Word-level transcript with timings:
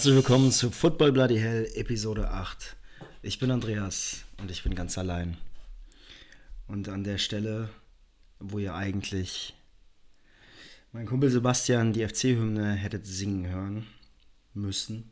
Herzlich 0.00 0.14
willkommen 0.14 0.50
zu 0.50 0.70
Football 0.70 1.12
Bloody 1.12 1.36
Hell 1.36 1.70
Episode 1.74 2.30
8. 2.30 2.74
Ich 3.20 3.38
bin 3.38 3.50
Andreas 3.50 4.24
und 4.38 4.50
ich 4.50 4.62
bin 4.62 4.74
ganz 4.74 4.96
allein. 4.96 5.36
Und 6.66 6.88
an 6.88 7.04
der 7.04 7.18
Stelle, 7.18 7.68
wo 8.38 8.58
ihr 8.58 8.74
eigentlich 8.74 9.54
mein 10.92 11.04
Kumpel 11.04 11.28
Sebastian 11.28 11.92
die 11.92 12.08
FC-Hymne 12.08 12.72
hättet 12.72 13.04
singen 13.06 13.46
hören 13.52 13.88
müssen, 14.54 15.10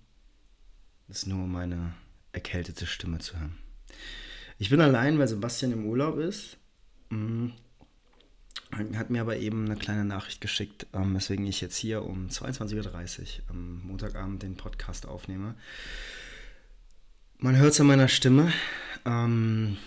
ist 1.09 1.27
nur 1.27 1.47
meine 1.47 1.93
erkältete 2.33 2.87
Stimme 2.87 3.19
zu 3.19 3.39
hören. 3.39 3.59
Ich 4.57 4.71
bin 4.71 4.81
allein, 4.81 5.19
weil 5.19 5.29
Sebastian 5.29 5.73
im 5.73 5.85
Urlaub 5.85 6.17
ist. 6.17 6.57
Hat 8.71 9.09
mir 9.09 9.23
aber 9.23 9.39
eben 9.39 9.65
eine 9.65 9.77
kleine 9.77 10.05
Nachricht 10.05 10.41
geschickt, 10.41 10.87
ähm, 10.93 11.15
weswegen 11.15 11.47
ich 11.47 11.61
jetzt 11.61 11.77
hier 11.77 12.05
um 12.05 12.29
22.30 12.29 12.77
Uhr 12.77 13.27
am 13.49 13.83
Montagabend 13.87 14.43
den 14.43 14.57
Podcast 14.57 15.07
aufnehme. 15.07 15.55
Man 17.39 17.57
hört 17.57 17.73
es 17.73 17.81
an 17.81 17.87
meiner 17.87 18.09
Stimme, 18.09 18.53
ähm, 19.07 19.79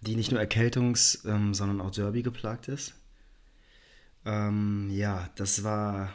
die 0.00 0.16
nicht 0.16 0.32
nur 0.32 0.40
Erkältungs-, 0.40 1.24
ähm, 1.26 1.54
sondern 1.54 1.80
auch 1.80 1.92
Derby 1.92 2.22
geplagt 2.22 2.68
ist. 2.68 2.94
Ähm, 4.24 4.90
ja, 4.90 5.30
das 5.36 5.62
war 5.62 6.12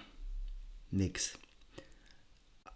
nix. 0.91 1.39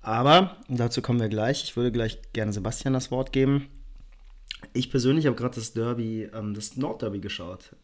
Aber 0.01 0.57
dazu 0.69 1.01
kommen 1.01 1.19
wir 1.19 1.29
gleich. 1.29 1.63
Ich 1.63 1.75
würde 1.75 1.91
gleich 1.91 2.19
gerne 2.33 2.53
Sebastian 2.53 2.93
das 2.93 3.11
Wort 3.11 3.33
geben. 3.33 3.67
Ich 4.71 4.89
persönlich 4.89 5.25
habe 5.25 5.35
gerade 5.35 5.55
das 5.55 5.73
Derby, 5.73 6.29
ähm, 6.33 6.53
das 6.53 6.77
Nordderby 6.77 7.19
geschaut 7.19 7.75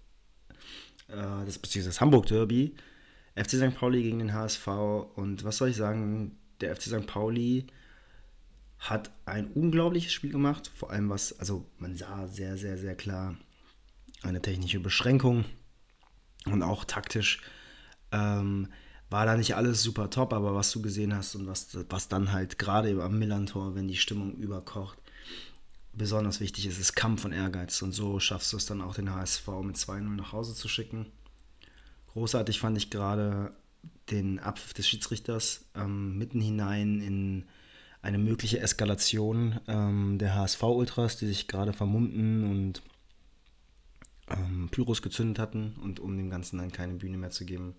das 1.09 1.57
beziehungsweise 1.57 1.89
das 1.89 2.01
Hamburg 2.01 2.27
Derby, 2.27 2.75
FC 3.35 3.51
St. 3.51 3.75
Pauli 3.75 4.03
gegen 4.03 4.19
den 4.19 4.33
HSV 4.33 4.67
und 5.15 5.43
was 5.43 5.57
soll 5.57 5.69
ich 5.69 5.75
sagen, 5.75 6.37
der 6.61 6.75
FC 6.75 6.83
St. 6.83 7.07
Pauli 7.07 7.67
hat 8.79 9.11
ein 9.25 9.47
unglaubliches 9.47 10.13
Spiel 10.13 10.31
gemacht, 10.31 10.71
vor 10.73 10.91
allem 10.91 11.09
was, 11.09 11.37
also 11.39 11.65
man 11.77 11.95
sah 11.95 12.27
sehr, 12.27 12.57
sehr, 12.57 12.77
sehr 12.77 12.95
klar 12.95 13.35
eine 14.21 14.41
technische 14.41 14.79
Beschränkung 14.79 15.45
und 16.45 16.63
auch 16.63 16.85
taktisch 16.85 17.41
ähm, 18.11 18.67
war 19.09 19.25
da 19.25 19.35
nicht 19.35 19.55
alles 19.55 19.81
super 19.81 20.09
top, 20.09 20.33
aber 20.33 20.55
was 20.55 20.71
du 20.71 20.81
gesehen 20.81 21.15
hast 21.15 21.35
und 21.35 21.47
was, 21.47 21.77
was 21.89 22.07
dann 22.07 22.31
halt 22.31 22.59
gerade 22.59 23.01
am 23.03 23.17
Millantor, 23.17 23.75
wenn 23.75 23.87
die 23.87 23.97
Stimmung 23.97 24.35
überkocht, 24.35 24.99
besonders 25.99 26.39
wichtig 26.39 26.65
ist, 26.65 26.79
ist 26.79 26.95
Kampf 26.95 27.25
und 27.25 27.33
Ehrgeiz. 27.33 27.83
Und 27.83 27.91
so 27.91 28.19
schaffst 28.19 28.51
du 28.51 28.57
es 28.57 28.65
dann 28.65 28.81
auch, 28.81 28.95
den 28.95 29.13
HSV 29.13 29.47
mit 29.61 29.75
2-0 29.75 29.99
nach 30.15 30.31
Hause 30.31 30.55
zu 30.55 30.67
schicken. 30.67 31.05
Großartig 32.07 32.59
fand 32.59 32.75
ich 32.77 32.89
gerade 32.89 33.53
den 34.09 34.39
Abpfiff 34.39 34.73
des 34.73 34.87
Schiedsrichters 34.89 35.65
ähm, 35.75 36.17
mitten 36.17 36.41
hinein 36.41 36.99
in 37.01 37.45
eine 38.01 38.17
mögliche 38.17 38.59
Eskalation 38.59 39.59
ähm, 39.67 40.17
der 40.17 40.33
HSV-Ultras, 40.33 41.17
die 41.17 41.27
sich 41.27 41.47
gerade 41.47 41.73
vermummten 41.73 42.49
und 42.49 42.81
ähm, 44.29 44.69
Pyros 44.71 45.01
gezündet 45.01 45.37
hatten 45.37 45.75
und 45.83 45.99
um 45.99 46.17
dem 46.17 46.29
Ganzen 46.29 46.57
dann 46.57 46.71
keine 46.71 46.93
Bühne 46.93 47.17
mehr 47.17 47.29
zu 47.29 47.45
geben, 47.45 47.75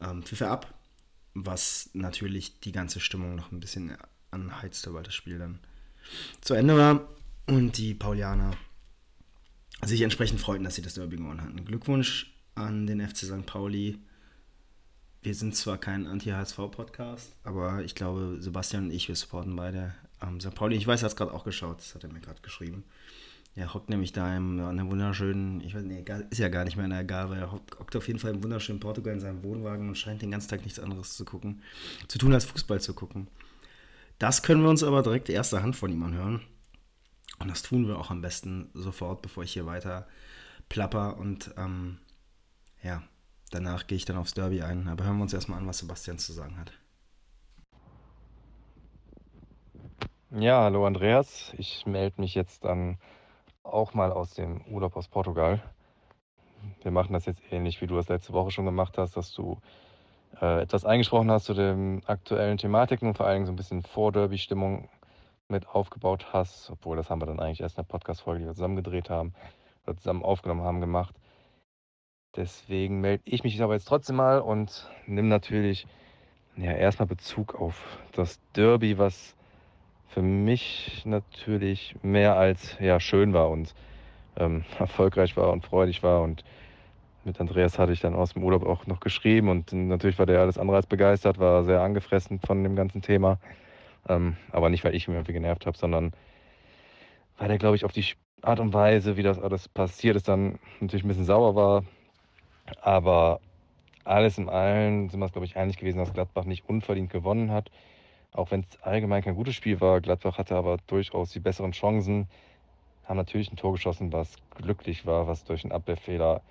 ähm, 0.00 0.22
pfiff 0.22 0.42
er 0.42 0.50
ab, 0.50 0.74
was 1.34 1.90
natürlich 1.94 2.60
die 2.60 2.72
ganze 2.72 3.00
Stimmung 3.00 3.34
noch 3.34 3.50
ein 3.50 3.60
bisschen 3.60 3.96
anheizte, 4.30 4.92
weil 4.94 5.02
das 5.02 5.14
Spiel 5.14 5.38
dann 5.38 5.60
zu 6.40 6.54
Ende 6.54 6.76
war 6.76 7.08
und 7.46 7.78
die 7.78 7.94
Paulianer 7.94 8.52
sich 9.84 10.02
entsprechend 10.02 10.40
freuten, 10.40 10.64
dass 10.64 10.74
sie 10.74 10.82
das 10.82 10.94
Derby 10.94 11.16
gewonnen 11.16 11.42
hatten. 11.42 11.64
Glückwunsch 11.64 12.34
an 12.54 12.86
den 12.86 13.06
FC 13.06 13.18
St. 13.18 13.46
Pauli. 13.46 13.98
Wir 15.22 15.34
sind 15.34 15.54
zwar 15.54 15.78
kein 15.78 16.06
Anti-HSV-Podcast, 16.06 17.34
aber 17.44 17.82
ich 17.84 17.94
glaube, 17.94 18.38
Sebastian 18.40 18.84
und 18.84 18.90
ich, 18.92 19.08
wir 19.08 19.16
supporten 19.16 19.56
beide 19.56 19.94
ähm, 20.22 20.40
St. 20.40 20.54
Pauli. 20.54 20.76
Ich 20.76 20.86
weiß, 20.86 21.00
er 21.00 21.04
hat 21.04 21.12
es 21.12 21.16
gerade 21.16 21.32
auch 21.32 21.44
geschaut, 21.44 21.78
das 21.78 21.94
hat 21.94 22.04
er 22.04 22.12
mir 22.12 22.20
gerade 22.20 22.40
geschrieben. 22.40 22.84
Er 23.54 23.74
hockt 23.74 23.88
nämlich 23.88 24.12
da 24.12 24.36
in 24.36 24.60
einem 24.60 24.90
wunderschönen, 24.90 25.60
ich 25.62 25.74
weiß 25.74 25.82
nicht, 25.82 26.08
ist 26.30 26.38
ja 26.38 26.48
gar 26.48 26.64
nicht 26.64 26.76
mehr 26.76 26.84
in 26.84 26.90
der 26.90 27.00
Agave, 27.00 27.36
er 27.36 27.50
hockt 27.50 27.96
auf 27.96 28.06
jeden 28.06 28.20
Fall 28.20 28.32
im 28.34 28.44
wunderschönen 28.44 28.78
Portugal 28.78 29.14
in 29.14 29.20
seinem 29.20 29.42
Wohnwagen 29.42 29.88
und 29.88 29.98
scheint 29.98 30.22
den 30.22 30.30
ganzen 30.30 30.48
Tag 30.48 30.62
nichts 30.62 30.78
anderes 30.78 31.16
zu 31.16 31.24
gucken, 31.24 31.62
zu 32.06 32.18
tun 32.18 32.32
als 32.32 32.44
Fußball 32.44 32.80
zu 32.80 32.94
gucken. 32.94 33.26
Das 34.18 34.42
können 34.42 34.62
wir 34.62 34.70
uns 34.70 34.82
aber 34.82 35.02
direkt 35.02 35.28
erster 35.28 35.62
Hand 35.62 35.76
von 35.76 35.92
ihm 35.92 36.02
anhören. 36.02 36.42
Und 37.38 37.48
das 37.48 37.62
tun 37.62 37.86
wir 37.86 37.98
auch 37.98 38.10
am 38.10 38.20
besten 38.20 38.70
sofort, 38.74 39.22
bevor 39.22 39.44
ich 39.44 39.52
hier 39.52 39.66
weiter 39.66 40.08
plapper. 40.68 41.18
Und 41.18 41.54
ähm, 41.56 41.98
ja, 42.82 43.02
danach 43.50 43.86
gehe 43.86 43.96
ich 43.96 44.04
dann 44.04 44.16
aufs 44.16 44.34
Derby 44.34 44.62
ein. 44.62 44.88
Aber 44.88 45.04
hören 45.04 45.18
wir 45.18 45.22
uns 45.22 45.34
erstmal 45.34 45.58
an, 45.58 45.66
was 45.66 45.78
Sebastian 45.78 46.18
zu 46.18 46.32
sagen 46.32 46.58
hat. 46.58 46.72
Ja, 50.30 50.62
hallo 50.62 50.84
Andreas. 50.84 51.54
Ich 51.56 51.86
melde 51.86 52.20
mich 52.20 52.34
jetzt 52.34 52.64
dann 52.64 52.98
auch 53.62 53.94
mal 53.94 54.12
aus 54.12 54.34
dem 54.34 54.62
Urlaub 54.66 54.96
aus 54.96 55.08
Portugal. 55.08 55.62
Wir 56.82 56.90
machen 56.90 57.12
das 57.12 57.26
jetzt 57.26 57.42
ähnlich, 57.50 57.80
wie 57.80 57.86
du 57.86 57.94
das 57.94 58.08
letzte 58.08 58.32
Woche 58.32 58.50
schon 58.50 58.64
gemacht 58.64 58.98
hast, 58.98 59.16
dass 59.16 59.32
du 59.32 59.60
äh, 60.40 60.62
etwas 60.62 60.84
eingesprochen 60.84 61.30
hast 61.30 61.44
zu 61.44 61.54
den 61.54 62.02
aktuellen 62.06 62.58
Thematiken 62.58 63.08
und 63.08 63.16
vor 63.16 63.26
allem 63.26 63.46
so 63.46 63.52
ein 63.52 63.56
bisschen 63.56 63.82
Vor-Derby-Stimmung 63.82 64.88
mit 65.48 65.68
aufgebaut 65.68 66.26
hast, 66.32 66.70
obwohl 66.70 66.96
das 66.96 67.10
haben 67.10 67.20
wir 67.20 67.26
dann 67.26 67.40
eigentlich 67.40 67.60
erst 67.60 67.78
in 67.78 67.84
der 67.84 67.88
Podcast-Folge, 67.88 68.40
die 68.40 68.46
wir 68.46 68.54
zusammen 68.54 68.76
gedreht 68.76 69.10
haben 69.10 69.32
oder 69.86 69.96
zusammen 69.96 70.22
aufgenommen 70.22 70.62
haben, 70.62 70.80
gemacht. 70.80 71.14
Deswegen 72.36 73.00
melde 73.00 73.22
ich 73.24 73.42
mich 73.42 73.60
aber 73.62 73.74
jetzt 73.74 73.88
trotzdem 73.88 74.16
mal 74.16 74.40
und 74.40 74.88
nehme 75.06 75.28
natürlich 75.28 75.86
ja, 76.56 76.72
erstmal 76.72 77.06
Bezug 77.06 77.54
auf 77.54 77.98
das 78.12 78.38
Derby, 78.54 78.98
was 78.98 79.34
für 80.08 80.22
mich 80.22 81.02
natürlich 81.04 81.96
mehr 82.02 82.36
als 82.36 82.76
ja, 82.80 83.00
schön 83.00 83.32
war 83.32 83.50
und 83.50 83.74
ähm, 84.36 84.64
erfolgreich 84.78 85.36
war 85.36 85.52
und 85.52 85.64
freudig 85.64 86.02
war 86.02 86.22
und 86.22 86.44
mit 87.28 87.40
Andreas 87.40 87.78
hatte 87.78 87.92
ich 87.92 88.00
dann 88.00 88.14
aus 88.14 88.32
dem 88.32 88.42
Urlaub 88.42 88.66
auch 88.66 88.86
noch 88.86 89.00
geschrieben 89.00 89.48
und 89.48 89.72
natürlich 89.72 90.18
war 90.18 90.26
der 90.26 90.40
alles 90.40 90.58
andere 90.58 90.76
als 90.78 90.86
begeistert, 90.86 91.38
war 91.38 91.62
sehr 91.64 91.82
angefressen 91.82 92.40
von 92.40 92.64
dem 92.64 92.74
ganzen 92.74 93.02
Thema. 93.02 93.38
Ähm, 94.08 94.36
aber 94.50 94.70
nicht, 94.70 94.84
weil 94.84 94.94
ich 94.94 95.06
mich 95.06 95.16
irgendwie 95.16 95.34
genervt 95.34 95.66
habe, 95.66 95.76
sondern 95.76 96.12
weil 97.36 97.50
er, 97.50 97.58
glaube 97.58 97.76
ich, 97.76 97.84
auf 97.84 97.92
die 97.92 98.04
Art 98.42 98.60
und 98.60 98.72
Weise, 98.72 99.16
wie 99.16 99.22
das 99.22 99.38
alles 99.38 99.68
passiert 99.68 100.16
ist, 100.16 100.28
dann 100.28 100.58
natürlich 100.80 101.04
ein 101.04 101.08
bisschen 101.08 101.24
sauer 101.24 101.54
war. 101.54 101.84
Aber 102.80 103.40
alles 104.04 104.38
in 104.38 104.48
allem 104.48 105.08
sind 105.10 105.20
wir 105.20 105.26
es, 105.26 105.32
glaube 105.32 105.46
ich, 105.46 105.56
einig 105.56 105.76
gewesen, 105.76 105.98
dass 105.98 106.12
Gladbach 106.12 106.44
nicht 106.44 106.68
unverdient 106.68 107.10
gewonnen 107.10 107.50
hat. 107.50 107.70
Auch 108.32 108.50
wenn 108.50 108.60
es 108.60 108.82
allgemein 108.82 109.22
kein 109.22 109.34
gutes 109.34 109.54
Spiel 109.54 109.80
war. 109.80 110.00
Gladbach 110.00 110.38
hatte 110.38 110.56
aber 110.56 110.78
durchaus 110.86 111.30
die 111.30 111.40
besseren 111.40 111.72
Chancen. 111.72 112.28
Haben 113.04 113.16
natürlich 113.16 113.52
ein 113.52 113.56
Tor 113.56 113.72
geschossen, 113.72 114.12
was 114.12 114.36
glücklich 114.56 115.06
war, 115.06 115.26
was 115.26 115.44
durch 115.44 115.64
einen 115.64 115.72
Abwehrfehler 115.72 116.42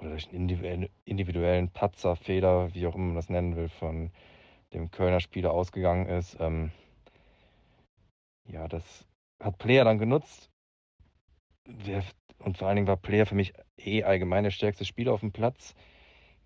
oder 0.00 0.10
durch 0.10 0.28
einen 0.32 0.88
individuellen 1.04 1.70
Patzerfehler, 1.70 2.74
wie 2.74 2.86
auch 2.86 2.94
immer 2.94 3.06
man 3.06 3.14
das 3.16 3.28
nennen 3.28 3.56
will, 3.56 3.68
von 3.68 4.10
dem 4.72 4.90
Kölner 4.90 5.20
Spieler 5.20 5.52
ausgegangen 5.52 6.06
ist. 6.06 6.36
Ähm, 6.40 6.70
ja, 8.48 8.68
das 8.68 9.06
hat 9.42 9.58
Player 9.58 9.84
dann 9.84 9.98
genutzt. 9.98 10.50
Und 12.38 12.58
vor 12.58 12.68
allen 12.68 12.76
Dingen 12.76 12.88
war 12.88 12.96
Player 12.96 13.26
für 13.26 13.34
mich 13.34 13.54
eh 13.78 14.04
allgemein 14.04 14.44
der 14.44 14.50
stärkste 14.50 14.84
Spieler 14.84 15.12
auf 15.12 15.20
dem 15.20 15.32
Platz. 15.32 15.74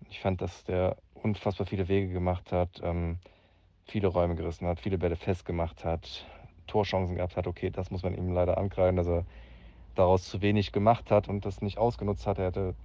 Ich 0.09 0.19
fand, 0.19 0.41
dass 0.41 0.63
der 0.63 0.97
unfassbar 1.13 1.67
viele 1.67 1.87
Wege 1.87 2.11
gemacht 2.11 2.51
hat, 2.51 2.81
ähm, 2.83 3.19
viele 3.85 4.07
Räume 4.07 4.35
gerissen 4.35 4.67
hat, 4.67 4.79
viele 4.79 4.97
Bälle 4.97 5.15
festgemacht 5.15 5.85
hat, 5.85 6.25
Torchancen 6.67 7.15
gehabt 7.15 7.37
hat. 7.37 7.47
Okay, 7.47 7.69
das 7.69 7.91
muss 7.91 8.03
man 8.03 8.15
ihm 8.15 8.31
leider 8.31 8.57
ankreiden, 8.57 8.95
dass 8.95 9.07
er 9.07 9.25
daraus 9.95 10.27
zu 10.27 10.41
wenig 10.41 10.71
gemacht 10.71 11.11
hat 11.11 11.27
und 11.27 11.45
das 11.45 11.61
nicht 11.61 11.77
ausgenutzt 11.77 12.25
hat. 12.25 12.39
Er 12.39 12.45
hätte 12.47 12.75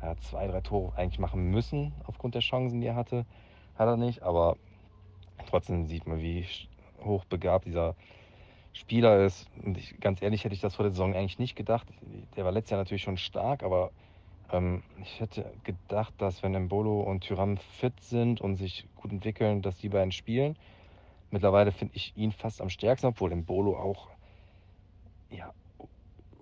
er 0.00 0.10
hat 0.10 0.22
zwei, 0.22 0.46
drei 0.46 0.60
Tore 0.60 0.96
eigentlich 0.96 1.18
machen 1.18 1.50
müssen 1.50 1.92
aufgrund 2.04 2.34
der 2.34 2.42
Chancen, 2.42 2.80
die 2.80 2.86
er 2.86 2.96
hatte. 2.96 3.26
Hat 3.76 3.88
er 3.88 3.96
nicht, 3.96 4.22
aber 4.22 4.56
trotzdem 5.48 5.86
sieht 5.86 6.06
man, 6.06 6.20
wie 6.20 6.46
hochbegabt 7.02 7.66
dieser 7.66 7.94
Spieler 8.72 9.24
ist. 9.24 9.48
Und 9.64 9.78
ich, 9.78 9.98
ganz 10.00 10.20
ehrlich 10.20 10.44
hätte 10.44 10.54
ich 10.54 10.60
das 10.60 10.74
vor 10.74 10.84
der 10.84 10.92
Saison 10.92 11.14
eigentlich 11.14 11.38
nicht 11.38 11.56
gedacht. 11.56 11.88
Der 12.36 12.44
war 12.44 12.52
letztes 12.52 12.70
Jahr 12.70 12.80
natürlich 12.80 13.02
schon 13.02 13.16
stark, 13.16 13.62
aber 13.62 13.90
ähm, 14.52 14.82
ich 15.00 15.20
hätte 15.20 15.52
gedacht, 15.64 16.14
dass 16.18 16.42
wenn 16.42 16.52
Mbolo 16.64 17.00
und 17.00 17.22
Tyram 17.22 17.56
fit 17.56 17.98
sind 18.00 18.40
und 18.40 18.56
sich 18.56 18.86
gut 18.96 19.12
entwickeln, 19.12 19.62
dass 19.62 19.78
die 19.78 19.88
beiden 19.88 20.12
spielen. 20.12 20.56
Mittlerweile 21.30 21.72
finde 21.72 21.96
ich 21.96 22.16
ihn 22.16 22.32
fast 22.32 22.60
am 22.60 22.68
stärksten, 22.68 23.08
obwohl 23.08 23.34
Mbolo 23.34 23.76
auch 23.76 24.08
ja, 25.30 25.52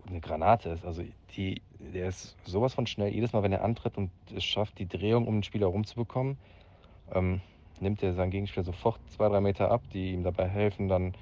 eine 0.09 0.21
Granate 0.21 0.71
ist. 0.71 0.85
Also 0.85 1.03
die, 1.37 1.63
der 1.79 2.09
ist 2.09 2.37
sowas 2.45 2.75
von 2.75 2.87
schnell. 2.87 3.13
Jedes 3.13 3.33
Mal, 3.33 3.43
wenn 3.43 3.53
er 3.53 3.65
antritt 3.65 3.97
und 3.97 4.11
es 4.35 4.45
schafft, 4.45 4.79
die 4.79 4.89
Drehung 4.89 5.27
um 5.27 5.37
den 5.37 5.43
Spieler 5.43 5.67
rumzubekommen, 5.67 6.39
ähm, 7.13 7.41
nimmt 7.81 8.03
er 8.03 8.15
seinen 8.15 8.31
Gegenspieler 8.31 8.65
sofort 8.65 9.01
zwei, 9.11 9.29
drei 9.29 9.41
Meter 9.41 9.71
ab, 9.71 9.83
die 9.93 10.13
ihm 10.13 10.23
dabei 10.23 10.49
helfen, 10.49 10.89
dann 10.89 11.15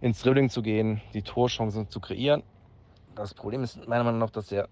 ins 0.00 0.22
Dribbling 0.22 0.48
zu 0.48 0.62
gehen, 0.62 1.00
die 1.14 1.22
Torchancen 1.22 1.88
zu 1.88 2.00
kreieren. 2.00 2.42
Das 3.14 3.34
Problem 3.34 3.62
ist 3.62 3.86
meiner 3.88 4.04
Meinung 4.04 4.20
nach, 4.20 4.30
dass 4.30 4.50
er 4.50 4.68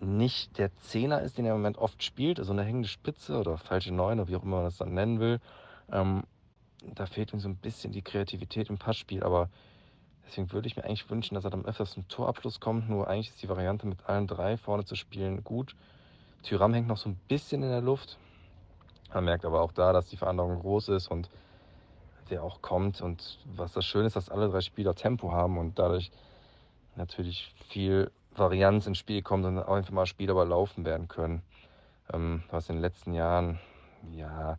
nicht 0.00 0.58
der 0.58 0.74
Zehner 0.78 1.20
ist, 1.20 1.36
den 1.36 1.44
er 1.44 1.52
im 1.52 1.58
Moment 1.58 1.76
oft 1.76 2.02
spielt, 2.02 2.38
also 2.38 2.52
eine 2.52 2.64
hängende 2.64 2.88
Spitze 2.88 3.38
oder 3.38 3.58
falsche 3.58 3.92
Neun 3.92 4.18
oder 4.18 4.28
wie 4.28 4.36
auch 4.36 4.42
immer 4.42 4.56
man 4.56 4.64
das 4.64 4.78
dann 4.78 4.94
nennen 4.94 5.20
will. 5.20 5.40
Ähm, 5.92 6.22
da 6.94 7.06
fehlt 7.06 7.32
ihm 7.32 7.40
so 7.40 7.48
ein 7.48 7.56
bisschen 7.56 7.92
die 7.92 8.02
Kreativität 8.02 8.70
im 8.70 8.78
Passspiel, 8.78 9.22
aber 9.22 9.50
deswegen 10.30 10.52
würde 10.52 10.68
ich 10.68 10.76
mir 10.76 10.84
eigentlich 10.84 11.08
wünschen, 11.10 11.34
dass 11.34 11.44
er 11.44 11.50
dann 11.50 11.64
öfters 11.64 11.92
zum 11.92 12.06
Torabschluss 12.08 12.60
kommt. 12.60 12.88
Nur 12.88 13.08
eigentlich 13.08 13.30
ist 13.30 13.42
die 13.42 13.48
Variante 13.48 13.86
mit 13.86 14.06
allen 14.06 14.26
drei 14.26 14.56
vorne 14.56 14.84
zu 14.84 14.94
spielen 14.94 15.42
gut. 15.44 15.74
Tyram 16.42 16.72
hängt 16.72 16.88
noch 16.88 16.96
so 16.96 17.08
ein 17.08 17.20
bisschen 17.28 17.62
in 17.62 17.70
der 17.70 17.80
Luft. 17.80 18.18
Man 19.12 19.24
merkt 19.24 19.44
aber 19.44 19.60
auch 19.60 19.72
da, 19.72 19.92
dass 19.92 20.06
die 20.06 20.16
Veränderung 20.16 20.60
groß 20.60 20.88
ist 20.90 21.08
und 21.08 21.28
der 22.30 22.42
auch 22.44 22.62
kommt. 22.62 23.00
Und 23.02 23.38
was 23.44 23.72
das 23.72 23.84
Schöne 23.84 24.06
ist, 24.06 24.16
dass 24.16 24.28
alle 24.28 24.48
drei 24.48 24.60
Spieler 24.60 24.94
Tempo 24.94 25.32
haben 25.32 25.58
und 25.58 25.78
dadurch 25.78 26.10
natürlich 26.96 27.52
viel 27.68 28.10
Varianz 28.34 28.86
ins 28.86 28.98
Spiel 28.98 29.22
kommt 29.22 29.44
und 29.44 29.58
auch 29.58 29.74
einfach 29.74 29.92
mal 29.92 30.06
Spieler 30.06 30.32
überlaufen 30.32 30.84
werden 30.84 31.08
können. 31.08 31.42
Ähm, 32.12 32.44
was 32.50 32.68
in 32.68 32.76
den 32.76 32.82
letzten 32.82 33.14
Jahren, 33.14 33.58
ja, 34.12 34.58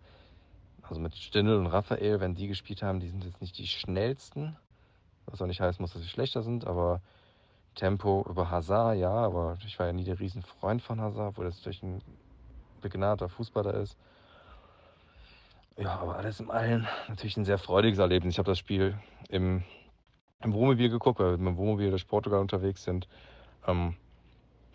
also 0.84 1.00
mit 1.00 1.16
Stindl 1.16 1.56
und 1.56 1.68
Raphael, 1.68 2.20
wenn 2.20 2.36
die 2.36 2.48
gespielt 2.48 2.84
haben, 2.84 3.00
die 3.00 3.08
sind 3.08 3.24
jetzt 3.24 3.40
nicht 3.42 3.58
die 3.58 3.68
schnellsten. 3.68 4.58
Was 5.32 5.42
auch 5.42 5.48
nicht 5.48 5.62
heißen 5.62 5.82
muss, 5.82 5.94
dass 5.94 6.02
sie 6.02 6.08
schlechter 6.08 6.44
sind, 6.44 6.68
aber 6.68 7.02
Tempo 7.76 8.26
über 8.30 8.50
Hazard, 8.50 8.98
ja, 8.98 9.12
aber 9.12 9.58
ich 9.66 9.80
war 9.80 9.88
ja 9.88 9.94
nie 9.94 10.04
der 10.04 10.20
Riesenfreund 10.20 10.82
von 10.82 11.00
Hazard, 11.00 11.38
wo 11.38 11.44
das 11.44 11.56
natürlich 11.58 11.82
ein 11.84 12.02
begnadeter 12.82 13.30
Fußballer 13.30 13.74
ist. 13.76 13.96
Ja, 15.78 16.00
aber 16.00 16.18
alles 16.18 16.40
im 16.40 16.52
Allen 16.52 16.88
natürlich 17.08 17.38
ein 17.38 17.46
sehr 17.46 17.58
freudiges 17.58 18.00
Erlebnis. 18.00 18.34
Ich 18.34 18.40
habe 18.40 18.52
das 18.52 18.60
Spiel 18.60 19.00
im, 19.30 19.64
im 20.44 20.54
Wohnmobil 20.54 20.90
geguckt, 20.90 21.20
weil 21.20 21.32
wir 21.32 21.38
mit 21.38 21.48
dem 21.48 21.58
Wohnmobil 21.58 21.90
durch 21.90 22.08
Portugal 22.08 22.40
unterwegs 22.40 22.84
sind. 22.84 23.08
Ähm, 23.66 23.96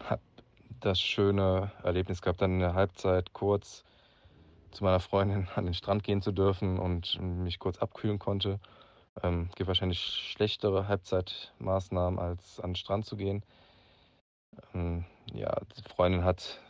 habe 0.01 0.23
das 0.81 0.99
schöne 0.99 1.71
Erlebnis 1.83 2.23
gehabt, 2.23 2.41
dann 2.41 2.55
in 2.55 2.61
der 2.61 2.75
Halbzeit 2.75 3.33
kurz 3.35 3.85
zu 4.71 4.85
meiner 4.85 5.01
Freundin 5.01 5.49
an 5.55 5.65
den 5.67 5.75
Strand 5.75 6.03
gehen 6.03 6.23
zu 6.23 6.33
dürfen 6.33 6.79
und 6.79 7.21
mich 7.21 7.59
kurz 7.59 7.79
abkühlen 7.79 8.19
konnte. 8.19 8.59
Ähm, 9.23 9.49
gibt 9.55 9.69
wahrscheinlich 9.69 10.01
schlechtere 10.01 10.89
Halbzeitmaßnahmen, 10.89 12.19
als 12.19 12.61
an 12.61 12.71
den 12.71 12.77
Strand 12.77 13.07
zu 13.07 13.17
gehen. 13.17 13.43
Ähm, 14.75 15.05
ja, 15.33 15.55
die 15.77 15.83
Freundin 15.89 16.25
hat 16.25 16.61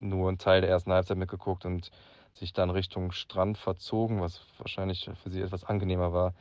nur 0.00 0.28
einen 0.28 0.38
Teil 0.38 0.60
der 0.60 0.70
ersten 0.70 0.92
Halbzeit 0.92 1.16
mitgeguckt 1.16 1.64
und 1.64 1.90
sich 2.34 2.52
dann 2.52 2.70
Richtung 2.70 3.12
Strand 3.12 3.58
verzogen, 3.58 4.20
was 4.20 4.40
wahrscheinlich 4.58 5.10
für 5.22 5.30
sie 5.30 5.42
etwas 5.42 5.64
angenehmer 5.64 6.12
war. 6.12 6.34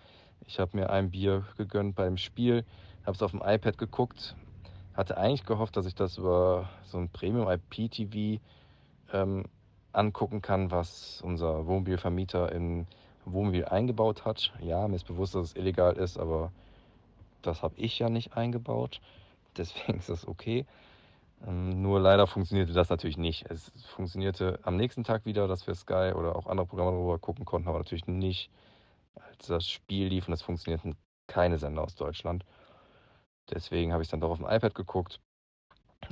Ich 0.45 0.59
habe 0.59 0.77
mir 0.77 0.89
ein 0.92 1.12
Bier 1.12 1.45
gegönnt 1.57 1.95
beim 1.95 2.18
Spiel, 2.18 2.65
habe 3.04 3.15
es 3.15 3.24
auf 3.24 3.31
dem 3.31 3.42
iPad 3.44 3.77
geguckt, 3.77 4.36
hatte 4.94 5.18
eigentlich 5.18 5.45
gehofft, 5.45 5.75
dass 5.75 5.88
ich 5.88 5.95
das 5.95 6.18
über 6.18 6.69
so 6.83 7.00
ein 7.00 7.09
Premium-IP-TV 7.09 8.42
ähm, 9.12 9.45
angucken 9.92 10.42
kann, 10.42 10.69
was 10.69 11.21
unser 11.24 11.65
Wohnmobilvermieter 11.65 12.51
in 12.51 12.88
Wohnmobil 13.34 13.66
eingebaut 13.66 14.26
hat. 14.26 14.54
Ja, 14.62 14.88
mir 14.88 14.96
ist 14.96 15.08
bewusst, 15.08 15.36
dass 15.36 15.48
es 15.48 15.56
illegal 15.56 15.96
ist, 15.98 16.18
aber 16.18 16.52
das 17.42 17.62
habe 17.62 17.76
ich 17.78 18.00
ja 18.00 18.10
nicht 18.10 18.36
eingebaut. 18.36 19.02
Deswegen 19.58 19.98
ist 19.98 20.10
das 20.10 20.28
okay. 20.28 20.66
Ähm, 21.46 21.82
nur 21.82 22.00
leider 22.00 22.28
funktionierte 22.28 22.74
das 22.74 22.90
natürlich 22.90 23.18
nicht. 23.18 23.46
Es 23.50 23.72
funktionierte 23.88 24.60
am 24.64 24.76
nächsten 24.76 25.04
Tag 25.04 25.26
wieder, 25.26 25.48
dass 25.48 25.68
wir 25.68 25.76
Sky 25.76 26.14
oder 26.16 26.36
auch 26.36 26.48
andere 26.48 26.68
Programme 26.68 26.92
darüber 26.92 27.20
gucken 27.20 27.46
konnten, 27.46 27.68
aber 27.68 27.80
natürlich 27.80 28.08
nicht, 28.08 28.50
als 29.16 29.48
das 29.48 29.68
Spiel 29.68 30.08
lief 30.08 30.28
und 30.28 30.34
es 30.34 30.42
funktionierten 30.42 30.96
keine 31.28 31.58
Sender 31.58 31.84
aus 31.84 31.96
Deutschland. 31.96 32.44
Deswegen 33.50 33.94
habe 33.94 34.04
ich 34.04 34.10
dann 34.10 34.22
doch 34.22 34.32
auf 34.32 34.38
dem 34.38 34.48
iPad 34.48 34.76
geguckt. 34.76 35.20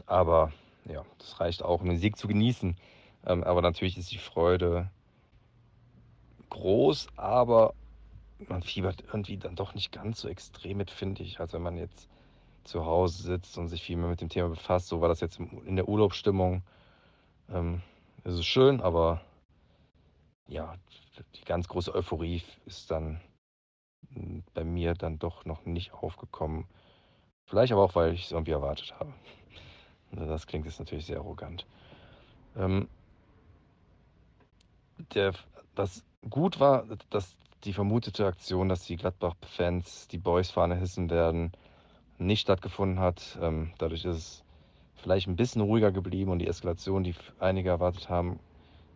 Aber 0.05 0.51
ja, 0.85 1.03
das 1.19 1.39
reicht 1.39 1.63
auch, 1.63 1.81
um 1.81 1.87
den 1.87 1.97
Sieg 1.97 2.17
zu 2.17 2.27
genießen. 2.27 2.77
Ähm, 3.25 3.43
aber 3.43 3.61
natürlich 3.61 3.97
ist 3.97 4.11
die 4.11 4.17
Freude 4.17 4.89
groß, 6.55 7.07
aber 7.17 7.73
man 8.47 8.63
fiebert 8.63 9.03
irgendwie 9.07 9.37
dann 9.37 9.55
doch 9.55 9.75
nicht 9.75 9.91
ganz 9.91 10.21
so 10.21 10.27
extrem 10.27 10.77
mit, 10.77 10.89
finde 10.89 11.23
ich, 11.23 11.39
als 11.39 11.53
wenn 11.53 11.61
man 11.61 11.77
jetzt 11.77 12.07
zu 12.63 12.85
Hause 12.85 13.23
sitzt 13.23 13.57
und 13.57 13.67
sich 13.67 13.83
viel 13.83 13.97
mehr 13.97 14.09
mit 14.09 14.21
dem 14.21 14.29
Thema 14.29 14.49
befasst. 14.49 14.87
So 14.87 15.01
war 15.01 15.09
das 15.09 15.19
jetzt 15.19 15.39
in 15.39 15.75
der 15.75 15.87
Urlaubsstimmung. 15.87 16.63
Ähm, 17.49 17.81
ist 18.23 18.33
es 18.33 18.45
schön, 18.45 18.81
aber 18.81 19.21
ja, 20.47 20.75
die 21.35 21.43
ganz 21.43 21.67
große 21.67 21.93
Euphorie 21.93 22.41
ist 22.65 22.89
dann 22.89 23.21
bei 24.53 24.63
mir 24.63 24.93
dann 24.93 25.19
doch 25.19 25.45
noch 25.45 25.65
nicht 25.65 25.93
aufgekommen. 25.93 26.65
Vielleicht 27.45 27.73
aber 27.73 27.83
auch, 27.83 27.95
weil 27.95 28.13
ich 28.13 28.25
es 28.25 28.31
irgendwie 28.31 28.51
erwartet 28.51 28.93
habe. 28.99 29.13
Das 30.11 30.47
klingt 30.47 30.65
jetzt 30.65 30.79
natürlich 30.79 31.07
sehr 31.07 31.17
arrogant. 31.17 31.65
Ähm, 32.55 32.87
der, 35.13 35.33
was 35.75 36.05
gut 36.29 36.59
war, 36.59 36.85
dass 37.09 37.35
die 37.63 37.73
vermutete 37.73 38.25
Aktion, 38.25 38.69
dass 38.69 38.85
die 38.85 38.95
Gladbach-Fans 38.95 40.07
die 40.07 40.17
Boys-Fahne 40.17 40.75
hissen 40.75 41.09
werden, 41.09 41.51
nicht 42.17 42.41
stattgefunden 42.41 42.99
hat. 42.99 43.37
Ähm, 43.41 43.73
dadurch 43.77 44.05
ist 44.05 44.15
es 44.15 44.43
vielleicht 44.95 45.27
ein 45.27 45.35
bisschen 45.35 45.61
ruhiger 45.61 45.91
geblieben 45.91 46.31
und 46.31 46.39
die 46.39 46.47
Eskalation, 46.47 47.03
die 47.03 47.15
einige 47.39 47.69
erwartet 47.69 48.09
haben, 48.09 48.39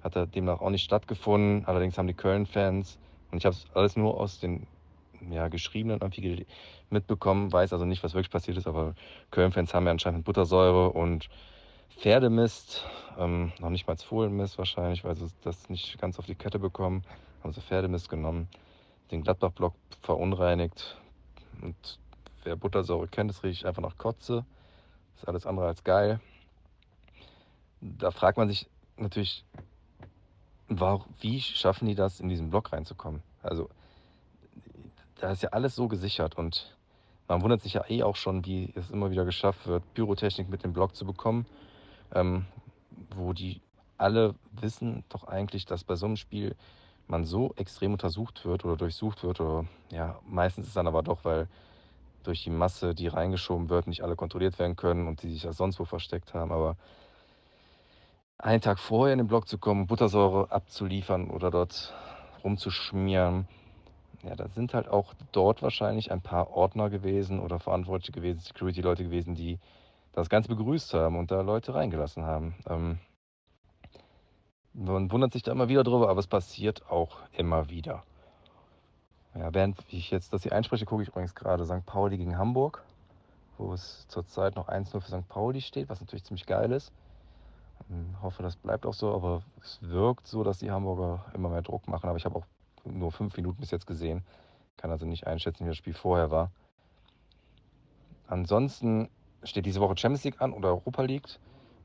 hat 0.02 0.16
demnach 0.36 0.62
auch 0.62 0.70
nicht 0.70 0.84
stattgefunden. 0.84 1.66
Allerdings 1.66 1.98
haben 1.98 2.08
die 2.08 2.14
Köln-Fans, 2.14 2.98
und 3.32 3.38
ich 3.40 3.46
habe 3.46 3.56
es 3.56 3.66
alles 3.74 3.96
nur 3.96 4.20
aus 4.20 4.40
den 4.40 4.68
ja, 5.30 5.50
geschriebenen 5.50 6.00
irgendwie 6.02 6.46
mitbekommen, 6.90 7.52
weiß 7.52 7.74
also 7.74 7.86
nicht, 7.86 8.04
was 8.04 8.14
wirklich 8.14 8.32
passiert 8.32 8.58
ist, 8.58 8.68
aber 8.68 8.96
Köln-Fans 9.32 9.74
haben 9.74 9.86
ja 9.86 9.92
anscheinend 9.92 10.24
Buttersäure 10.24 10.92
und 10.92 11.30
Pferdemist, 11.98 12.86
ähm, 13.18 13.52
noch 13.60 13.70
nicht 13.70 13.88
mal 13.88 13.98
Fohlenmist 13.98 14.58
wahrscheinlich, 14.58 15.04
weil 15.04 15.16
sie 15.16 15.28
das 15.44 15.70
nicht 15.70 16.00
ganz 16.00 16.18
auf 16.20 16.26
die 16.26 16.36
Kette 16.36 16.60
bekommen, 16.60 17.04
haben 17.44 17.54
sie 17.54 17.62
Pferdemist 17.62 18.10
genommen, 18.10 18.48
den 19.12 19.24
Gladbach-Block 19.24 19.74
verunreinigt 20.02 20.98
und 21.62 21.76
wer 22.44 22.56
Buttersäure 22.56 23.08
kennt, 23.08 23.30
das 23.30 23.44
riecht 23.44 23.66
einfach 23.66 23.82
nach 23.82 23.98
Kotze, 23.98 24.46
ist 25.18 25.28
alles 25.28 25.46
andere 25.46 25.68
als 25.68 25.84
geil. 25.84 26.20
Da 27.82 28.12
fragt 28.12 28.38
man 28.38 28.48
sich 28.48 28.68
natürlich, 28.98 29.44
wie 31.20 31.42
schaffen 31.42 31.88
die 31.88 31.96
das, 31.96 32.20
in 32.20 32.30
diesen 32.30 32.50
Block 32.50 32.72
reinzukommen? 32.72 33.22
Also 33.42 33.70
da 35.20 35.32
ist 35.32 35.44
ja 35.44 35.50
alles 35.50 35.76
so 35.76 35.88
gesichert 35.88 36.38
und 36.38 36.78
man 37.28 37.42
wundert 37.42 37.62
sich 37.62 37.74
ja 37.74 37.84
eh 37.90 38.04
auch 38.04 38.16
schon, 38.16 38.46
wie 38.46 38.72
es 38.76 38.90
immer 38.90 39.12
wieder 39.12 39.26
geschafft 39.26 39.68
wird, 39.68 39.84
Pyrotechnik 39.94 40.50
mit 40.50 40.64
dem 40.64 40.74
Block 40.74 40.96
zu 40.96 41.06
bekommen, 41.06 41.46
ähm, 42.14 42.46
wo 43.16 43.34
die 43.34 43.62
alle 43.98 44.36
wissen 44.52 45.04
doch 45.10 45.26
eigentlich, 45.26 45.66
dass 45.66 45.84
bei 45.84 45.96
so 45.96 46.06
einem 46.06 46.16
Spiel 46.16 46.56
man 47.08 47.26
so 47.26 47.54
extrem 47.56 47.94
untersucht 47.94 48.46
wird 48.46 48.64
oder 48.66 48.78
durchsucht 48.78 49.24
wird 49.24 49.42
oder 49.42 49.66
ja, 49.92 50.20
meistens 50.28 50.68
ist 50.68 50.78
dann 50.78 50.88
aber 50.88 51.04
doch, 51.04 51.26
weil 51.26 51.48
durch 52.24 52.44
die 52.44 52.50
Masse, 52.50 52.94
die 52.94 53.08
reingeschoben 53.08 53.70
wird, 53.70 53.88
nicht 53.88 54.04
alle 54.04 54.16
kontrolliert 54.16 54.60
werden 54.60 54.76
können 54.76 55.08
und 55.08 55.24
die 55.24 55.32
sich 55.32 55.44
ja 55.44 55.54
sonst 55.54 55.80
wo 55.80 55.86
versteckt 55.86 56.34
haben, 56.34 56.52
aber 56.52 56.78
einen 58.38 58.62
Tag 58.62 58.80
vorher 58.80 59.14
in 59.14 59.20
den 59.20 59.28
Block 59.28 59.48
zu 59.48 59.58
kommen, 59.58 59.88
Buttersäure 59.88 60.52
abzuliefern 60.52 61.30
oder 61.30 61.52
dort 61.52 61.94
rumzuschmieren, 62.44 63.48
ja, 64.24 64.36
da 64.36 64.48
sind 64.50 64.74
halt 64.74 64.88
auch 64.88 65.14
dort 65.32 65.62
wahrscheinlich 65.62 66.12
ein 66.12 66.22
paar 66.22 66.52
Ordner 66.52 66.90
gewesen 66.90 67.40
oder 67.40 67.60
Verantwortliche 67.60 68.12
gewesen, 68.12 68.40
Security-Leute 68.40 69.04
gewesen, 69.04 69.36
die 69.36 69.60
das 70.14 70.30
Ganze 70.30 70.50
begrüßt 70.50 70.94
haben 70.94 71.18
und 71.18 71.32
da 71.32 71.42
Leute 71.42 71.74
reingelassen 71.74 72.26
haben. 72.26 72.56
Ähm, 72.68 73.00
man 74.74 75.12
wundert 75.12 75.34
sich 75.34 75.44
da 75.44 75.52
immer 75.52 75.68
wieder 75.68 75.84
drüber, 75.84 76.10
aber 76.10 76.20
es 76.20 76.28
passiert 76.28 76.90
auch 76.90 77.20
immer 77.34 77.70
wieder. 77.70 78.04
Ja, 79.36 79.54
während 79.54 79.78
ich 79.90 80.10
jetzt 80.12 80.34
das 80.34 80.44
hier 80.44 80.54
einspreche, 80.54 80.86
gucke 80.86 81.04
ich 81.04 81.10
übrigens 81.10 81.36
gerade 81.36 81.66
St. 81.66 81.86
Pauli 81.86 82.18
gegen 82.18 82.38
Hamburg, 82.38 82.84
wo 83.58 83.74
es 83.74 84.08
zurzeit 84.08 84.56
noch 84.56 84.68
1-0 84.68 85.00
für 85.00 85.02
St. 85.02 85.28
Pauli 85.28 85.62
steht, 85.62 85.90
was 85.90 86.02
natürlich 86.02 86.24
ziemlich 86.24 86.46
geil 86.46 86.72
ist. 86.72 86.92
Ich 87.82 87.96
ähm, 87.96 88.16
hoffe, 88.22 88.44
das 88.44 88.56
bleibt 88.56 88.86
auch 88.86 88.94
so, 88.94 89.14
aber 89.14 89.44
es 89.62 89.80
wirkt 89.82 90.28
so, 90.28 90.44
dass 90.44 90.60
die 90.60 90.72
Hamburger 90.72 91.26
immer 91.34 91.50
mehr 91.50 91.62
Druck 91.62 91.88
machen. 91.88 92.10
Aber 92.10 92.18
ich 92.18 92.26
habe 92.26 92.38
auch 92.38 92.46
nur 92.86 93.12
fünf 93.12 93.36
Minuten 93.38 93.60
bis 93.60 93.72
jetzt 93.72 93.88
gesehen. 93.88 94.24
Kann 94.78 94.92
also 94.92 95.06
nicht 95.06 95.28
einschätzen, 95.28 95.66
wie 95.66 95.70
das 95.70 95.78
Spiel 95.78 95.94
vorher 95.94 96.32
war. 96.32 96.52
Ansonsten 98.28 99.10
steht 99.44 99.66
diese 99.66 99.80
Woche 99.80 99.98
Champions 99.98 100.24
League 100.24 100.42
an 100.42 100.54
oder 100.54 100.70
Europa 100.70 101.04
League. 101.04 101.28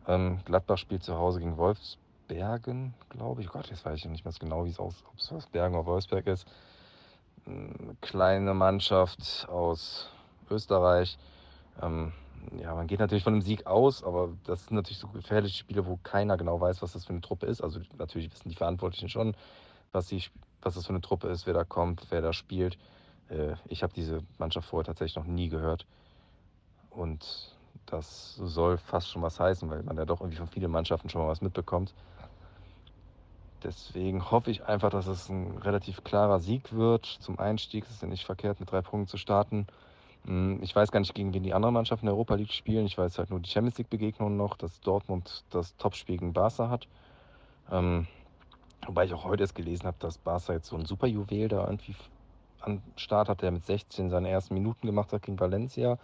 Ähm, 0.06 0.40
Gladbach 0.44 0.78
spielt 0.78 1.02
zu 1.02 1.16
Hause 1.16 1.40
gegen 1.40 1.56
Wolfsbergen, 1.56 2.94
glaube 3.08 3.42
ich. 3.42 3.48
Oh 3.50 3.52
Gott, 3.52 3.70
jetzt 3.70 3.84
weiß 3.84 3.98
ich 3.98 4.04
nicht 4.06 4.24
mehr 4.24 4.34
genau, 4.38 4.64
wie 4.64 4.70
es 4.70 4.78
aus, 4.78 5.02
ob 5.10 5.18
es 5.18 5.32
Wolfsbergen 5.32 5.76
oder 5.78 5.86
Wolfsberg 5.86 6.26
ist. 6.26 6.46
Eine 7.46 7.96
kleine 8.00 8.54
Mannschaft 8.54 9.46
aus 9.48 10.08
Österreich. 10.50 11.18
Ähm, 11.80 12.12
ja, 12.60 12.74
man 12.74 12.86
geht 12.86 13.00
natürlich 13.00 13.24
von 13.24 13.34
einem 13.34 13.42
Sieg 13.42 13.66
aus, 13.66 14.02
aber 14.02 14.30
das 14.44 14.66
sind 14.66 14.76
natürlich 14.76 14.98
so 14.98 15.08
gefährliche 15.08 15.58
Spiele, 15.58 15.86
wo 15.86 15.98
keiner 16.02 16.36
genau 16.36 16.60
weiß, 16.60 16.82
was 16.82 16.92
das 16.92 17.04
für 17.04 17.12
eine 17.12 17.20
Truppe 17.20 17.46
ist. 17.46 17.62
Also 17.62 17.80
natürlich 17.98 18.32
wissen 18.32 18.48
die 18.48 18.54
Verantwortlichen 18.54 19.08
schon, 19.08 19.36
was, 19.92 20.08
die, 20.08 20.22
was 20.62 20.74
das 20.74 20.86
für 20.86 20.90
eine 20.90 21.00
Truppe 21.00 21.28
ist, 21.28 21.46
wer 21.46 21.54
da 21.54 21.64
kommt, 21.64 22.06
wer 22.10 22.20
da 22.20 22.32
spielt. 22.32 22.78
Äh, 23.28 23.54
ich 23.66 23.82
habe 23.82 23.92
diese 23.92 24.22
Mannschaft 24.38 24.68
vorher 24.68 24.84
tatsächlich 24.84 25.16
noch 25.16 25.26
nie 25.26 25.48
gehört. 25.48 25.86
Und 26.94 27.54
das 27.86 28.36
soll 28.36 28.78
fast 28.78 29.10
schon 29.10 29.22
was 29.22 29.40
heißen, 29.40 29.68
weil 29.68 29.82
man 29.82 29.96
ja 29.96 30.04
doch 30.04 30.20
irgendwie 30.20 30.38
von 30.38 30.48
vielen 30.48 30.70
Mannschaften 30.70 31.08
schon 31.08 31.22
mal 31.22 31.28
was 31.28 31.40
mitbekommt. 31.40 31.94
Deswegen 33.62 34.30
hoffe 34.30 34.50
ich 34.50 34.64
einfach, 34.66 34.90
dass 34.90 35.06
es 35.06 35.28
ein 35.28 35.56
relativ 35.58 36.04
klarer 36.04 36.38
Sieg 36.38 36.72
wird 36.74 37.06
zum 37.06 37.38
Einstieg. 37.38 37.84
Es 37.84 37.90
ist 37.90 38.02
ja 38.02 38.08
nicht 38.08 38.24
verkehrt, 38.24 38.60
mit 38.60 38.70
drei 38.70 38.82
Punkten 38.82 39.08
zu 39.08 39.16
starten. 39.16 39.66
Hm, 40.26 40.62
ich 40.62 40.76
weiß 40.76 40.90
gar 40.90 41.00
nicht, 41.00 41.14
gegen 41.14 41.32
wen 41.32 41.42
die 41.42 41.54
anderen 41.54 41.74
Mannschaften 41.74 42.06
der 42.06 42.14
Europa 42.14 42.34
League 42.34 42.52
spielen. 42.52 42.84
Ich 42.84 42.98
weiß 42.98 43.18
halt 43.18 43.30
nur 43.30 43.40
die 43.40 43.48
Champions 43.48 43.78
League-Begegnungen 43.78 44.36
noch, 44.36 44.56
dass 44.56 44.80
Dortmund 44.80 45.44
das 45.50 45.76
Topspiel 45.76 46.18
gegen 46.18 46.34
Barca 46.34 46.68
hat. 46.68 46.88
Ähm, 47.70 48.06
wobei 48.86 49.06
ich 49.06 49.14
auch 49.14 49.24
heute 49.24 49.42
erst 49.42 49.54
gelesen 49.54 49.86
habe, 49.86 49.96
dass 49.98 50.18
Barca 50.18 50.52
jetzt 50.52 50.68
so 50.68 50.76
ein 50.76 50.84
Superjuwel 50.84 51.48
da 51.48 51.64
irgendwie 51.64 51.94
am 52.60 52.82
Start 52.96 53.28
hat, 53.28 53.42
der 53.42 53.50
mit 53.50 53.64
16 53.64 54.10
seine 54.10 54.28
ersten 54.28 54.54
Minuten 54.54 54.86
gemacht 54.86 55.12
hat 55.12 55.22
gegen 55.22 55.40
Valencia 55.40 55.98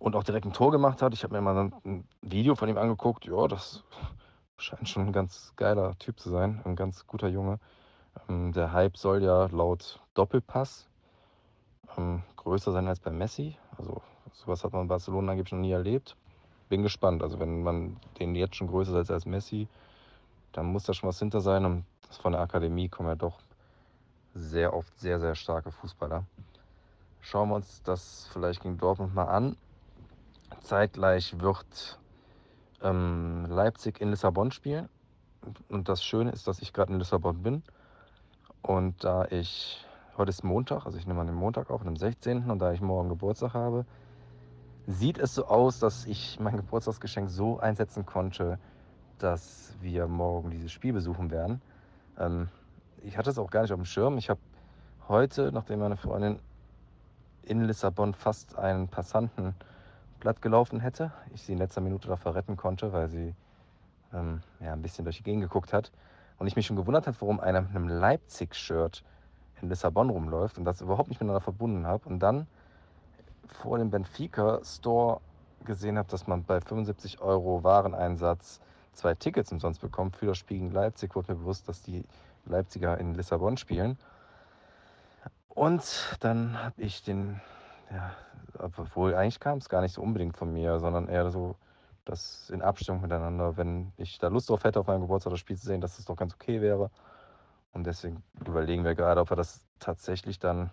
und 0.00 0.16
auch 0.16 0.24
direkt 0.24 0.46
ein 0.46 0.52
Tor 0.52 0.72
gemacht 0.72 1.02
hat. 1.02 1.14
Ich 1.14 1.22
habe 1.22 1.34
mir 1.34 1.42
mal 1.42 1.70
ein 1.84 2.04
Video 2.22 2.56
von 2.56 2.68
ihm 2.68 2.78
angeguckt. 2.78 3.26
Ja, 3.26 3.46
das 3.46 3.84
scheint 4.56 4.88
schon 4.88 5.06
ein 5.06 5.12
ganz 5.12 5.52
geiler 5.56 5.96
Typ 5.98 6.18
zu 6.18 6.30
sein, 6.30 6.60
ein 6.64 6.74
ganz 6.74 7.06
guter 7.06 7.28
Junge. 7.28 7.60
Ähm, 8.28 8.52
der 8.52 8.72
Hype 8.72 8.96
soll 8.96 9.22
ja 9.22 9.46
laut 9.52 10.00
Doppelpass 10.14 10.88
ähm, 11.96 12.22
größer 12.36 12.72
sein 12.72 12.88
als 12.88 12.98
bei 12.98 13.10
Messi. 13.10 13.56
Also 13.76 14.00
sowas 14.32 14.64
hat 14.64 14.72
man 14.72 14.82
in 14.82 14.88
Barcelona 14.88 15.32
angeblich 15.32 15.52
noch 15.52 15.60
nie 15.60 15.72
erlebt. 15.72 16.16
Bin 16.70 16.82
gespannt. 16.82 17.22
Also 17.22 17.38
wenn 17.38 17.62
man 17.62 17.98
den 18.18 18.34
jetzt 18.34 18.56
schon 18.56 18.68
größer 18.68 18.98
ist 19.00 19.10
als 19.10 19.26
Messi, 19.26 19.68
dann 20.52 20.66
muss 20.66 20.84
da 20.84 20.94
schon 20.94 21.10
was 21.10 21.18
hinter 21.18 21.42
sein. 21.42 21.64
Und 21.66 21.84
von 22.22 22.32
der 22.32 22.40
Akademie 22.40 22.88
kommen 22.88 23.10
ja 23.10 23.16
doch 23.16 23.38
sehr 24.32 24.72
oft 24.72 24.98
sehr, 24.98 25.20
sehr 25.20 25.34
starke 25.34 25.70
Fußballer. 25.70 26.24
Schauen 27.20 27.50
wir 27.50 27.56
uns 27.56 27.82
das 27.82 28.30
vielleicht 28.32 28.62
gegen 28.62 28.78
Dortmund 28.78 29.14
mal 29.14 29.24
an. 29.24 29.56
Zeitgleich 30.62 31.40
wird 31.40 31.98
ähm, 32.82 33.46
Leipzig 33.48 34.00
in 34.00 34.10
Lissabon 34.10 34.50
spielen. 34.50 34.88
Und 35.68 35.88
das 35.88 36.04
Schöne 36.04 36.30
ist, 36.32 36.46
dass 36.46 36.60
ich 36.60 36.72
gerade 36.72 36.92
in 36.92 36.98
Lissabon 36.98 37.42
bin. 37.42 37.62
Und 38.62 39.04
da 39.04 39.24
ich, 39.30 39.86
heute 40.16 40.30
ist 40.30 40.44
Montag, 40.44 40.84
also 40.86 40.98
ich 40.98 41.06
nehme 41.06 41.20
an 41.20 41.26
den 41.26 41.36
Montag 41.36 41.70
auf, 41.70 41.86
am 41.86 41.96
16. 41.96 42.50
Und 42.50 42.58
da 42.58 42.72
ich 42.72 42.80
morgen 42.80 43.08
Geburtstag 43.08 43.54
habe, 43.54 43.86
sieht 44.86 45.18
es 45.18 45.34
so 45.34 45.46
aus, 45.46 45.78
dass 45.78 46.06
ich 46.06 46.38
mein 46.40 46.56
Geburtstagsgeschenk 46.56 47.30
so 47.30 47.58
einsetzen 47.58 48.04
konnte, 48.04 48.58
dass 49.18 49.74
wir 49.80 50.06
morgen 50.08 50.50
dieses 50.50 50.72
Spiel 50.72 50.92
besuchen 50.92 51.30
werden. 51.30 51.62
Ähm, 52.18 52.48
ich 53.02 53.16
hatte 53.16 53.30
es 53.30 53.38
auch 53.38 53.50
gar 53.50 53.62
nicht 53.62 53.72
auf 53.72 53.78
dem 53.78 53.86
Schirm. 53.86 54.18
Ich 54.18 54.28
habe 54.28 54.40
heute, 55.08 55.52
nachdem 55.52 55.80
meine 55.80 55.96
Freundin 55.96 56.38
in 57.42 57.64
Lissabon 57.64 58.14
fast 58.14 58.56
einen 58.56 58.88
Passanten 58.88 59.54
glatt 60.20 60.42
gelaufen 60.42 60.80
hätte, 60.80 61.12
ich 61.34 61.42
sie 61.42 61.52
in 61.52 61.58
letzter 61.58 61.80
Minute 61.80 62.08
davor 62.08 62.34
retten 62.34 62.56
konnte, 62.56 62.92
weil 62.92 63.08
sie 63.08 63.34
ähm, 64.12 64.42
ja, 64.60 64.72
ein 64.72 64.82
bisschen 64.82 65.04
durch 65.04 65.16
die 65.16 65.22
Gegend 65.22 65.42
geguckt 65.42 65.72
hat 65.72 65.90
und 66.38 66.46
ich 66.46 66.56
mich 66.56 66.66
schon 66.66 66.76
gewundert 66.76 67.06
habe, 67.06 67.16
warum 67.20 67.40
einer 67.40 67.62
mit 67.62 67.70
einem 67.70 67.88
Leipzig-Shirt 67.88 69.02
in 69.60 69.68
Lissabon 69.68 70.10
rumläuft 70.10 70.58
und 70.58 70.64
das 70.64 70.80
überhaupt 70.80 71.08
nicht 71.08 71.20
miteinander 71.20 71.40
verbunden 71.40 71.86
habe 71.86 72.08
und 72.08 72.20
dann 72.20 72.46
vor 73.46 73.78
dem 73.78 73.90
Benfica 73.90 74.60
Store 74.64 75.20
gesehen 75.64 75.98
habe, 75.98 76.08
dass 76.08 76.26
man 76.26 76.44
bei 76.44 76.60
75 76.60 77.20
Euro 77.20 77.62
Wareneinsatz 77.62 78.60
zwei 78.92 79.14
Tickets 79.14 79.52
umsonst 79.52 79.80
bekommt 79.80 80.16
für 80.16 80.26
das 80.26 80.38
Spiel 80.38 80.58
gegen 80.58 80.70
Leipzig, 80.70 81.14
wurde 81.14 81.32
mir 81.32 81.38
bewusst, 81.38 81.68
dass 81.68 81.82
die 81.82 82.04
Leipziger 82.46 82.98
in 82.98 83.14
Lissabon 83.14 83.56
spielen. 83.56 83.98
Und 85.48 86.16
dann 86.20 86.62
habe 86.62 86.80
ich 86.80 87.02
den, 87.02 87.40
ja, 87.90 88.12
obwohl 88.58 89.14
eigentlich 89.14 89.40
kam 89.40 89.58
es 89.58 89.68
gar 89.68 89.80
nicht 89.82 89.94
so 89.94 90.02
unbedingt 90.02 90.36
von 90.36 90.52
mir, 90.52 90.78
sondern 90.78 91.08
eher 91.08 91.30
so, 91.30 91.56
dass 92.04 92.50
in 92.50 92.62
Abstimmung 92.62 93.02
miteinander, 93.02 93.56
wenn 93.56 93.92
ich 93.96 94.18
da 94.18 94.28
Lust 94.28 94.50
drauf 94.50 94.64
hätte, 94.64 94.80
auf 94.80 94.86
meinem 94.86 95.02
Geburtstag 95.02 95.32
das 95.32 95.40
Spiel 95.40 95.56
zu 95.56 95.66
sehen, 95.66 95.80
dass 95.80 95.98
es 95.98 96.04
doch 96.04 96.16
ganz 96.16 96.34
okay 96.34 96.60
wäre. 96.60 96.90
Und 97.72 97.84
deswegen 97.86 98.22
überlegen 98.46 98.84
wir 98.84 98.94
gerade, 98.94 99.20
ob 99.20 99.30
wir 99.30 99.36
das 99.36 99.66
tatsächlich 99.78 100.38
dann 100.38 100.70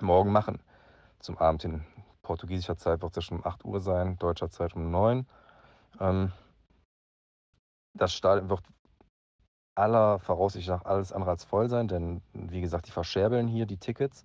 morgen 0.00 0.32
machen. 0.32 0.60
Zum 1.20 1.38
Abend 1.38 1.64
in 1.64 1.84
portugiesischer 2.22 2.76
Zeit 2.76 3.02
wird 3.02 3.12
es 3.12 3.16
ja 3.16 3.22
schon 3.22 3.38
um 3.38 3.46
8 3.46 3.64
Uhr 3.64 3.80
sein, 3.80 4.18
deutscher 4.18 4.50
Zeit 4.50 4.74
um 4.74 4.90
9. 4.90 5.26
Ähm, 6.00 6.32
das 7.94 8.12
Stadion 8.12 8.48
wird 8.48 8.62
aller 9.74 10.18
Voraussicht 10.18 10.68
nach 10.68 10.84
alles 10.84 11.12
andere 11.12 11.30
als 11.30 11.44
voll 11.44 11.68
sein, 11.68 11.88
denn 11.88 12.22
wie 12.32 12.60
gesagt, 12.60 12.86
die 12.86 12.90
verscherbeln 12.90 13.48
hier 13.48 13.66
die 13.66 13.78
Tickets 13.78 14.24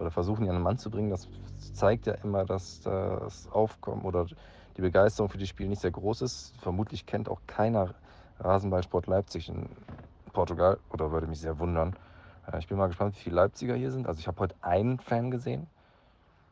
oder 0.00 0.10
versuchen 0.10 0.44
die 0.44 0.48
an 0.48 0.56
den 0.56 0.62
Mann 0.62 0.78
zu 0.78 0.90
bringen. 0.90 1.10
Das 1.10 1.28
zeigt 1.72 2.06
ja 2.06 2.14
immer, 2.14 2.44
dass 2.44 2.80
das 2.80 3.48
Aufkommen 3.48 4.02
oder 4.04 4.26
die 4.76 4.80
Begeisterung 4.82 5.28
für 5.28 5.38
die 5.38 5.46
Spiele 5.46 5.68
nicht 5.68 5.82
sehr 5.82 5.90
groß 5.90 6.22
ist. 6.22 6.54
Vermutlich 6.60 7.06
kennt 7.06 7.28
auch 7.28 7.40
keiner 7.46 7.94
Rasenballsport 8.38 9.06
Leipzig 9.06 9.48
in 9.48 9.68
Portugal 10.32 10.78
oder 10.90 11.12
würde 11.12 11.26
mich 11.26 11.40
sehr 11.40 11.58
wundern. 11.58 11.94
Äh, 12.50 12.58
ich 12.58 12.66
bin 12.66 12.78
mal 12.78 12.86
gespannt, 12.86 13.14
wie 13.16 13.20
viele 13.20 13.36
Leipziger 13.36 13.74
hier 13.74 13.90
sind. 13.90 14.06
Also 14.06 14.20
ich 14.20 14.26
habe 14.26 14.40
heute 14.40 14.54
einen 14.62 14.98
Fan 14.98 15.30
gesehen. 15.30 15.66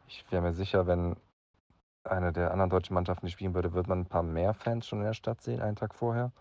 Ich 0.06 0.24
wäre 0.30 0.42
mir 0.42 0.52
sicher, 0.52 0.86
wenn 0.86 1.16
eine 2.04 2.32
der 2.32 2.50
anderen 2.50 2.70
deutschen 2.70 2.94
Mannschaften 2.94 3.28
spielen 3.28 3.54
würde, 3.54 3.74
wird 3.74 3.88
man 3.88 4.00
ein 4.00 4.06
paar 4.06 4.22
mehr 4.22 4.54
Fans 4.54 4.86
schon 4.86 5.00
in 5.00 5.04
der 5.06 5.14
Stadt 5.14 5.42
sehen, 5.42 5.60
einen 5.60 5.76
Tag 5.76 5.94
vorher. 5.94 6.32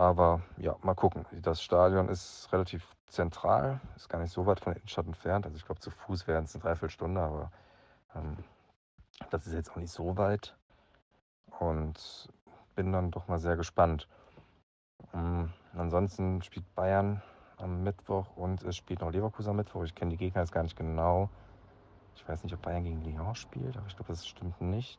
Aber 0.00 0.40
ja, 0.56 0.76
mal 0.80 0.94
gucken. 0.94 1.26
Das 1.42 1.62
Stadion 1.62 2.08
ist 2.08 2.50
relativ 2.54 2.96
zentral, 3.08 3.82
ist 3.96 4.08
gar 4.08 4.18
nicht 4.18 4.32
so 4.32 4.46
weit 4.46 4.58
von 4.58 4.72
der 4.72 4.80
Innenstadt 4.80 5.06
entfernt. 5.06 5.44
Also 5.44 5.58
ich 5.58 5.66
glaube, 5.66 5.82
zu 5.82 5.90
Fuß 5.90 6.26
wären 6.26 6.44
es 6.44 6.54
eine 6.54 6.62
Dreiviertelstunde, 6.62 7.20
aber 7.20 7.52
ähm, 8.14 8.38
das 9.28 9.46
ist 9.46 9.52
jetzt 9.52 9.70
auch 9.70 9.76
nicht 9.76 9.92
so 9.92 10.16
weit. 10.16 10.56
Und 11.58 12.30
bin 12.74 12.92
dann 12.92 13.10
doch 13.10 13.28
mal 13.28 13.38
sehr 13.38 13.56
gespannt. 13.56 14.08
Ähm, 15.12 15.52
ansonsten 15.74 16.40
spielt 16.40 16.74
Bayern 16.74 17.20
am 17.58 17.82
Mittwoch 17.82 18.38
und 18.38 18.62
es 18.62 18.78
spielt 18.78 19.02
noch 19.02 19.12
Leverkusen 19.12 19.50
am 19.50 19.56
Mittwoch. 19.56 19.84
Ich 19.84 19.94
kenne 19.94 20.12
die 20.12 20.16
Gegner 20.16 20.40
jetzt 20.40 20.52
gar 20.52 20.62
nicht 20.62 20.78
genau. 20.78 21.28
Ich 22.14 22.26
weiß 22.26 22.42
nicht, 22.42 22.54
ob 22.54 22.62
Bayern 22.62 22.84
gegen 22.84 23.02
Lyon 23.02 23.34
spielt, 23.34 23.76
aber 23.76 23.86
ich 23.86 23.96
glaube, 23.96 24.12
das 24.12 24.26
stimmt 24.26 24.62
nicht. 24.62 24.98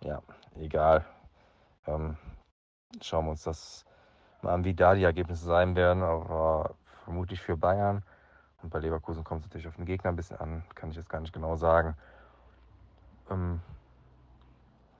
Ja, 0.00 0.20
egal. 0.56 1.04
Ähm, 1.86 2.16
schauen 3.00 3.26
wir 3.26 3.30
uns 3.30 3.44
das 3.44 3.84
an, 4.50 4.64
wie 4.64 4.74
da 4.74 4.94
die 4.94 5.04
Ergebnisse 5.04 5.44
sein 5.44 5.76
werden, 5.76 6.02
aber 6.02 6.74
vermutlich 7.04 7.40
für 7.40 7.56
Bayern. 7.56 8.02
Und 8.62 8.70
bei 8.70 8.78
Leverkusen 8.78 9.24
kommt 9.24 9.40
es 9.40 9.46
natürlich 9.46 9.68
auf 9.68 9.76
den 9.76 9.86
Gegner 9.86 10.10
ein 10.10 10.16
bisschen 10.16 10.38
an, 10.38 10.62
kann 10.74 10.90
ich 10.90 10.96
jetzt 10.96 11.08
gar 11.08 11.20
nicht 11.20 11.32
genau 11.32 11.56
sagen. 11.56 11.96
Ähm, 13.30 13.60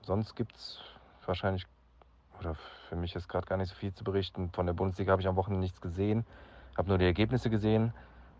sonst 0.01 0.35
gibt 0.35 0.55
es 0.55 0.79
wahrscheinlich, 1.25 1.65
oder 2.39 2.55
für 2.89 2.95
mich 2.95 3.15
ist 3.15 3.29
gerade 3.29 3.47
gar 3.47 3.57
nicht 3.57 3.69
so 3.69 3.75
viel 3.75 3.93
zu 3.93 4.03
berichten. 4.03 4.49
Von 4.51 4.65
der 4.65 4.73
Bundesliga 4.73 5.11
habe 5.11 5.21
ich 5.21 5.27
am 5.27 5.35
Wochenende 5.35 5.61
nichts 5.61 5.81
gesehen, 5.81 6.25
habe 6.77 6.89
nur 6.89 6.97
die 6.97 7.05
Ergebnisse 7.05 7.49
gesehen. 7.49 7.93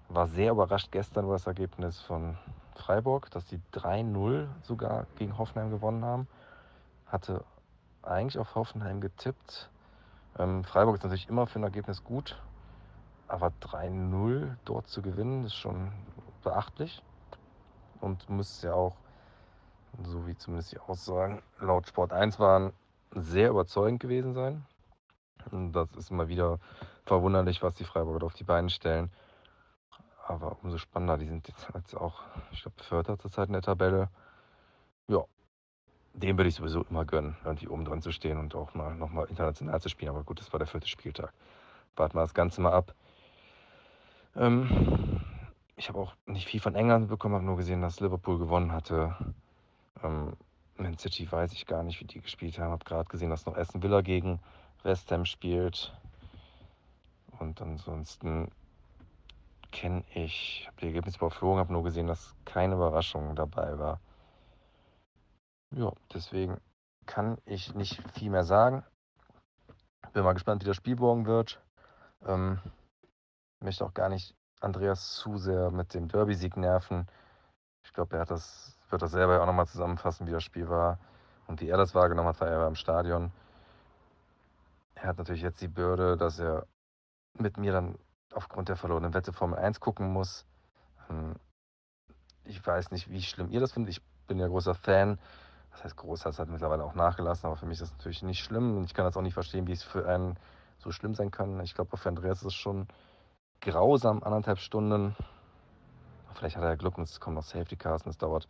War 0.10 0.28
sehr 0.28 0.52
überrascht 0.52 0.92
gestern 0.92 1.24
über 1.26 1.34
das 1.34 1.48
Ergebnis 1.48 2.00
von 2.02 2.38
Freiburg, 2.76 3.32
dass 3.32 3.46
die 3.46 3.60
3-0 3.74 4.48
sogar 4.62 5.08
gegen 5.16 5.38
Hoffenheim 5.38 5.72
gewonnen 5.72 6.04
haben. 6.04 6.28
Hatte 7.08 7.44
eigentlich 8.02 8.38
auf 8.38 8.56
Hoffenheim 8.56 9.00
getippt. 9.00 9.70
Ähm, 10.40 10.64
Freiburg 10.64 10.96
ist 10.96 11.04
natürlich 11.04 11.30
immer 11.30 11.48
für 11.48 11.60
ein 11.60 11.64
Ergebnis 11.64 12.04
gut, 12.04 12.42
aber 13.28 13.52
3-0 13.62 14.56
dort 14.66 14.88
zu 14.88 15.02
gewinnen, 15.02 15.44
ist 15.46 15.56
schon 15.56 15.92
beachtlich 16.44 17.04
und 18.02 18.30
müsste 18.30 18.68
ja 18.68 18.74
auch, 18.74 18.96
so 20.04 20.26
wie 20.28 20.36
zumindest 20.36 20.72
die 20.72 20.80
Aussagen 20.80 21.42
laut 21.60 21.88
Sport 21.88 22.14
1 22.14 22.40
waren, 22.40 22.74
sehr 23.12 23.50
überzeugend 23.50 24.00
gewesen 24.00 24.34
sein. 24.34 24.66
Und 25.52 25.74
das 25.74 25.90
ist 25.98 26.10
immer 26.10 26.28
wieder 26.28 26.60
verwunderlich, 27.06 27.62
was 27.62 27.76
die 27.76 27.84
Freiburger 27.84 28.26
auf 28.26 28.34
die 28.34 28.44
Beine 28.44 28.70
stellen. 28.70 29.12
Aber 30.26 30.58
umso 30.64 30.78
spannender, 30.78 31.18
die 31.18 31.28
sind 31.28 31.48
jetzt 31.48 31.96
auch, 31.96 32.22
ich 32.52 32.62
glaube, 32.62 32.82
Vierter 32.82 33.20
zurzeit 33.20 33.48
in 33.48 33.54
der 33.54 33.62
Tabelle. 33.62 34.10
Ja, 35.08 35.26
dem 36.14 36.38
würde 36.38 36.48
ich 36.50 36.56
sowieso 36.56 36.84
immer 36.90 37.06
gönnen, 37.06 37.36
irgendwie 37.44 37.68
oben 37.68 37.86
dran 37.86 38.02
zu 38.02 38.12
stehen 38.12 38.38
und 38.38 38.56
auch 38.56 38.74
mal 38.76 38.96
nochmal 38.96 39.26
international 39.26 39.82
zu 39.82 39.90
spielen. 39.90 40.10
Aber 40.10 40.24
gut, 40.24 40.40
das 40.40 40.52
war 40.54 40.60
der 40.60 40.68
vierte 40.68 40.88
Spieltag. 40.88 41.34
Warten 41.96 42.16
wir 42.16 42.22
das 42.22 42.34
Ganze 42.34 42.62
mal 42.62 42.74
ab. 42.74 42.94
Ähm, 44.36 45.22
ich 45.76 45.90
habe 45.90 46.00
auch 46.00 46.14
nicht 46.26 46.48
viel 46.48 46.60
von 46.60 46.76
England 46.76 47.08
bekommen, 47.08 47.36
habe 47.36 47.46
nur 47.46 47.58
gesehen, 47.58 47.82
dass 47.82 48.00
Liverpool 48.00 48.38
gewonnen 48.38 48.72
hatte. 48.72 49.16
Ähm, 50.04 50.34
Man 50.78 50.98
City 50.98 51.32
weiß 51.32 51.54
ich 51.54 51.66
gar 51.66 51.84
nicht, 51.84 52.00
wie 52.00 52.06
die 52.06 52.22
gespielt 52.22 52.58
haben. 52.60 52.72
Habe 52.72 52.86
gerade 52.86 53.10
gesehen, 53.10 53.30
dass 53.30 53.46
noch 53.46 53.56
Aston 53.58 53.84
Villa 53.84 54.02
gegen 54.02 54.40
West 54.84 55.12
Ham 55.12 55.26
spielt. 55.26 55.94
Und 57.40 57.62
ansonsten 57.62 58.50
kenne 59.72 60.04
ich, 60.14 60.66
habe 60.68 60.78
die 60.82 60.86
Ergebnisse 60.88 61.18
überflogen, 61.18 61.60
habe 61.60 61.74
nur 61.74 61.84
gesehen, 61.84 62.08
dass 62.08 62.36
keine 62.46 62.76
Überraschung 62.76 63.36
dabei 63.36 63.78
war. 63.80 64.00
Ja, 65.76 65.92
deswegen 66.14 66.62
kann 67.08 67.40
ich 67.46 67.74
nicht 67.74 68.00
viel 68.14 68.30
mehr 68.30 68.44
sagen. 68.44 68.86
Bin 70.14 70.24
mal 70.24 70.34
gespannt, 70.34 70.62
wie 70.62 70.68
das 70.68 70.76
Spiel 70.76 70.96
morgen 70.96 71.26
wird. 71.26 71.60
Ähm, 72.28 72.60
möchte 73.60 73.84
auch 73.84 73.96
gar 73.96 74.10
nicht 74.10 74.36
Andreas 74.60 75.16
zu 75.16 75.38
sehr 75.38 75.72
mit 75.72 75.96
dem 75.96 76.10
Derby-Sieg 76.10 76.58
nerven. 76.58 77.08
Ich 77.84 77.92
glaube, 77.92 78.16
er 78.16 78.22
hat 78.22 78.30
das, 78.30 78.78
wird 78.90 79.02
das 79.02 79.12
selber 79.12 79.42
auch 79.42 79.48
nochmal 79.48 79.66
zusammenfassen, 79.66 80.28
wie 80.28 80.32
das 80.32 80.44
Spiel 80.44 80.70
war 80.70 81.00
und 81.48 81.60
wie 81.60 81.70
er 81.70 81.78
das 81.78 81.96
wahrgenommen 81.96 82.30
hat, 82.30 82.40
weil 82.40 82.52
er 82.52 82.60
war 82.60 82.68
im 82.68 82.76
Stadion. 82.76 83.32
er 84.94 85.08
hat 85.08 85.18
natürlich 85.18 85.42
jetzt 85.42 85.62
die 85.62 85.68
Bürde, 85.68 86.18
dass 86.18 86.38
er 86.38 86.68
mit 87.40 87.58
mir 87.58 87.72
dann 87.72 87.98
aufgrund 88.32 88.70
der 88.70 88.76
verlorenen 88.76 89.16
Wette 89.16 89.34
Formel 89.34 89.58
1 89.58 89.80
gucken 89.80 90.14
muss. 90.14 90.46
Ähm, 91.10 91.36
ich 92.46 92.66
weiß 92.66 92.92
nicht, 92.92 93.10
wie 93.10 93.24
schlimm 93.24 93.50
ihr 93.50 93.60
das 93.60 93.72
findet. 93.72 93.98
Ich 93.98 94.04
bin 94.28 94.38
ja 94.38 94.48
großer 94.48 94.76
Fan. 94.76 95.18
Das 95.74 95.84
heißt, 95.84 95.98
groß 95.98 96.26
hat 96.26 96.50
mittlerweile 96.50 96.84
auch 96.84 96.94
nachgelassen, 96.94 97.48
aber 97.48 97.58
für 97.58 97.66
mich 97.66 97.82
ist 97.82 97.92
das 97.92 97.98
natürlich 97.98 98.24
nicht 98.24 98.44
schlimm. 98.44 98.78
Und 98.78 98.86
ich 98.86 98.94
kann 98.94 99.06
das 99.06 99.18
auch 99.18 99.22
nicht 99.22 99.34
verstehen, 99.34 99.68
wie 99.68 99.74
es 99.74 99.84
für 99.84 100.08
einen 100.08 100.38
so 100.78 100.92
schlimm 100.92 101.16
sein 101.16 101.32
kann. 101.32 101.60
Ich 101.62 101.74
glaube, 101.76 101.98
für 101.98 102.10
Andreas 102.10 102.40
ist 102.40 102.48
es 102.48 102.54
schon 102.54 102.88
grausam, 103.60 104.22
anderthalb 104.24 104.60
Stunden. 104.60 105.16
Vielleicht 106.36 106.58
hat 106.58 106.64
er 106.64 106.78
Glück 106.78 106.98
und 106.98 107.04
es 107.04 107.20
kommen 107.20 107.36
noch 107.36 107.44
Safety 107.44 107.76
Cars 107.76 108.04
und 108.04 108.12
es 108.12 108.18
dauert 108.18 108.48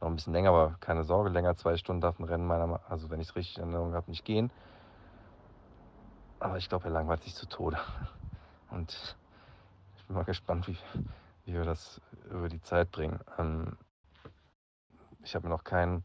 noch 0.00 0.08
ein 0.08 0.16
bisschen 0.16 0.32
länger, 0.32 0.50
aber 0.50 0.76
keine 0.80 1.04
Sorge, 1.04 1.30
länger 1.30 1.56
zwei 1.56 1.76
Stunden 1.76 2.00
darf 2.00 2.18
ein 2.18 2.24
Rennen 2.24 2.46
meiner, 2.46 2.80
also 2.88 3.10
wenn 3.10 3.20
ich 3.20 3.28
es 3.28 3.36
richtig 3.36 3.56
in 3.58 3.64
Erinnerung 3.64 3.94
habe, 3.94 4.10
nicht 4.10 4.24
gehen. 4.24 4.50
Aber 6.40 6.58
ich 6.58 6.68
glaube, 6.68 6.86
er 6.86 6.90
langweilt 6.90 7.22
sich 7.22 7.34
zu 7.34 7.46
Tode. 7.46 7.78
Und 8.70 9.16
ich 9.96 10.04
bin 10.06 10.16
mal 10.16 10.24
gespannt, 10.24 10.68
wie, 10.68 10.76
wie 11.44 11.54
wir 11.54 11.64
das 11.64 12.00
über 12.30 12.48
die 12.48 12.60
Zeit 12.62 12.90
bringen. 12.90 13.20
Ähm, 13.38 13.76
ich 15.22 15.34
habe 15.34 15.46
mir 15.46 15.54
noch 15.54 15.64
kein 15.64 16.02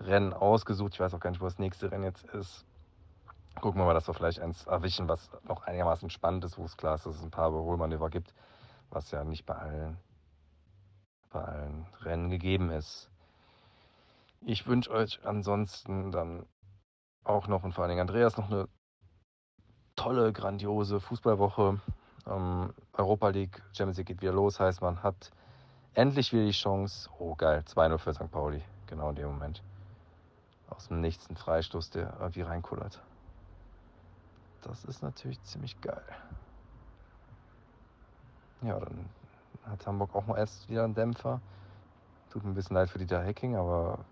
Rennen 0.00 0.32
ausgesucht. 0.32 0.94
Ich 0.94 1.00
weiß 1.00 1.14
auch 1.14 1.20
gar 1.20 1.30
nicht, 1.30 1.40
wo 1.40 1.46
das 1.46 1.58
nächste 1.58 1.90
Rennen 1.90 2.04
jetzt 2.04 2.24
ist. 2.34 2.64
Gucken 3.60 3.80
wir 3.80 3.86
mal, 3.86 3.94
dass 3.94 4.08
wir 4.08 4.14
vielleicht 4.14 4.40
eins 4.40 4.66
erwischen, 4.66 5.08
was 5.08 5.30
noch 5.44 5.62
einigermaßen 5.62 6.10
spannend 6.10 6.44
ist, 6.44 6.58
wo 6.58 6.64
es 6.64 6.76
klar 6.76 6.96
ist, 6.96 7.06
dass 7.06 7.16
es 7.16 7.22
ein 7.22 7.30
paar 7.30 7.48
Überholmanöver 7.48 8.10
gibt, 8.10 8.34
was 8.90 9.10
ja 9.10 9.22
nicht 9.24 9.46
bei 9.46 9.54
allen, 9.54 9.96
bei 11.30 11.40
allen 11.40 11.86
Rennen 12.02 12.30
gegeben 12.30 12.70
ist. 12.70 13.10
Ich 14.40 14.66
wünsche 14.66 14.90
euch 14.90 15.24
ansonsten 15.24 16.10
dann 16.10 16.46
auch 17.22 17.46
noch 17.46 17.62
und 17.62 17.72
vor 17.72 17.84
allen 17.84 17.90
Dingen 17.90 18.02
Andreas 18.02 18.36
noch 18.36 18.50
eine 18.50 18.68
tolle, 19.96 20.32
grandiose 20.32 21.00
Fußballwoche. 21.00 21.80
Ähm, 22.26 22.74
Europa 22.92 23.28
League, 23.28 23.62
Champions 23.72 23.98
League 23.98 24.08
geht 24.08 24.22
wieder 24.22 24.32
los, 24.32 24.60
heißt 24.60 24.82
man 24.82 25.02
hat 25.02 25.30
endlich 25.94 26.32
wieder 26.32 26.44
die 26.44 26.50
Chance. 26.50 27.08
Oh 27.18 27.34
geil, 27.34 27.62
2-0 27.66 27.98
für 27.98 28.14
St. 28.14 28.30
Pauli, 28.30 28.62
genau 28.86 29.10
in 29.10 29.16
dem 29.16 29.28
Moment. 29.28 29.62
Aus 30.76 30.88
dem 30.88 31.00
Nichts 31.00 31.28
ein 31.30 31.36
Freistoß, 31.36 31.90
der 31.90 32.14
irgendwie 32.20 32.42
reinkullert. 32.42 33.00
Das 34.62 34.84
ist 34.84 35.02
natürlich 35.02 35.42
ziemlich 35.42 35.80
geil. 35.80 36.04
Ja, 38.62 38.78
dann 38.80 39.08
hat 39.64 39.86
Hamburg 39.86 40.14
auch 40.14 40.26
mal 40.26 40.38
erst 40.38 40.68
wieder 40.68 40.84
einen 40.84 40.94
Dämpfer. 40.94 41.40
Tut 42.30 42.44
mir 42.44 42.50
ein 42.50 42.54
bisschen 42.54 42.74
leid 42.74 42.88
für 42.90 42.98
Dieter 42.98 43.24
Hacking, 43.24 43.56
aber 43.56 44.04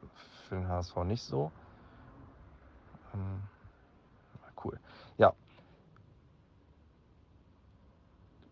für 0.49 0.57
den 0.57 0.69
HSV 0.69 0.97
nicht 1.05 1.23
so. 1.23 1.51
Ähm, 3.15 3.43
cool. 4.63 4.79
Ja, 5.17 5.33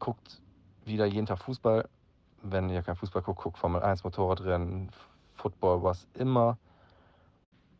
guckt 0.00 0.40
wieder 0.84 1.06
jeden 1.06 1.26
Tag 1.26 1.38
Fußball. 1.38 1.88
Wenn 2.42 2.70
ihr 2.70 2.82
kein 2.82 2.96
Fußball 2.96 3.22
guckt, 3.22 3.42
guckt 3.42 3.58
Formel 3.58 3.82
1, 3.82 4.02
Motorradrennen, 4.02 4.90
Football, 5.34 5.82
was 5.84 6.08
immer. 6.14 6.58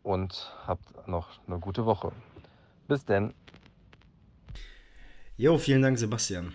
Und 0.03 0.53
habt 0.67 1.07
noch 1.09 1.47
eine 1.47 1.59
gute 1.59 1.85
Woche. 1.85 2.13
Bis 2.89 3.05
denn. 3.05 3.35
Jo, 5.37 5.59
vielen 5.59 5.83
Dank, 5.83 5.99
Sebastian. 5.99 6.55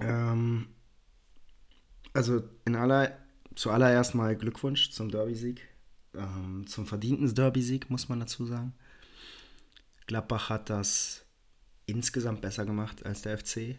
Ähm, 0.00 0.68
also 2.12 2.42
in 2.64 2.76
aller, 2.76 3.16
zuallererst 3.54 4.14
mal 4.14 4.36
Glückwunsch 4.36 4.90
zum 4.90 5.10
Derby-Sieg. 5.10 5.66
Ähm, 6.14 6.66
zum 6.66 6.86
verdienten 6.86 7.32
Derby-Sieg, 7.34 7.90
muss 7.90 8.08
man 8.08 8.20
dazu 8.20 8.44
sagen. 8.44 8.74
Gladbach 10.06 10.50
hat 10.50 10.70
das 10.70 11.24
insgesamt 11.86 12.40
besser 12.40 12.64
gemacht 12.64 13.04
als 13.04 13.22
der 13.22 13.38
FC 13.38 13.78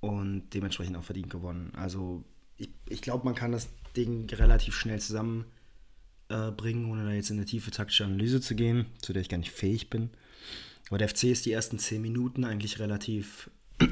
und 0.00 0.50
dementsprechend 0.50 0.96
auch 0.96 1.04
verdient 1.04 1.30
gewonnen. 1.30 1.72
Also 1.74 2.24
ich, 2.56 2.70
ich 2.88 3.02
glaube, 3.02 3.24
man 3.24 3.34
kann 3.34 3.52
das 3.52 3.68
Ding 3.96 4.28
relativ 4.30 4.74
schnell 4.74 5.00
zusammenbringen, 5.00 5.52
äh, 6.32 6.74
ohne 6.86 7.04
da 7.04 7.12
jetzt 7.12 7.30
in 7.30 7.36
eine 7.36 7.46
tiefe 7.46 7.70
taktische 7.70 8.04
Analyse 8.04 8.40
zu 8.40 8.54
gehen, 8.54 8.86
zu 9.00 9.12
der 9.12 9.22
ich 9.22 9.28
gar 9.28 9.38
nicht 9.38 9.52
fähig 9.52 9.90
bin. 9.90 10.10
Aber 10.88 10.98
der 10.98 11.08
FC 11.08 11.24
ist 11.24 11.46
die 11.46 11.52
ersten 11.52 11.78
zehn 11.78 12.02
Minuten 12.02 12.44
eigentlich 12.44 12.78
relativ. 12.78 13.50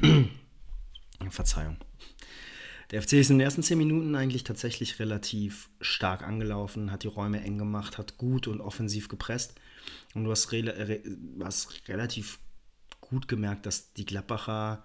Verzeihung. 1.29 1.77
Der 2.91 3.01
FC 3.01 3.13
ist 3.13 3.29
in 3.29 3.37
den 3.37 3.45
ersten 3.45 3.63
zehn 3.63 3.77
Minuten 3.77 4.15
eigentlich 4.15 4.43
tatsächlich 4.43 4.99
relativ 4.99 5.69
stark 5.79 6.23
angelaufen, 6.23 6.91
hat 6.91 7.03
die 7.03 7.07
Räume 7.07 7.41
eng 7.41 7.57
gemacht, 7.57 7.97
hat 7.97 8.17
gut 8.17 8.47
und 8.47 8.59
offensiv 8.59 9.07
gepresst. 9.07 9.55
Und 10.13 10.25
du 10.25 10.31
hast, 10.31 10.51
re 10.51 10.65
re 10.65 11.01
hast 11.41 11.87
relativ 11.87 12.39
gut 12.99 13.27
gemerkt, 13.27 13.65
dass 13.65 13.93
die 13.93 14.05
Gladbacher 14.05 14.83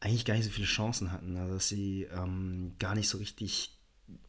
eigentlich 0.00 0.24
gar 0.24 0.34
nicht 0.34 0.44
so 0.44 0.50
viele 0.50 0.66
Chancen 0.66 1.12
hatten. 1.12 1.36
Also 1.36 1.54
dass 1.54 1.68
sie 1.68 2.08
ähm, 2.12 2.72
gar 2.78 2.94
nicht 2.96 3.08
so 3.08 3.18
richtig, 3.18 3.70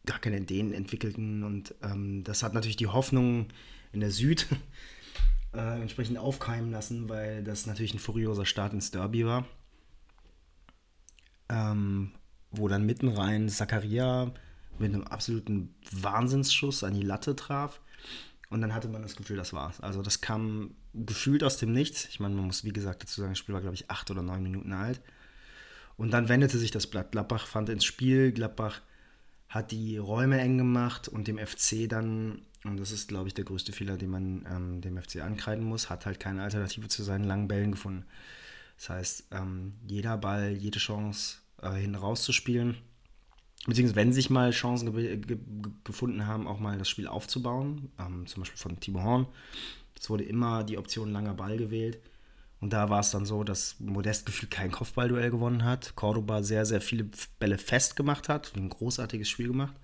gar 0.06 0.20
keine 0.20 0.40
Ideen 0.40 0.74
entwickelten. 0.74 1.44
Und 1.44 1.76
ähm, 1.82 2.24
das 2.24 2.44
hat 2.44 2.54
natürlich 2.54 2.78
die 2.78 2.88
Hoffnung 2.88 3.48
in 3.92 4.00
der 4.00 4.12
Süd 4.12 4.48
äh, 5.54 5.82
entsprechend 5.82 6.18
aufkeimen 6.18 6.72
lassen, 6.72 7.10
weil 7.10 7.44
das 7.44 7.66
natürlich 7.66 7.94
ein 7.94 8.00
furioser 8.00 8.46
Start 8.46 8.74
ins 8.74 8.92
Derby 8.92 9.26
war. 9.26 9.48
Ähm, 11.50 12.12
wo 12.52 12.68
dann 12.68 12.86
mitten 12.86 13.10
rein 13.10 13.50
Zakaria 13.50 14.34
mit 14.80 14.94
einem 14.94 15.04
absoluten 15.04 15.74
Wahnsinnsschuss 15.92 16.84
an 16.84 16.94
die 16.94 17.02
Latte 17.02 17.36
traf. 17.36 17.82
Und 18.50 18.62
dann 18.62 18.74
hatte 18.74 18.88
man 18.88 19.02
das 19.02 19.16
Gefühl, 19.16 19.38
das 19.38 19.54
war's. 19.54 19.80
Also 19.82 20.02
das 20.02 20.22
kam 20.22 20.76
gefühlt 20.94 21.44
aus 21.44 21.58
dem 21.58 21.72
Nichts. 21.72 22.08
Ich 22.10 22.20
meine, 22.20 22.36
man 22.36 22.46
muss 22.46 22.64
wie 22.64 22.72
gesagt 22.72 23.04
dazu 23.04 23.22
sagen, 23.22 23.34
das 23.34 23.40
Spiel 23.40 23.54
war, 23.54 23.62
glaube 23.62 23.76
ich, 23.76 23.90
acht 23.90 24.10
oder 24.12 24.22
neun 24.22 24.44
Minuten 24.44 24.72
alt. 24.72 25.02
Und 25.98 26.12
dann 26.12 26.30
wendete 26.30 26.58
sich 26.58 26.72
das 26.72 26.88
Blatt. 26.88 27.12
Gladbach 27.12 27.48
fand 27.48 27.70
ins 27.70 27.86
Spiel. 27.86 28.32
Gladbach 28.32 28.82
hat 29.56 29.72
die 29.72 29.98
Räume 29.98 30.40
eng 30.42 30.58
gemacht 30.58 31.08
und 31.08 31.30
dem 31.30 31.38
FC 31.38 31.88
dann, 31.88 32.42
und 32.66 32.78
das 32.78 32.92
ist, 32.92 33.08
glaube 33.08 33.30
ich, 33.30 33.34
der 33.34 33.46
größte 33.46 33.72
Fehler, 33.72 33.96
den 33.96 34.10
man 34.10 34.46
ähm, 34.52 34.82
dem 34.82 35.02
FC 35.02 35.22
ankreiden 35.22 35.64
muss, 35.64 35.90
hat 35.90 36.06
halt 36.06 36.20
keine 36.20 36.44
Alternative 36.44 36.90
zu 36.90 37.04
seinen 37.04 37.24
langen 37.24 37.48
Bällen 37.48 37.72
gefunden. 37.72 38.06
Das 38.76 38.90
heißt, 38.90 39.28
ähm, 39.32 39.76
jeder 39.88 40.18
Ball, 40.18 40.52
jede 40.52 40.80
Chance 40.80 41.38
äh, 41.62 41.72
hin 41.72 41.96
rauszuspielen, 41.96 42.76
beziehungsweise 43.66 43.96
wenn 43.96 44.12
sich 44.12 44.30
mal 44.30 44.52
Chancen 44.52 44.94
ge 44.94 45.16
ge 45.16 45.38
gefunden 45.86 46.28
haben, 46.28 46.48
auch 46.48 46.60
mal 46.60 46.78
das 46.78 46.90
Spiel 46.90 47.08
aufzubauen, 47.08 47.90
ähm, 47.98 48.28
zum 48.28 48.42
Beispiel 48.42 48.60
von 48.60 48.78
Timo 48.82 49.04
Horn, 49.04 49.26
es 49.98 50.10
wurde 50.10 50.26
immer 50.26 50.66
die 50.66 50.78
Option 50.78 51.14
langer 51.14 51.34
Ball 51.34 51.56
gewählt. 51.58 52.00
Und 52.66 52.74
da 52.74 52.90
war 52.90 53.02
es 53.02 53.12
dann 53.12 53.28
so, 53.28 53.44
dass 53.44 53.80
Modest 53.80 54.26
gefühlt 54.26 54.50
kein 54.50 54.72
Kopfballduell 54.72 55.30
gewonnen 55.30 55.64
hat. 55.64 55.96
Cordoba 55.96 56.42
sehr, 56.42 56.66
sehr 56.66 56.82
viele 56.82 57.08
Bälle 57.38 57.60
festgemacht 57.60 58.28
hat, 58.28 58.54
ein 58.56 58.70
großartiges 58.70 59.30
Spiel 59.30 59.50
gemacht. 59.50 59.76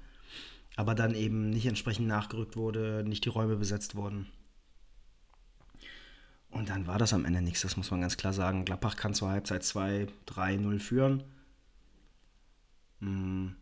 Aber 0.77 0.95
dann 0.95 1.13
eben 1.13 1.51
nicht 1.51 1.67
entsprechend 1.67 2.07
nachgerückt 2.07 2.57
wurde, 2.57 3.03
nicht 3.05 3.23
die 3.23 3.29
Räume 3.29 3.55
besetzt 3.57 3.93
wurden. 3.93 4.29
Und 6.49 6.69
dann 6.69 6.87
war 6.87 6.97
das 6.97 7.13
am 7.13 7.23
Ende 7.23 7.43
nichts, 7.43 7.61
das 7.61 7.77
muss 7.77 7.91
man 7.91 8.01
ganz 8.01 8.17
klar 8.17 8.33
sagen. 8.33 8.65
Gladbach 8.65 8.95
kann 8.95 9.13
zur 9.13 9.29
Halbzeit 9.29 9.63
2, 9.63 10.07
3-0 10.25 10.79
führen. 10.79 11.23
Hm. 12.99 13.57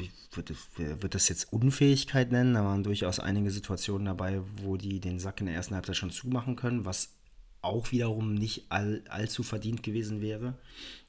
Ich 0.00 0.10
würde 0.34 1.08
das 1.08 1.28
jetzt 1.28 1.52
Unfähigkeit 1.52 2.32
nennen. 2.32 2.54
Da 2.54 2.64
waren 2.64 2.82
durchaus 2.82 3.20
einige 3.20 3.52
Situationen 3.52 4.06
dabei, 4.06 4.40
wo 4.64 4.76
die 4.76 4.98
den 4.98 5.20
Sack 5.20 5.38
in 5.38 5.46
der 5.46 5.54
ersten 5.54 5.76
Halbzeit 5.76 5.96
schon 5.96 6.10
zumachen 6.10 6.56
können, 6.56 6.84
was 6.84 7.19
auch 7.62 7.92
wiederum 7.92 8.34
nicht 8.34 8.66
all, 8.70 9.02
allzu 9.08 9.42
verdient 9.42 9.82
gewesen 9.82 10.20
wäre 10.20 10.58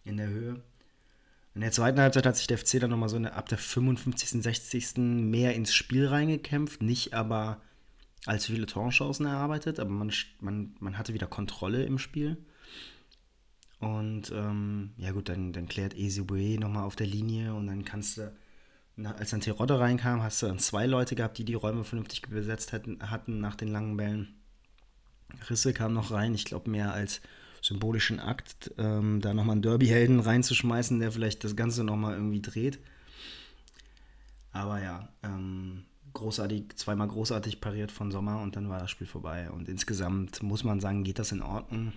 in 0.03 0.17
der 0.17 0.27
Höhe. 0.27 0.61
In 1.53 1.61
der 1.61 1.71
zweiten 1.71 1.99
Halbzeit 1.99 2.25
hat 2.25 2.37
sich 2.37 2.47
der 2.47 2.57
FC 2.57 2.79
dann 2.79 2.91
nochmal 2.91 3.09
so 3.09 3.17
ab 3.17 3.49
der 3.49 3.57
55., 3.57 4.41
60. 4.41 4.97
mehr 4.97 5.53
ins 5.53 5.73
Spiel 5.73 6.07
reingekämpft, 6.07 6.81
nicht 6.81 7.13
aber 7.13 7.61
allzu 8.25 8.53
viele 8.53 8.67
Torchancen 8.67 9.25
erarbeitet, 9.25 9.79
aber 9.79 9.89
man, 9.89 10.11
man, 10.39 10.75
man 10.79 10.97
hatte 10.97 11.13
wieder 11.13 11.27
Kontrolle 11.27 11.83
im 11.83 11.97
Spiel. 11.97 12.37
Und 13.79 14.31
ähm, 14.31 14.91
ja 14.97 15.11
gut, 15.11 15.27
dann, 15.27 15.53
dann 15.53 15.67
klärt 15.67 15.97
Ezebue 15.97 16.59
nochmal 16.59 16.83
auf 16.85 16.95
der 16.95 17.07
Linie 17.07 17.53
und 17.53 17.67
dann 17.67 17.83
kannst 17.83 18.17
du, 18.17 18.31
als 19.03 19.31
dann 19.31 19.41
Terodde 19.41 19.79
reinkam, 19.79 20.21
hast 20.21 20.41
du 20.41 20.45
dann 20.45 20.59
zwei 20.59 20.85
Leute 20.85 21.15
gehabt, 21.15 21.37
die 21.37 21.45
die 21.45 21.55
Räume 21.55 21.83
vernünftig 21.83 22.21
besetzt 22.21 22.73
hatten, 22.73 22.99
hatten 23.09 23.39
nach 23.39 23.55
den 23.55 23.69
langen 23.69 23.97
Bällen. 23.97 24.40
Risse 25.49 25.73
kam 25.73 25.93
noch 25.93 26.11
rein, 26.11 26.33
ich 26.33 26.45
glaube 26.45 26.69
mehr 26.69 26.93
als 26.93 27.21
symbolischen 27.61 28.19
Akt, 28.19 28.71
ähm, 28.77 29.21
da 29.21 29.33
nochmal 29.33 29.53
einen 29.53 29.61
Derby-Helden 29.61 30.19
reinzuschmeißen, 30.19 30.99
der 30.99 31.11
vielleicht 31.11 31.43
das 31.43 31.55
Ganze 31.55 31.83
nochmal 31.83 32.15
irgendwie 32.15 32.41
dreht. 32.41 32.79
Aber 34.51 34.81
ja, 34.81 35.09
ähm, 35.23 35.85
großartig, 36.13 36.75
zweimal 36.75 37.07
großartig 37.07 37.61
pariert 37.61 37.91
von 37.91 38.11
Sommer 38.11 38.41
und 38.41 38.55
dann 38.55 38.69
war 38.69 38.79
das 38.79 38.91
Spiel 38.91 39.07
vorbei. 39.07 39.49
Und 39.51 39.69
insgesamt 39.69 40.43
muss 40.43 40.63
man 40.63 40.79
sagen, 40.79 41.03
geht 41.03 41.19
das 41.19 41.31
in 41.31 41.41
Ordnung. 41.41 41.93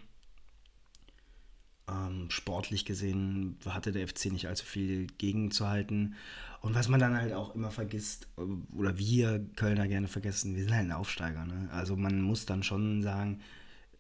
Ähm, 1.87 2.31
sportlich 2.31 2.87
gesehen 2.87 3.59
hatte 3.67 3.93
der 3.93 4.09
FC 4.09 4.27
nicht 4.27 4.49
allzu 4.49 4.65
viel 4.65 5.07
gegenzuhalten. 5.19 6.15
Und 6.61 6.75
was 6.75 6.89
man 6.89 6.99
dann 6.99 7.15
halt 7.15 7.35
auch 7.35 7.55
immer 7.55 7.71
vergisst, 7.71 8.29
äh, 8.39 8.43
oder 8.75 8.97
wir 8.97 9.45
Kölner 9.57 9.87
gerne 9.87 10.09
vergessen, 10.09 10.57
wir 10.57 10.65
sind 10.65 10.75
halt 10.75 10.87
ein 10.87 10.93
Aufsteiger. 10.93 11.45
Ne? 11.45 11.69
Also 11.73 11.97
man 11.97 12.23
muss 12.23 12.47
dann 12.47 12.63
schon 12.63 13.03
sagen, 13.03 13.41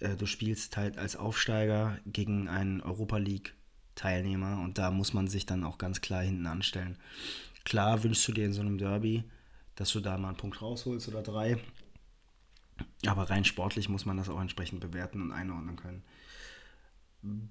äh, 0.01 0.16
du 0.16 0.27
spielst 0.27 0.77
halt 0.77 0.97
als 0.97 1.16
Aufsteiger 1.16 1.99
gegen 2.07 2.49
einen 2.49 2.81
Europa 2.81 3.18
League 3.18 3.55
Teilnehmer 3.94 4.61
und 4.61 4.79
da 4.79 4.90
muss 4.90 5.12
man 5.12 5.29
sich 5.29 5.47
dann 5.47 5.62
auch 5.64 5.79
ganz 5.79 6.01
klar 6.01 6.23
hinten 6.23 6.47
anstellen. 6.47 6.97
Klar 7.64 8.03
wünschst 8.03 8.27
du 8.27 8.33
dir 8.33 8.47
in 8.47 8.53
so 8.53 8.61
einem 8.61 8.79
Derby, 8.79 9.25
dass 9.77 9.92
du 9.92 10.01
da 10.01 10.18
mal 10.18 10.29
einen 10.29 10.37
Punkt 10.37 10.61
rausholst 10.61 11.09
oder 11.09 11.23
drei. 11.23 11.59
Aber 13.07 13.31
rein 13.31 13.44
sportlich 13.44 13.88
muss 13.88 14.05
man 14.05 14.16
das 14.16 14.29
auch 14.29 14.40
entsprechend 14.40 14.81
bewerten 14.81 15.23
und 15.23 15.33
einordnen 15.33 15.77
können. 15.77 16.03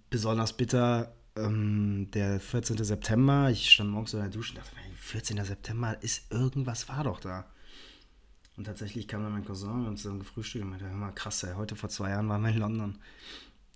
Besonders 0.10 0.54
bitter 0.54 1.16
ähm, 1.36 2.10
der 2.14 2.40
14. 2.40 2.84
September. 2.84 3.50
Ich 3.50 3.72
stand 3.72 3.90
morgens 3.90 4.14
in 4.14 4.20
der 4.20 4.30
Dusche 4.30 4.54
und 4.54 4.60
dachte, 4.60 4.76
14. 4.96 5.44
September 5.44 6.02
ist 6.02 6.32
irgendwas 6.32 6.88
war 6.90 7.04
doch 7.04 7.20
da. 7.20 7.46
Und 8.56 8.66
tatsächlich 8.66 9.08
kam 9.08 9.24
dann 9.24 9.32
mein 9.32 9.46
Cousin 9.46 9.88
und 9.88 9.98
zusammen 9.98 10.20
gefrühstückt 10.20 10.64
und 10.64 10.72
meinte, 10.72 10.88
hör 10.88 10.96
mal, 10.96 11.12
krass, 11.12 11.44
ey, 11.44 11.56
heute 11.56 11.76
vor 11.76 11.90
zwei 11.90 12.12
Jahren 12.12 12.30
waren 12.30 12.44
wir 12.44 12.50
in 12.50 12.58
London. 12.58 13.00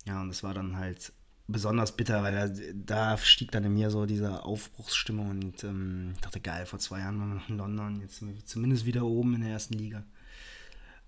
Ja, 0.06 0.20
und 0.22 0.30
es 0.30 0.42
war 0.42 0.54
dann 0.54 0.76
halt 0.76 1.12
besonders 1.48 1.96
bitter, 1.96 2.22
weil 2.22 2.32
da, 2.32 2.48
da, 2.74 3.18
stieg 3.18 3.50
dann 3.50 3.64
in 3.64 3.74
mir 3.74 3.90
so 3.90 4.06
diese 4.06 4.44
Aufbruchsstimmung 4.44 5.30
und 5.30 5.64
ähm, 5.64 6.14
dachte, 6.20 6.40
geil, 6.40 6.66
vor 6.66 6.78
zwei 6.78 7.00
Jahren 7.00 7.18
waren 7.18 7.30
wir 7.30 7.34
noch 7.36 7.48
in 7.48 7.58
London, 7.58 8.00
jetzt 8.00 8.18
sind 8.18 8.28
wir 8.28 8.44
zumindest 8.44 8.86
wieder 8.86 9.04
oben 9.04 9.34
in 9.34 9.40
der 9.40 9.50
ersten 9.50 9.74
Liga. 9.74 10.04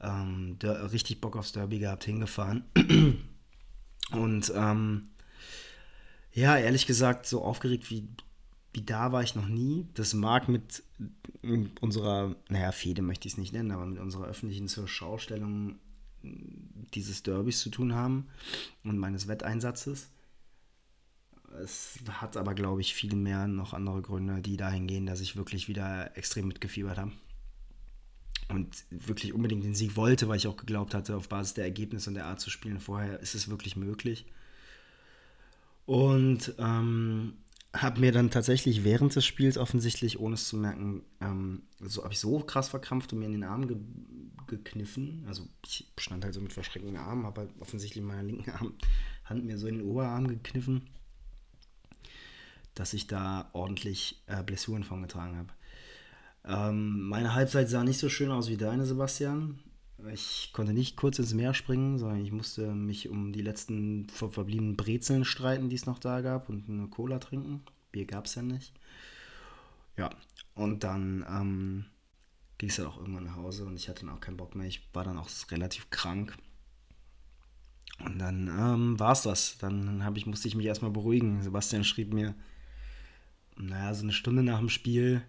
Ähm, 0.01 0.59
der, 0.61 0.93
richtig 0.93 1.21
Bock 1.21 1.37
aufs 1.37 1.53
Derby 1.53 1.79
gehabt, 1.79 2.05
hingefahren. 2.05 2.65
Und 4.13 4.53
ähm, 4.55 5.09
ja, 6.33 6.57
ehrlich 6.57 6.87
gesagt, 6.87 7.27
so 7.27 7.43
aufgeregt 7.43 7.91
wie, 7.91 8.09
wie 8.73 8.83
da 8.83 9.13
war 9.13 9.23
ich 9.23 9.35
noch 9.35 9.49
nie. 9.49 9.87
Das 9.95 10.15
mag 10.15 10.49
mit 10.49 10.83
unserer, 11.81 12.37
naja, 12.49 12.73
Fehde 12.73 13.03
möchte 13.03 13.27
ich 13.27 13.35
es 13.35 13.39
nicht 13.39 13.53
nennen, 13.53 13.73
aber 13.73 13.87
mit 13.87 13.99
unserer 13.99 14.27
öffentlichen 14.27 14.69
Zurschaustellung 14.69 15.79
dieses 16.23 17.23
Derbys 17.23 17.61
zu 17.61 17.71
tun 17.71 17.95
haben 17.95 18.27
und 18.85 18.99
meines 18.99 19.27
Wetteinsatzes. 19.27 20.09
Es 21.63 21.99
hat 22.09 22.37
aber, 22.37 22.55
glaube 22.55 22.81
ich, 22.81 22.95
viel 22.95 23.17
mehr 23.17 23.49
noch 23.49 23.75
andere 23.75 24.03
Gründe, 24.03 24.41
die 24.41 24.57
dahin 24.57 24.87
gehen, 24.87 25.07
dass 25.07 25.21
ich 25.21 25.37
wirklich 25.37 25.67
wieder 25.67 26.17
extrem 26.17 26.47
mitgefiebert 26.47 26.99
habe. 26.99 27.13
Und 28.51 28.85
wirklich 28.91 29.33
unbedingt 29.33 29.65
den 29.65 29.75
Sieg 29.75 29.97
wollte, 29.97 30.29
weil 30.29 30.37
ich 30.37 30.47
auch 30.47 30.57
geglaubt 30.57 30.95
hatte, 30.95 31.17
auf 31.17 31.29
Basis 31.29 31.55
der 31.55 31.65
Ergebnisse 31.65 32.11
und 32.11 32.15
der 32.15 32.27
Art 32.27 32.41
zu 32.41 32.51
spielen 32.51 32.81
vorher 32.81 33.21
ist 33.21 33.35
es 33.35 33.49
wirklich 33.49 33.77
möglich. 33.77 34.27
Und 35.87 36.55
ähm, 36.59 37.35
habe 37.73 38.01
mir 38.01 38.13
dann 38.13 38.31
tatsächlich 38.31 38.85
während 38.85 39.15
des 39.15 39.25
Spiels 39.25 39.57
offensichtlich, 39.57 40.19
ohne 40.19 40.35
es 40.35 40.49
zu 40.49 40.57
merken, 40.57 41.03
ähm, 41.21 41.63
so 41.81 42.03
habe 42.03 42.13
ich 42.13 42.21
so 42.21 42.41
krass 42.41 42.69
verkrampft 42.69 43.13
und 43.13 43.21
mir 43.21 43.27
in 43.27 43.33
den 43.33 43.45
Arm 43.45 43.69
ge 43.69 43.77
gekniffen. 44.47 45.25
Also 45.29 45.47
ich 45.65 45.87
stand 45.97 46.25
halt 46.25 46.35
so 46.35 46.41
mit 46.41 46.53
verschränkten 46.53 46.97
Armen, 46.97 47.25
habe 47.25 47.43
halt 47.43 47.51
offensichtlich 47.61 48.03
meiner 48.03 48.25
linken 48.25 48.51
Arm, 48.51 48.75
Hand 49.25 49.45
mir 49.45 49.57
so 49.59 49.69
in 49.69 49.79
den 49.79 49.87
Oberarm 49.87 50.27
gekniffen 50.27 50.83
dass 52.75 52.95
ich 52.95 53.07
da 53.07 53.51
ordentlich 53.53 54.23
äh, 54.27 54.43
Blessuren 54.43 54.85
von 54.85 55.03
getragen 55.03 55.37
habe. 55.37 55.53
Ähm, 56.45 57.09
meine 57.09 57.35
Halbzeit 57.35 57.69
sah 57.69 57.85
nicht 57.85 57.99
so 57.99 58.09
schön 58.09 58.31
aus 58.31 58.49
wie 58.49 58.57
deine, 58.57 58.87
Sebastian. 58.87 59.61
Ich 60.13 60.51
konnte 60.53 60.73
nicht 60.73 60.97
kurz 60.97 61.19
ins 61.19 61.35
Meer 61.35 61.53
springen, 61.53 61.99
sondern 61.99 62.25
ich 62.25 62.33
musste 62.33 62.75
mich 62.75 63.09
um 63.09 63.33
die 63.33 63.43
letzten 63.43 64.09
verbliebenen 64.09 64.77
Brezeln 64.77 65.25
streiten, 65.25 65.69
die 65.69 65.77
es 65.77 65.87
noch 65.87 65.99
da 65.99 66.23
gab, 66.23 66.49
und 66.49 66.69
eine 66.69 66.89
Cola 66.89 67.19
trinken. 67.19 67.63
Bier 67.93 68.07
gab 68.07 68.25
es 68.25 68.35
ja 68.35 68.43
nicht. 68.43 68.73
Ja, 69.99 70.09
und 70.55 70.85
dann 70.85 71.27
ähm, 71.29 71.85
ging 72.57 72.71
es 72.71 72.77
dann 72.77 72.87
auch 72.87 72.99
irgendwann 72.99 73.25
nach 73.25 73.37
Hause 73.37 73.67
und 73.67 73.77
ich 73.77 73.89
hatte 73.89 74.07
dann 74.07 74.15
auch 74.15 74.21
keinen 74.21 74.39
Bock 74.39 74.55
mehr. 74.55 74.67
Ich 74.67 74.89
war 74.95 75.05
dann 75.05 75.19
auch 75.19 75.29
relativ 75.51 75.91
krank. 75.91 76.37
Und 78.03 78.19
dann 78.19 78.49
ähm, 78.49 78.99
war 78.99 79.13
es 79.13 79.23
das. 79.23 79.59
Dann 79.59 80.03
ich, 80.15 80.25
musste 80.25 80.49
ich 80.49 80.55
mich 80.55 80.67
erstmal 80.67 80.91
beruhigen. 80.91 81.43
Sebastian 81.43 81.85
schrieb 81.85 82.15
mir, 82.15 82.35
naja, 83.57 83.93
so 83.93 84.05
eine 84.05 84.13
Stunde 84.13 84.43
nach 84.43 84.59
dem 84.59 84.71
Spiel 84.71 85.23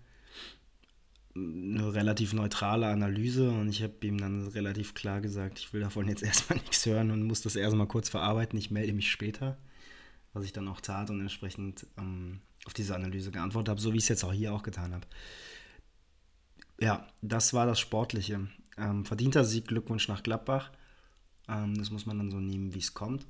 eine 1.36 1.94
relativ 1.94 2.34
neutrale 2.34 2.88
Analyse 2.88 3.50
und 3.50 3.70
ich 3.70 3.84
habe 3.84 3.94
ihm 4.02 4.18
dann 4.18 4.48
relativ 4.48 4.94
klar 4.94 5.22
gesagt, 5.22 5.60
ich 5.60 5.74
will 5.74 5.82
davon 5.82 6.08
jetzt 6.08 6.24
erstmal 6.24 6.60
nichts 6.60 6.86
hören 6.86 7.12
und 7.12 7.24
muss 7.24 7.42
das 7.42 7.56
erstmal 7.56 7.88
kurz 7.88 8.10
verarbeiten, 8.10 8.58
ich 8.60 8.72
melde 8.72 8.94
mich 8.94 9.12
später, 9.12 9.58
was 10.34 10.46
ich 10.46 10.54
dann 10.54 10.68
auch 10.68 10.82
tat 10.82 11.10
und 11.10 11.22
entsprechend 11.22 11.88
ähm, 11.98 12.42
auf 12.66 12.74
diese 12.74 12.96
Analyse 12.96 13.32
geantwortet 13.32 13.70
habe, 13.70 13.82
so 13.82 13.94
wie 13.94 13.98
ich 13.98 14.04
es 14.04 14.10
jetzt 14.10 14.24
auch 14.24 14.34
hier 14.34 14.54
auch 14.54 14.64
getan 14.64 14.94
habe. 14.94 15.08
Ja, 16.80 17.08
das 17.22 17.54
war 17.54 17.66
das 17.66 17.80
Sportliche. 17.80 18.48
Ähm, 18.78 19.06
verdienter 19.06 19.44
Sieg, 19.44 19.68
Glückwunsch 19.68 20.08
nach 20.08 20.24
Gladbach. 20.24 20.72
Ähm, 21.48 21.78
das 21.78 21.92
muss 21.92 22.06
man 22.06 22.18
dann 22.18 22.32
so 22.32 22.40
nehmen, 22.40 22.74
wie 22.74 22.80
es 22.80 22.94
kommt. 22.94 23.26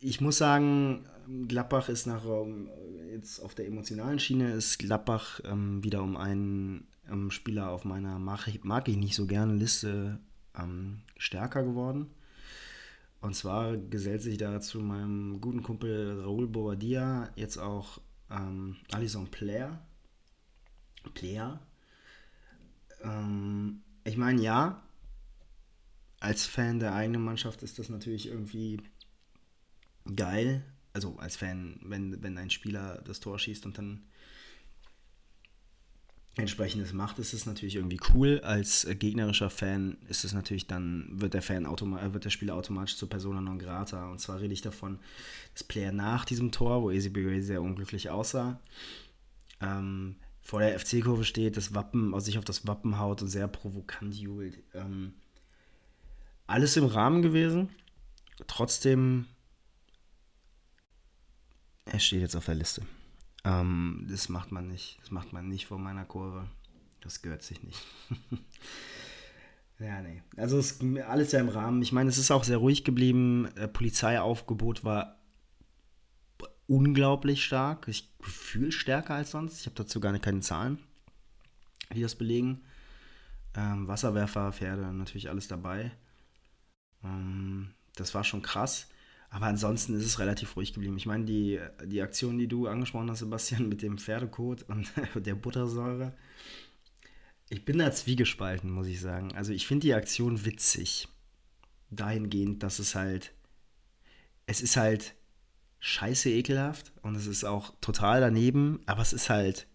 Ich 0.00 0.20
muss 0.20 0.38
sagen, 0.38 1.06
Gladbach 1.46 1.88
ist 1.88 2.06
nach 2.06 2.24
ähm, 2.24 2.68
jetzt 3.12 3.40
auf 3.40 3.54
der 3.54 3.66
emotionalen 3.66 4.18
Schiene 4.18 4.52
ist 4.52 4.78
Gladbach 4.78 5.40
ähm, 5.44 5.84
wieder 5.84 6.02
um 6.02 6.16
einen 6.16 6.88
ähm, 7.10 7.30
Spieler 7.30 7.70
auf 7.70 7.84
meiner 7.84 8.18
mag 8.18 8.48
ich, 8.48 8.64
mag 8.64 8.88
ich 8.88 8.96
nicht 8.96 9.14
so 9.14 9.26
gerne 9.26 9.54
Liste 9.54 10.18
ähm, 10.58 11.02
stärker 11.16 11.62
geworden. 11.62 12.10
Und 13.20 13.34
zwar 13.34 13.76
gesellt 13.76 14.22
sich 14.22 14.38
da 14.38 14.60
zu 14.60 14.80
meinem 14.80 15.40
guten 15.40 15.62
Kumpel 15.62 16.20
Raúl 16.20 16.46
Bobadilla 16.46 17.30
jetzt 17.34 17.58
auch 17.58 18.00
ähm, 18.30 18.76
Alison 18.92 19.28
Player. 19.28 19.80
Player. 21.14 21.60
Ähm, 23.02 23.82
ich 24.04 24.16
meine, 24.16 24.40
ja, 24.40 24.82
als 26.20 26.46
Fan 26.46 26.78
der 26.78 26.94
eigenen 26.94 27.22
Mannschaft 27.22 27.62
ist 27.62 27.78
das 27.78 27.88
natürlich 27.88 28.28
irgendwie 28.28 28.80
geil. 30.14 30.64
Also 30.92 31.16
als 31.18 31.36
Fan, 31.36 31.78
wenn, 31.82 32.22
wenn 32.22 32.38
ein 32.38 32.50
Spieler 32.50 33.02
das 33.04 33.20
Tor 33.20 33.38
schießt 33.38 33.66
und 33.66 33.78
dann 33.78 34.02
entsprechendes 36.38 36.92
macht, 36.92 37.18
ist 37.18 37.32
es 37.32 37.46
natürlich 37.46 37.76
irgendwie 37.76 38.00
cool. 38.14 38.40
Als 38.44 38.86
gegnerischer 38.98 39.50
Fan 39.50 39.98
ist 40.08 40.24
es 40.24 40.32
natürlich 40.32 40.66
dann, 40.66 41.08
wird 41.10 41.34
der 41.34 41.42
Fan 41.42 41.64
äh, 41.66 42.12
wird 42.14 42.24
der 42.24 42.30
Spieler 42.30 42.54
automatisch 42.54 42.96
zur 42.96 43.08
Persona 43.08 43.40
non 43.40 43.58
grata. 43.58 44.10
Und 44.10 44.20
zwar 44.20 44.40
rede 44.40 44.54
ich 44.54 44.62
davon, 44.62 44.98
das 45.52 45.64
Player 45.64 45.92
nach 45.92 46.24
diesem 46.24 46.52
Tor, 46.52 46.82
wo 46.82 46.90
Easy 46.90 47.10
sehr 47.42 47.60
unglücklich 47.60 48.10
aussah, 48.10 48.60
ähm, 49.60 50.16
vor 50.40 50.60
der 50.60 50.78
FC-Kurve 50.78 51.24
steht, 51.24 51.56
das 51.56 51.74
Wappen, 51.74 52.14
also 52.14 52.24
sich 52.24 52.38
auf 52.38 52.44
das 52.44 52.66
Wappen 52.66 52.98
haut 52.98 53.20
und 53.20 53.28
sehr 53.28 53.48
provokant 53.48 54.14
jubelt. 54.14 54.58
Ähm, 54.74 55.14
alles 56.46 56.76
im 56.76 56.86
Rahmen 56.86 57.20
gewesen. 57.20 57.68
Trotzdem 58.46 59.26
er 61.92 61.98
steht 61.98 62.20
jetzt 62.20 62.36
auf 62.36 62.46
der 62.46 62.54
Liste. 62.54 62.82
Ähm, 63.44 64.06
das 64.08 64.28
macht 64.28 64.52
man 64.52 64.68
nicht. 64.68 64.98
Das 65.00 65.10
macht 65.10 65.32
man 65.32 65.48
nicht 65.48 65.66
vor 65.66 65.78
meiner 65.78 66.04
Kurve. 66.04 66.48
Das 67.00 67.22
gehört 67.22 67.42
sich 67.42 67.62
nicht. 67.62 67.80
ja, 69.78 70.02
nee. 70.02 70.22
Also 70.36 70.58
es, 70.58 70.80
alles 71.06 71.32
ja 71.32 71.40
im 71.40 71.48
Rahmen. 71.48 71.82
Ich 71.82 71.92
meine, 71.92 72.10
es 72.10 72.18
ist 72.18 72.30
auch 72.30 72.44
sehr 72.44 72.58
ruhig 72.58 72.84
geblieben. 72.84 73.48
Äh, 73.56 73.68
Polizeiaufgebot 73.68 74.84
war 74.84 75.18
unglaublich 76.66 77.44
stark. 77.44 77.88
Ich 77.88 78.12
fühle 78.20 78.72
stärker 78.72 79.14
als 79.14 79.30
sonst. 79.30 79.60
Ich 79.60 79.66
habe 79.66 79.76
dazu 79.76 80.00
gar 80.00 80.16
keine 80.18 80.40
Zahlen, 80.40 80.78
die 81.94 82.02
das 82.02 82.14
belegen. 82.14 82.62
Ähm, 83.56 83.88
Wasserwerfer, 83.88 84.52
Pferde, 84.52 84.92
natürlich 84.92 85.30
alles 85.30 85.48
dabei. 85.48 85.90
Ähm, 87.02 87.70
das 87.96 88.14
war 88.14 88.24
schon 88.24 88.42
krass. 88.42 88.88
Aber 89.30 89.46
ansonsten 89.46 89.94
ist 89.94 90.06
es 90.06 90.18
relativ 90.18 90.56
ruhig 90.56 90.72
geblieben. 90.72 90.96
Ich 90.96 91.06
meine, 91.06 91.24
die, 91.24 91.60
die 91.84 92.00
Aktion, 92.00 92.38
die 92.38 92.48
du 92.48 92.66
angesprochen 92.66 93.10
hast, 93.10 93.18
Sebastian, 93.18 93.68
mit 93.68 93.82
dem 93.82 93.98
Pferdekot 93.98 94.62
und 94.62 94.90
der 95.14 95.34
Buttersäure, 95.34 96.14
ich 97.50 97.64
bin 97.64 97.78
da 97.78 97.92
zwiegespalten, 97.92 98.70
muss 98.70 98.86
ich 98.86 99.00
sagen. 99.00 99.34
Also 99.34 99.52
ich 99.52 99.66
finde 99.66 99.86
die 99.86 99.94
Aktion 99.94 100.44
witzig. 100.44 101.08
Dahingehend, 101.90 102.62
dass 102.62 102.78
es 102.78 102.94
halt, 102.94 103.32
es 104.46 104.60
ist 104.60 104.76
halt 104.76 105.14
scheiße 105.80 106.30
ekelhaft 106.30 106.92
und 107.02 107.14
es 107.14 107.26
ist 107.26 107.44
auch 107.44 107.74
total 107.80 108.20
daneben, 108.20 108.80
aber 108.86 109.00
es 109.00 109.12
ist 109.12 109.30
halt 109.30 109.66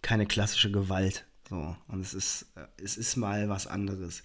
keine 0.00 0.26
klassische 0.26 0.70
Gewalt. 0.70 1.26
So. 1.48 1.76
Und 1.88 2.00
es 2.00 2.14
ist, 2.14 2.46
es 2.76 2.96
ist 2.96 3.16
mal 3.16 3.48
was 3.48 3.66
anderes. 3.66 4.22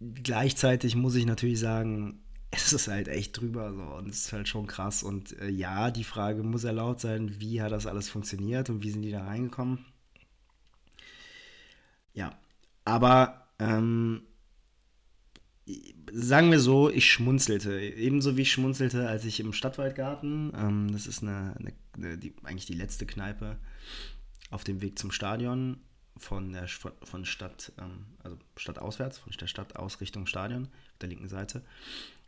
Gleichzeitig 0.00 0.96
muss 0.96 1.14
ich 1.14 1.26
natürlich 1.26 1.60
sagen, 1.60 2.21
es 2.52 2.72
ist 2.72 2.86
halt 2.86 3.08
echt 3.08 3.40
drüber 3.40 3.72
so 3.72 3.82
und 3.82 4.08
es 4.08 4.26
ist 4.26 4.32
halt 4.32 4.46
schon 4.46 4.66
krass. 4.66 5.02
Und 5.02 5.38
äh, 5.40 5.48
ja, 5.48 5.90
die 5.90 6.04
Frage 6.04 6.42
muss 6.42 6.64
erlaubt 6.64 7.00
sein, 7.00 7.40
wie 7.40 7.62
hat 7.62 7.72
das 7.72 7.86
alles 7.86 8.08
funktioniert 8.10 8.70
und 8.70 8.82
wie 8.82 8.90
sind 8.90 9.02
die 9.02 9.10
da 9.10 9.24
reingekommen? 9.24 9.84
Ja, 12.12 12.38
aber 12.84 13.48
ähm, 13.58 14.22
sagen 16.12 16.50
wir 16.50 16.60
so, 16.60 16.90
ich 16.90 17.10
schmunzelte. 17.10 17.80
Ebenso 17.80 18.36
wie 18.36 18.42
ich 18.42 18.52
schmunzelte, 18.52 19.08
als 19.08 19.24
ich 19.24 19.40
im 19.40 19.54
Stadtwaldgarten, 19.54 20.52
ähm, 20.54 20.92
das 20.92 21.06
ist 21.06 21.22
eine, 21.22 21.56
eine, 21.96 22.18
die, 22.18 22.34
eigentlich 22.42 22.66
die 22.66 22.74
letzte 22.74 23.06
Kneipe 23.06 23.58
auf 24.50 24.62
dem 24.62 24.82
Weg 24.82 24.98
zum 24.98 25.10
Stadion 25.10 25.80
von 26.18 26.52
der 26.52 26.68
von 26.68 27.24
Stadt, 27.24 27.72
ähm, 27.78 28.04
also 28.22 28.36
Stadtauswärts, 28.56 29.18
von 29.18 29.32
der 29.32 29.46
Stadt 29.46 29.76
aus 29.76 30.02
Richtung 30.02 30.26
Stadion, 30.26 30.64
auf 30.64 30.98
der 31.00 31.08
linken 31.08 31.28
Seite. 31.28 31.64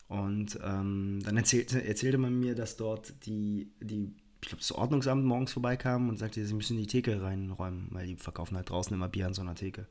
Und 0.09 0.59
ähm, 0.63 1.21
dann 1.25 1.37
erzählte, 1.37 1.85
erzählte 1.85 2.19
man 2.19 2.39
mir, 2.39 2.55
dass 2.55 2.77
dort 2.77 3.27
die, 3.27 3.73
die 3.81 4.15
ich 4.43 4.49
glaube, 4.49 4.61
das 4.61 4.73
Ordnungsamt 4.73 5.25
morgens 5.25 5.55
vorbeikam 5.55 6.11
und 6.11 6.19
sagte, 6.19 6.45
sie 6.45 6.53
müssen 6.53 6.77
die 6.77 6.87
Theke 6.87 7.23
reinräumen, 7.23 7.89
weil 7.93 8.07
die 8.07 8.17
verkaufen 8.17 8.57
halt 8.57 8.69
draußen 8.69 8.95
immer 8.95 9.09
Bier 9.09 9.27
an 9.27 9.33
so 9.33 9.41
einer 9.41 9.55
Theke. 9.55 9.87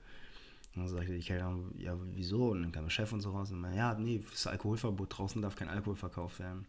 Und 0.75 0.83
dann 0.83 0.89
sagte 0.89 1.17
Kellnerin, 1.19 1.71
ja, 1.77 1.97
wieso? 2.13 2.51
Und 2.51 2.61
dann 2.61 2.71
kam 2.71 2.83
der 2.83 2.91
Chef 2.91 3.11
und 3.11 3.21
so 3.21 3.31
raus 3.31 3.51
und 3.51 3.59
meinte, 3.59 3.79
ja, 3.79 3.95
nee, 3.95 4.19
das 4.19 4.39
ist 4.39 4.47
Alkoholverbot, 4.47 5.17
draußen 5.17 5.41
darf 5.41 5.55
kein 5.55 5.69
Alkohol 5.69 5.95
verkauft 5.95 6.39
werden. 6.39 6.67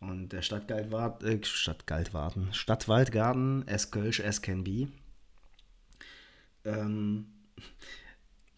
Und 0.00 0.32
der 0.32 0.42
Stadtgeldwart, 0.42 1.22
äh, 1.22 1.38
Stadtwaldgarten, 1.44 3.68
as 3.68 3.90
Kölsch 3.90 4.20
as 4.20 4.42
can 4.42 4.64
be, 4.64 4.88
ähm, 6.64 7.26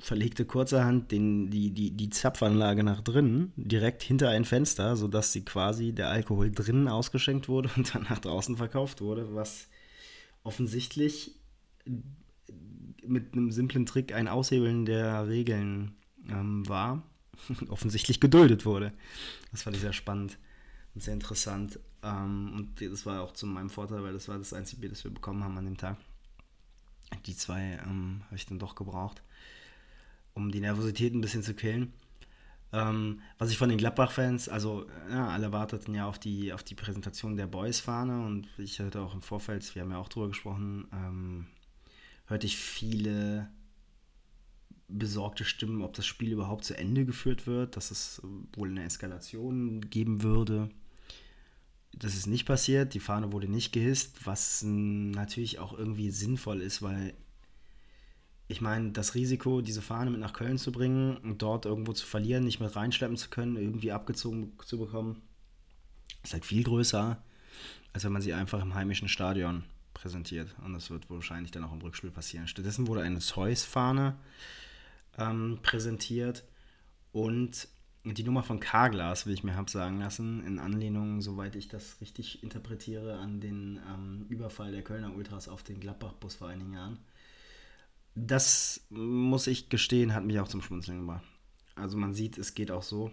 verlegte 0.01 0.45
kurzerhand 0.45 1.13
den, 1.13 1.51
die, 1.51 1.71
die, 1.71 1.91
die 1.93 2.11
Zapfanlage 2.11 2.83
nach 2.83 3.01
drinnen, 3.01 3.53
direkt 3.57 4.03
hinter 4.03 4.31
ein 4.31 4.45
Fenster, 4.45 4.97
sodass 4.97 5.33
sie 5.33 5.45
quasi 5.45 5.93
der 5.93 6.09
Alkohol 6.09 6.51
drinnen 6.51 6.89
ausgeschenkt 6.89 7.49
wurde 7.49 7.71
und 7.77 7.95
dann 7.95 8.05
nach 8.05 8.19
draußen 8.19 8.57
verkauft 8.57 9.01
wurde, 9.01 9.35
was 9.35 9.69
offensichtlich 10.43 11.35
mit 13.07 13.33
einem 13.33 13.51
simplen 13.51 13.87
Trick 13.87 14.15
ein 14.15 14.29
Aushebeln 14.29 14.85
der 14.85 15.29
Regeln 15.29 15.93
ähm, 16.29 16.69
war, 16.69 17.03
offensichtlich 17.69 18.21
geduldet 18.21 18.65
wurde. 18.65 18.93
Das 19.51 19.63
fand 19.63 19.77
ich 19.77 19.83
sehr 19.83 19.93
spannend 19.93 20.39
und 20.95 21.03
sehr 21.03 21.15
interessant. 21.15 21.79
Ähm, 22.03 22.53
und 22.55 22.81
das 22.81 23.07
war 23.07 23.23
auch 23.23 23.33
zu 23.33 23.47
meinem 23.47 23.71
Vorteil, 23.71 24.03
weil 24.03 24.13
das 24.13 24.29
war 24.29 24.39
das 24.39 24.53
einzige 24.53 24.81
Bier, 24.81 24.91
das 24.91 25.05
wir 25.05 25.11
bekommen 25.11 25.45
haben 25.45 25.59
an 25.59 25.65
dem 25.65 25.77
Tag. 25.77 25.97
Die 27.27 27.37
zwei 27.37 27.79
ähm, 27.85 28.23
habe 28.27 28.37
ich 28.37 28.47
dann 28.47 28.59
doch 28.59 28.75
gebraucht, 28.75 29.23
um 30.35 30.51
die 30.51 30.61
Nervosität 30.61 31.15
ein 31.15 31.21
bisschen 31.21 31.43
zu 31.43 31.55
killen. 31.55 31.93
Ähm, 32.73 33.21
was 33.39 33.51
ich 33.51 33.59
von 33.59 33.69
den 33.69 33.79
Gladbach-Fans, 33.79 34.49
also 34.49 34.87
ja, 35.11 35.29
alle 35.29 35.53
warteten 35.53 35.95
ja 35.95 36.07
auf 36.07 36.19
die, 36.19 36.53
auf 36.53 36.63
die 36.63 36.77
Präsentation 36.77 37.37
der 37.37 37.49
Boys-Fahne 37.49 38.25
und 38.25 38.47
ich 38.59 38.79
hatte 38.79 39.01
auch 39.01 39.15
im 39.15 39.23
Vorfeld, 39.23 39.75
wir 39.75 39.83
haben 39.83 39.91
ja 39.91 39.99
auch 39.99 40.09
drüber 40.09 40.29
gesprochen, 40.29 40.87
ähm, 40.93 41.47
hörte 42.27 42.47
ich 42.47 42.57
viele 42.57 43.51
besorgte 44.87 45.45
Stimmen, 45.45 45.83
ob 45.83 45.95
das 45.95 46.07
Spiel 46.07 46.33
überhaupt 46.33 46.65
zu 46.65 46.77
Ende 46.77 47.05
geführt 47.05 47.47
wird, 47.47 47.77
dass 47.77 47.91
es 47.91 48.23
wohl 48.55 48.69
eine 48.69 48.85
Eskalation 48.85 49.81
geben 49.83 50.23
würde. 50.23 50.71
Das 51.93 52.15
ist 52.15 52.27
nicht 52.27 52.47
passiert, 52.47 52.95
die 52.95 53.01
Fahne 53.01 53.33
wurde 53.33 53.49
nicht 53.49 53.73
gehisst, 53.73 54.27
was 54.27 54.63
natürlich 54.65 55.59
auch 55.59 55.77
irgendwie 55.77 56.11
sinnvoll 56.11 56.61
ist, 56.61 56.83
weil 56.83 57.15
ich 58.51 58.61
meine, 58.61 58.91
das 58.91 59.15
Risiko, 59.15 59.61
diese 59.61 59.81
Fahne 59.81 60.11
mit 60.11 60.19
nach 60.19 60.33
Köln 60.33 60.59
zu 60.59 60.73
bringen 60.73 61.17
und 61.19 61.41
dort 61.41 61.67
irgendwo 61.67 61.93
zu 61.93 62.05
verlieren, 62.05 62.43
nicht 62.43 62.59
mit 62.59 62.75
reinschleppen 62.75 63.17
zu 63.17 63.31
können, 63.31 63.57
irgendwie 63.57 63.93
abgezogen 63.93 64.53
zu 64.65 64.77
bekommen, 64.77 65.23
ist 66.25 66.33
halt 66.33 66.45
viel 66.45 66.65
größer, 66.65 67.23
als 67.93 68.05
wenn 68.05 68.13
man 68.13 68.23
sie 68.23 68.35
einfach 68.35 68.61
im 68.61 68.75
heimischen 68.75 69.09
Stadion 69.09 69.63
präsentiert. 69.95 70.53
Und 70.65 70.73
das 70.73 70.91
wird 70.91 71.09
wahrscheinlich 71.09 71.53
dann 71.53 71.63
auch 71.63 71.73
im 71.73 71.81
Rückspiel 71.81 72.11
passieren. 72.11 72.49
Stattdessen 72.49 72.89
wurde 72.89 73.03
eine 73.03 73.21
Zeus-Fahne 73.21 74.17
ähm, 75.17 75.61
präsentiert 75.63 76.43
und 77.13 77.69
die 78.03 78.25
Nummer 78.25 78.43
von 78.43 78.59
Carglass, 78.59 79.29
wie 79.29 79.33
ich 79.33 79.45
mir 79.45 79.55
habe 79.55 79.71
sagen 79.71 80.01
lassen, 80.01 80.45
in 80.45 80.59
Anlehnung, 80.59 81.21
soweit 81.21 81.55
ich 81.55 81.69
das 81.69 82.01
richtig 82.01 82.43
interpretiere, 82.43 83.19
an 83.19 83.41
den 83.41 83.79
ähm, 83.95 84.27
Überfall 84.29 84.73
der 84.73 84.83
Kölner 84.83 85.15
Ultras 85.15 85.49
auf 85.49 85.63
den 85.63 85.79
Gladbach-Bus 85.79 86.35
vor 86.37 86.49
einigen 86.49 86.73
Jahren. 86.73 86.99
Das 88.15 88.87
muss 88.91 89.47
ich 89.47 89.69
gestehen, 89.69 90.15
hat 90.15 90.25
mich 90.25 90.41
auch 90.41 90.49
zum 90.49 90.63
Schmunzeln 90.63 91.01
gebracht. 91.01 91.25
Also 91.77 91.97
man 91.97 92.15
sieht, 92.15 92.39
es 92.39 92.55
geht 92.55 92.71
auch 92.71 92.83
so. 92.83 93.11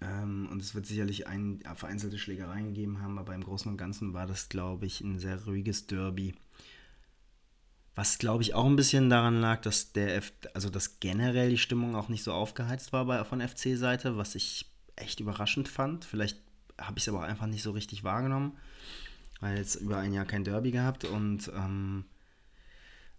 Ähm, 0.00 0.48
und 0.50 0.62
es 0.62 0.74
wird 0.74 0.86
sicherlich 0.86 1.26
ein, 1.26 1.62
vereinzelte 1.74 2.18
Schlägereien 2.18 2.68
gegeben 2.68 3.02
haben, 3.02 3.18
aber 3.18 3.34
im 3.34 3.44
Großen 3.44 3.70
und 3.70 3.76
Ganzen 3.76 4.14
war 4.14 4.26
das, 4.26 4.48
glaube 4.48 4.86
ich, 4.86 5.00
ein 5.00 5.18
sehr 5.18 5.44
ruhiges 5.44 5.86
Derby. 5.86 6.34
Was, 7.94 8.18
glaube 8.18 8.42
ich, 8.42 8.54
auch 8.54 8.66
ein 8.66 8.76
bisschen 8.76 9.08
daran 9.08 9.40
lag, 9.40 9.60
dass 9.60 9.92
der 9.92 10.16
F 10.16 10.32
also 10.52 10.68
dass 10.68 10.98
generell 10.98 11.50
die 11.50 11.58
Stimmung 11.58 11.94
auch 11.94 12.08
nicht 12.08 12.24
so 12.24 12.32
aufgeheizt 12.32 12.92
war 12.92 13.04
bei, 13.04 13.22
von 13.24 13.40
FC-Seite, 13.40 14.16
was 14.16 14.34
ich 14.34 14.70
echt 14.96 15.20
überraschend 15.20 15.68
fand. 15.68 16.04
Vielleicht 16.04 16.38
habe 16.80 16.98
ich 16.98 17.04
es 17.04 17.08
aber 17.08 17.20
auch 17.20 17.28
einfach 17.28 17.46
nicht 17.46 17.62
so 17.62 17.70
richtig 17.70 18.02
wahrgenommen, 18.02 18.56
weil 19.40 19.56
jetzt 19.58 19.76
über 19.76 19.98
ein 19.98 20.12
Jahr 20.12 20.24
kein 20.24 20.44
Derby 20.44 20.72
gehabt 20.72 21.04
und 21.04 21.52
ähm, 21.54 22.04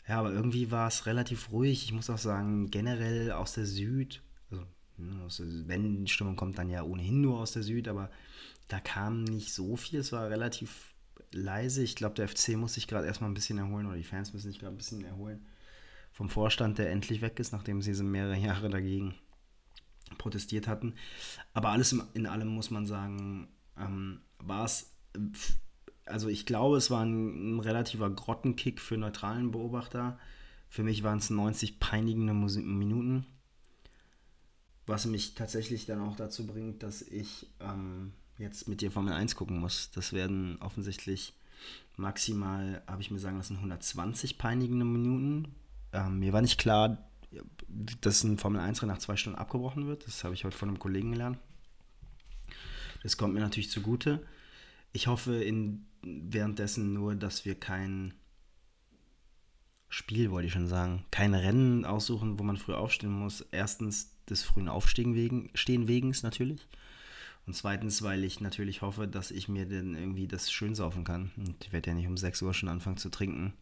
ja, 0.07 0.19
aber 0.19 0.31
irgendwie 0.31 0.71
war 0.71 0.87
es 0.87 1.05
relativ 1.05 1.51
ruhig. 1.51 1.83
Ich 1.83 1.91
muss 1.91 2.09
auch 2.09 2.17
sagen, 2.17 2.69
generell 2.69 3.31
aus 3.31 3.53
der 3.53 3.65
Süd, 3.65 4.21
also 5.23 5.43
ne, 5.43 5.63
wenn 5.67 6.05
die 6.05 6.11
Stimmung 6.11 6.35
kommt, 6.35 6.57
dann 6.57 6.69
ja 6.69 6.83
ohnehin 6.83 7.21
nur 7.21 7.39
aus 7.39 7.53
der 7.53 7.63
Süd, 7.63 7.87
aber 7.87 8.09
da 8.67 8.79
kam 8.79 9.23
nicht 9.23 9.53
so 9.53 9.75
viel. 9.75 9.99
Es 9.99 10.11
war 10.11 10.29
relativ 10.29 10.93
leise. 11.31 11.83
Ich 11.83 11.95
glaube, 11.95 12.15
der 12.15 12.27
FC 12.27 12.49
muss 12.55 12.75
sich 12.75 12.87
gerade 12.87 13.07
erstmal 13.07 13.29
ein 13.29 13.33
bisschen 13.35 13.57
erholen 13.57 13.87
oder 13.87 13.97
die 13.97 14.03
Fans 14.03 14.33
müssen 14.33 14.51
sich 14.51 14.59
gerade 14.59 14.73
ein 14.75 14.77
bisschen 14.77 15.03
erholen 15.03 15.45
vom 16.15 16.29
Vorstand, 16.29 16.77
der 16.77 16.91
endlich 16.91 17.21
weg 17.21 17.39
ist, 17.39 17.51
nachdem 17.51 17.81
sie 17.81 17.91
mehrere 18.01 18.37
Jahre 18.37 18.69
dagegen 18.69 19.15
protestiert 20.17 20.65
hatten. 20.65 20.93
Aber 21.53 21.69
alles 21.69 21.93
in 22.13 22.25
allem 22.25 22.47
muss 22.47 22.71
man 22.71 22.85
sagen, 22.85 23.49
ähm, 23.77 24.21
war 24.39 24.63
es, 24.63 24.93
also 26.05 26.29
ich 26.29 26.45
glaube, 26.45 26.77
es 26.77 26.91
war 26.91 27.03
ein, 27.03 27.55
ein, 27.55 27.59
relativer 27.59 28.09
Grottenkick 28.09 28.79
für 28.79 28.97
neutralen 28.97 29.51
Beobachter. 29.51 30.19
Für 30.69 30.83
mich 30.83 31.03
waren 31.03 31.17
es 31.17 31.29
90 31.29 31.79
peinigende 31.79 32.33
Minuten, 32.33 33.25
was 34.85 35.05
mich 35.05 35.33
tatsächlich 35.35 35.85
dann 35.85 36.01
auch 36.01 36.15
dazu 36.15 36.45
bringt, 36.45 36.83
dass 36.83 37.01
ich 37.01 37.47
ähm, 37.59 38.13
jetzt 38.37 38.67
mit 38.67 38.81
dir 38.81 38.91
Formel 38.91 39.13
1 39.13 39.35
gucken 39.35 39.59
muss. 39.59 39.91
Das 39.91 40.13
werden 40.13 40.57
offensichtlich 40.61 41.33
maximal, 41.95 42.83
habe 42.87 43.01
ich 43.01 43.11
mir 43.11 43.19
sagen 43.19 43.37
lassen, 43.37 43.55
120 43.55 44.37
peinigende 44.37 44.85
Minuten. 44.85 45.55
Ähm, 45.93 46.19
mir 46.19 46.33
war 46.33 46.41
nicht 46.41 46.59
klar, 46.59 46.97
dass 48.01 48.23
ein 48.23 48.37
Formel 48.37 48.61
1-Rennen 48.61 48.91
nach 48.91 48.99
zwei 48.99 49.15
Stunden 49.15 49.39
abgebrochen 49.39 49.87
wird. 49.87 50.07
Das 50.07 50.23
habe 50.23 50.33
ich 50.33 50.45
heute 50.45 50.57
von 50.57 50.69
einem 50.69 50.79
Kollegen 50.79 51.11
gelernt. 51.11 51.37
Das 53.03 53.17
kommt 53.17 53.33
mir 53.33 53.39
natürlich 53.39 53.69
zugute. 53.69 54.25
Ich 54.91 55.07
hoffe 55.07 55.43
in, 55.43 55.85
währenddessen 56.05 56.93
nur, 56.93 57.15
dass 57.15 57.45
wir 57.45 57.55
kein 57.55 58.13
Spiel, 59.89 60.31
wollte 60.31 60.47
ich 60.47 60.53
schon 60.53 60.67
sagen, 60.67 61.05
kein 61.11 61.33
Rennen 61.33 61.85
aussuchen, 61.85 62.37
wo 62.39 62.43
man 62.43 62.57
früh 62.57 62.73
aufstehen 62.73 63.11
muss. 63.11 63.41
Erstens 63.51 64.11
des 64.29 64.43
frühen 64.43 64.69
Aufstehen 64.69 65.15
wegen, 65.15 65.49
stehen 65.53 65.87
wegens 65.87 66.23
natürlich. 66.23 66.67
Und 67.45 67.55
zweitens, 67.55 68.01
weil 68.01 68.23
ich 68.23 68.41
natürlich 68.41 68.81
hoffe, 68.81 69.07
dass 69.07 69.31
ich 69.31 69.47
mir 69.47 69.67
dann 69.67 69.95
irgendwie 69.95 70.27
das 70.27 70.51
schön 70.51 70.75
saufen 70.75 71.03
kann. 71.03 71.31
Und 71.37 71.63
ich 71.63 71.71
werde 71.71 71.91
ja 71.91 71.95
nicht 71.95 72.07
um 72.07 72.17
6 72.17 72.41
Uhr 72.41 72.53
schon 72.53 72.69
anfangen 72.69 72.97
zu 72.97 73.09
trinken. 73.09 73.53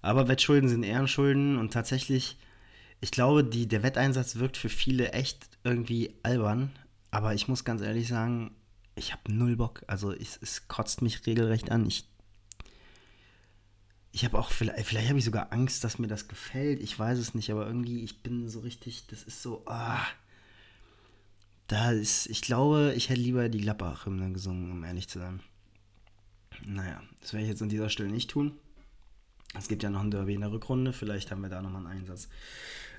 Aber 0.00 0.28
Wettschulden 0.28 0.68
sind 0.68 0.82
Ehrenschulden 0.82 1.58
und 1.58 1.72
tatsächlich, 1.72 2.38
ich 3.00 3.10
glaube, 3.10 3.42
die, 3.42 3.66
der 3.66 3.82
Wetteinsatz 3.82 4.36
wirkt 4.36 4.56
für 4.56 4.68
viele 4.68 5.12
echt 5.12 5.48
irgendwie 5.64 6.14
albern. 6.22 6.70
Aber 7.10 7.34
ich 7.34 7.48
muss 7.48 7.64
ganz 7.64 7.80
ehrlich 7.80 8.08
sagen, 8.08 8.52
ich 8.94 9.12
habe 9.12 9.32
null 9.32 9.56
Bock. 9.56 9.82
Also 9.86 10.12
es, 10.12 10.38
es 10.40 10.68
kotzt 10.68 11.02
mich 11.02 11.26
regelrecht 11.26 11.70
an. 11.70 11.86
Ich, 11.86 12.08
ich 14.12 14.24
habe 14.24 14.38
auch, 14.38 14.50
vielleicht, 14.50 14.86
vielleicht 14.86 15.08
habe 15.08 15.18
ich 15.18 15.24
sogar 15.24 15.52
Angst, 15.52 15.84
dass 15.84 15.98
mir 15.98 16.08
das 16.08 16.28
gefällt. 16.28 16.80
Ich 16.80 16.98
weiß 16.98 17.18
es 17.18 17.34
nicht, 17.34 17.50
aber 17.50 17.66
irgendwie, 17.66 18.04
ich 18.04 18.22
bin 18.22 18.48
so 18.48 18.60
richtig, 18.60 19.06
das 19.08 19.22
ist 19.22 19.42
so, 19.42 19.62
ah 19.66 20.04
da 21.66 21.92
ist, 21.92 22.26
ich 22.26 22.42
glaube, 22.42 22.92
ich 22.96 23.08
hätte 23.08 23.20
lieber 23.20 23.48
die 23.48 23.60
Gladbach-Hymne 23.60 24.32
gesungen, 24.32 24.70
um 24.70 24.84
ehrlich 24.84 25.08
zu 25.08 25.18
sein. 25.18 25.40
Naja, 26.66 27.02
das 27.20 27.32
werde 27.32 27.44
ich 27.44 27.50
jetzt 27.50 27.62
an 27.62 27.68
dieser 27.68 27.88
Stelle 27.88 28.10
nicht 28.10 28.30
tun. 28.30 28.52
Es 29.56 29.68
gibt 29.68 29.82
ja 29.82 29.90
noch 29.90 30.00
ein 30.00 30.10
Derby 30.10 30.34
in 30.34 30.40
der 30.40 30.52
Rückrunde, 30.52 30.92
vielleicht 30.92 31.30
haben 31.30 31.42
wir 31.42 31.48
da 31.48 31.62
nochmal 31.62 31.86
einen 31.86 32.00
Einsatz. 32.00 32.28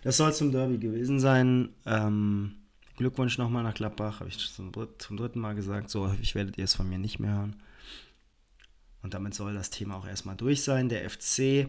Das 0.03 0.17
soll 0.17 0.33
zum 0.33 0.51
Derby 0.51 0.77
gewesen 0.77 1.19
sein. 1.19 1.69
Ähm, 1.85 2.55
Glückwunsch 2.95 3.37
nochmal 3.37 3.63
nach 3.63 3.73
Gladbach, 3.73 4.19
habe 4.19 4.29
ich 4.29 4.37
zum, 4.37 4.71
zum, 4.97 5.17
dritten 5.17 5.39
Mal 5.39 5.55
gesagt. 5.55 5.89
So 5.89 6.09
häufig 6.09 6.35
werdet 6.35 6.57
ihr 6.57 6.63
es 6.63 6.75
von 6.75 6.87
mir 6.87 6.97
nicht 6.97 7.19
mehr 7.19 7.33
hören. 7.33 7.55
Und 9.01 9.13
damit 9.13 9.33
soll 9.33 9.53
das 9.53 9.69
Thema 9.69 9.97
auch 9.97 10.07
erstmal 10.07 10.35
durch 10.35 10.63
sein. 10.63 10.89
Der 10.89 11.07
FC 11.09 11.67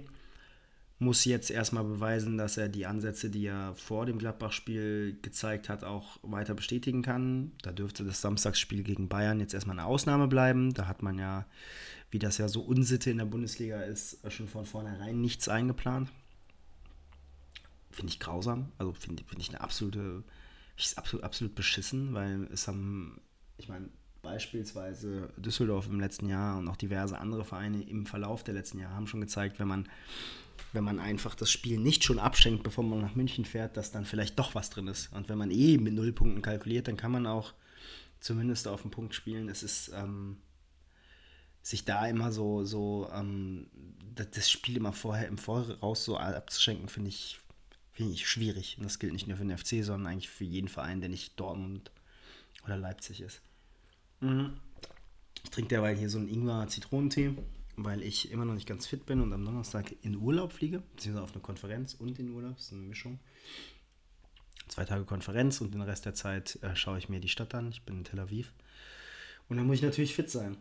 muss 0.99 1.25
jetzt 1.27 1.51
erstmal 1.51 1.85
beweisen, 1.85 2.39
dass 2.39 2.57
er 2.57 2.69
die 2.69 2.87
Ansätze, 2.87 3.29
die 3.29 3.47
er 3.47 3.75
vor 3.75 4.07
dem 4.07 4.19
Gladbach-Spiel 4.19 5.19
gezeigt 5.21 5.69
hat, 5.69 5.85
auch 5.85 6.19
weiter 6.23 6.55
bestätigen 6.55 7.03
kann. 7.03 7.53
Da 7.62 7.73
dürfte 7.73 8.05
das 8.05 8.23
Samstagsspiel 8.23 8.83
gegen 8.83 9.09
Bayern 9.09 9.41
jetzt 9.41 9.53
erstmal 9.53 9.79
eine 9.79 9.87
Ausnahme 9.87 10.29
bleiben. 10.29 10.73
Da 10.73 10.87
hat 10.87 11.03
man 11.03 11.19
ja, 11.19 11.45
wie 12.11 12.19
das 12.19 12.39
ja 12.39 12.49
so 12.49 12.62
Unsitte 12.62 13.11
in 13.11 13.19
der 13.19 13.27
Bundesliga 13.27 13.83
ist, 13.83 14.19
schon 14.33 14.49
von 14.49 14.65
vornherein 14.65 15.21
nichts 15.21 15.49
eingeplant. 15.49 16.11
Finde 17.91 18.12
ich 18.12 18.21
grausam. 18.21 18.73
Also 18.79 18.93
finde 18.95 19.25
find 19.25 19.43
ich 19.43 19.51
eine 19.51 19.61
absolute 19.61 20.23
ist 20.77 20.99
absolut, 20.99 21.25
absolut 21.25 21.55
beschissen, 21.55 22.15
weil 22.15 22.49
es 22.53 22.69
haben, 22.69 23.21
ich 23.57 23.69
meine, 23.69 23.89
beispielsweise 24.23 25.31
Düsseldorf 25.37 25.87
im 25.87 26.01
letzten 26.01 26.29
Jahr 26.29 26.59
und 26.59 26.69
auch 26.69 26.77
diverse 26.77 27.19
andere 27.19 27.45
Vereine 27.45 27.83
im 27.83 28.07
Verlauf 28.07 28.43
der 28.43 28.55
letzten 28.55 28.81
Jahre 28.81 28.95
haben 28.95 29.07
schon 29.07 29.21
gezeigt, 29.21 29.61
wenn 29.61 29.69
man, 29.69 29.89
wenn 30.73 30.85
man 30.85 30.99
einfach 30.99 31.35
das 31.35 31.51
Spiel 31.51 31.79
nicht 31.79 32.03
schon 32.05 32.19
abschenkt, 32.19 32.65
bevor 32.65 32.83
man 32.83 33.01
nach 33.01 33.15
München 33.15 33.45
fährt, 33.45 33.77
dass 33.77 33.93
dann 33.93 34.05
vielleicht 34.05 34.39
doch 34.39 34.55
was 34.55 34.69
drin 34.71 34.89
ist. 34.89 35.12
Und 35.12 35.29
wenn 35.29 35.39
man 35.39 35.51
eh 35.51 35.79
mit 35.79 35.95
Nullpunkten 35.95 36.43
kalkuliert, 36.43 36.89
dann 36.89 36.97
kann 36.97 37.12
man 37.12 37.27
auch 37.27 37.55
zumindest 38.19 38.67
auf 38.67 38.83
den 38.83 38.91
Punkt 38.91 39.15
spielen. 39.15 39.49
Es 39.49 39.62
ist 39.62 39.93
ähm, 39.95 40.39
sich 41.62 41.85
da 41.85 42.07
immer 42.07 42.33
so, 42.33 42.65
so 42.65 43.09
ähm, 43.12 43.69
das 44.15 44.51
Spiel 44.51 44.77
immer 44.77 44.93
vorher 44.93 45.29
im 45.29 45.39
Voraus 45.39 46.05
so 46.05 46.17
abzuschenken, 46.17 46.89
finde 46.89 47.11
ich, 47.11 47.39
find 47.97 48.13
ich 48.13 48.29
schwierig. 48.29 48.77
Und 48.77 48.85
das 48.85 48.99
gilt 48.99 49.15
nicht 49.15 49.27
nur 49.27 49.39
für 49.39 49.45
den 49.45 49.57
FC, 49.57 49.83
sondern 49.83 50.13
eigentlich 50.13 50.29
für 50.29 50.45
jeden 50.45 50.69
Verein, 50.69 51.01
der 51.01 51.09
nicht 51.09 51.41
Dortmund 51.41 51.91
oder 52.65 52.77
Leipzig 52.77 53.23
ist. 53.23 53.41
Mhm. 54.21 54.53
Ich 55.43 55.51
trinke 55.51 55.71
derweil 55.71 55.97
hier 55.97 56.11
so 56.11 56.19
einen 56.19 56.29
Ingwer-Zitronentee, 56.29 57.35
weil 57.77 58.03
ich 58.03 58.31
immer 58.31 58.45
noch 58.45 58.55
nicht 58.55 58.69
ganz 58.69 58.87
fit 58.87 59.07
bin 59.07 59.23
und 59.23 59.33
am 59.33 59.45
Donnerstag 59.45 59.95
in 60.03 60.17
Urlaub 60.17 60.53
fliege, 60.53 60.83
beziehungsweise 60.95 61.25
auf 61.25 61.33
eine 61.33 61.41
Konferenz 61.41 61.95
und 61.95 62.19
in 62.19 62.31
Urlaub. 62.31 62.57
Das 62.57 62.67
ist 62.67 62.73
eine 62.73 62.83
Mischung. 62.83 63.19
Zwei 64.69 64.85
Tage 64.85 65.05
Konferenz 65.05 65.61
und 65.63 65.73
den 65.73 65.81
Rest 65.81 66.05
der 66.05 66.15
Zeit 66.15 66.59
äh, 66.63 66.77
schaue 66.77 66.99
ich 66.99 67.09
mir 67.09 67.21
die 67.21 67.29
Stadt 67.29 67.55
an. 67.55 67.71
Ich 67.71 67.83
bin 67.83 67.99
in 67.99 68.05
Tel 68.05 68.21
Aviv. 68.21 68.53
Und 69.49 69.57
dann 69.57 69.67
muss 69.67 69.77
ich 69.77 69.83
natürlich 69.83 70.15
fit 70.15 70.31
sein. 70.31 70.59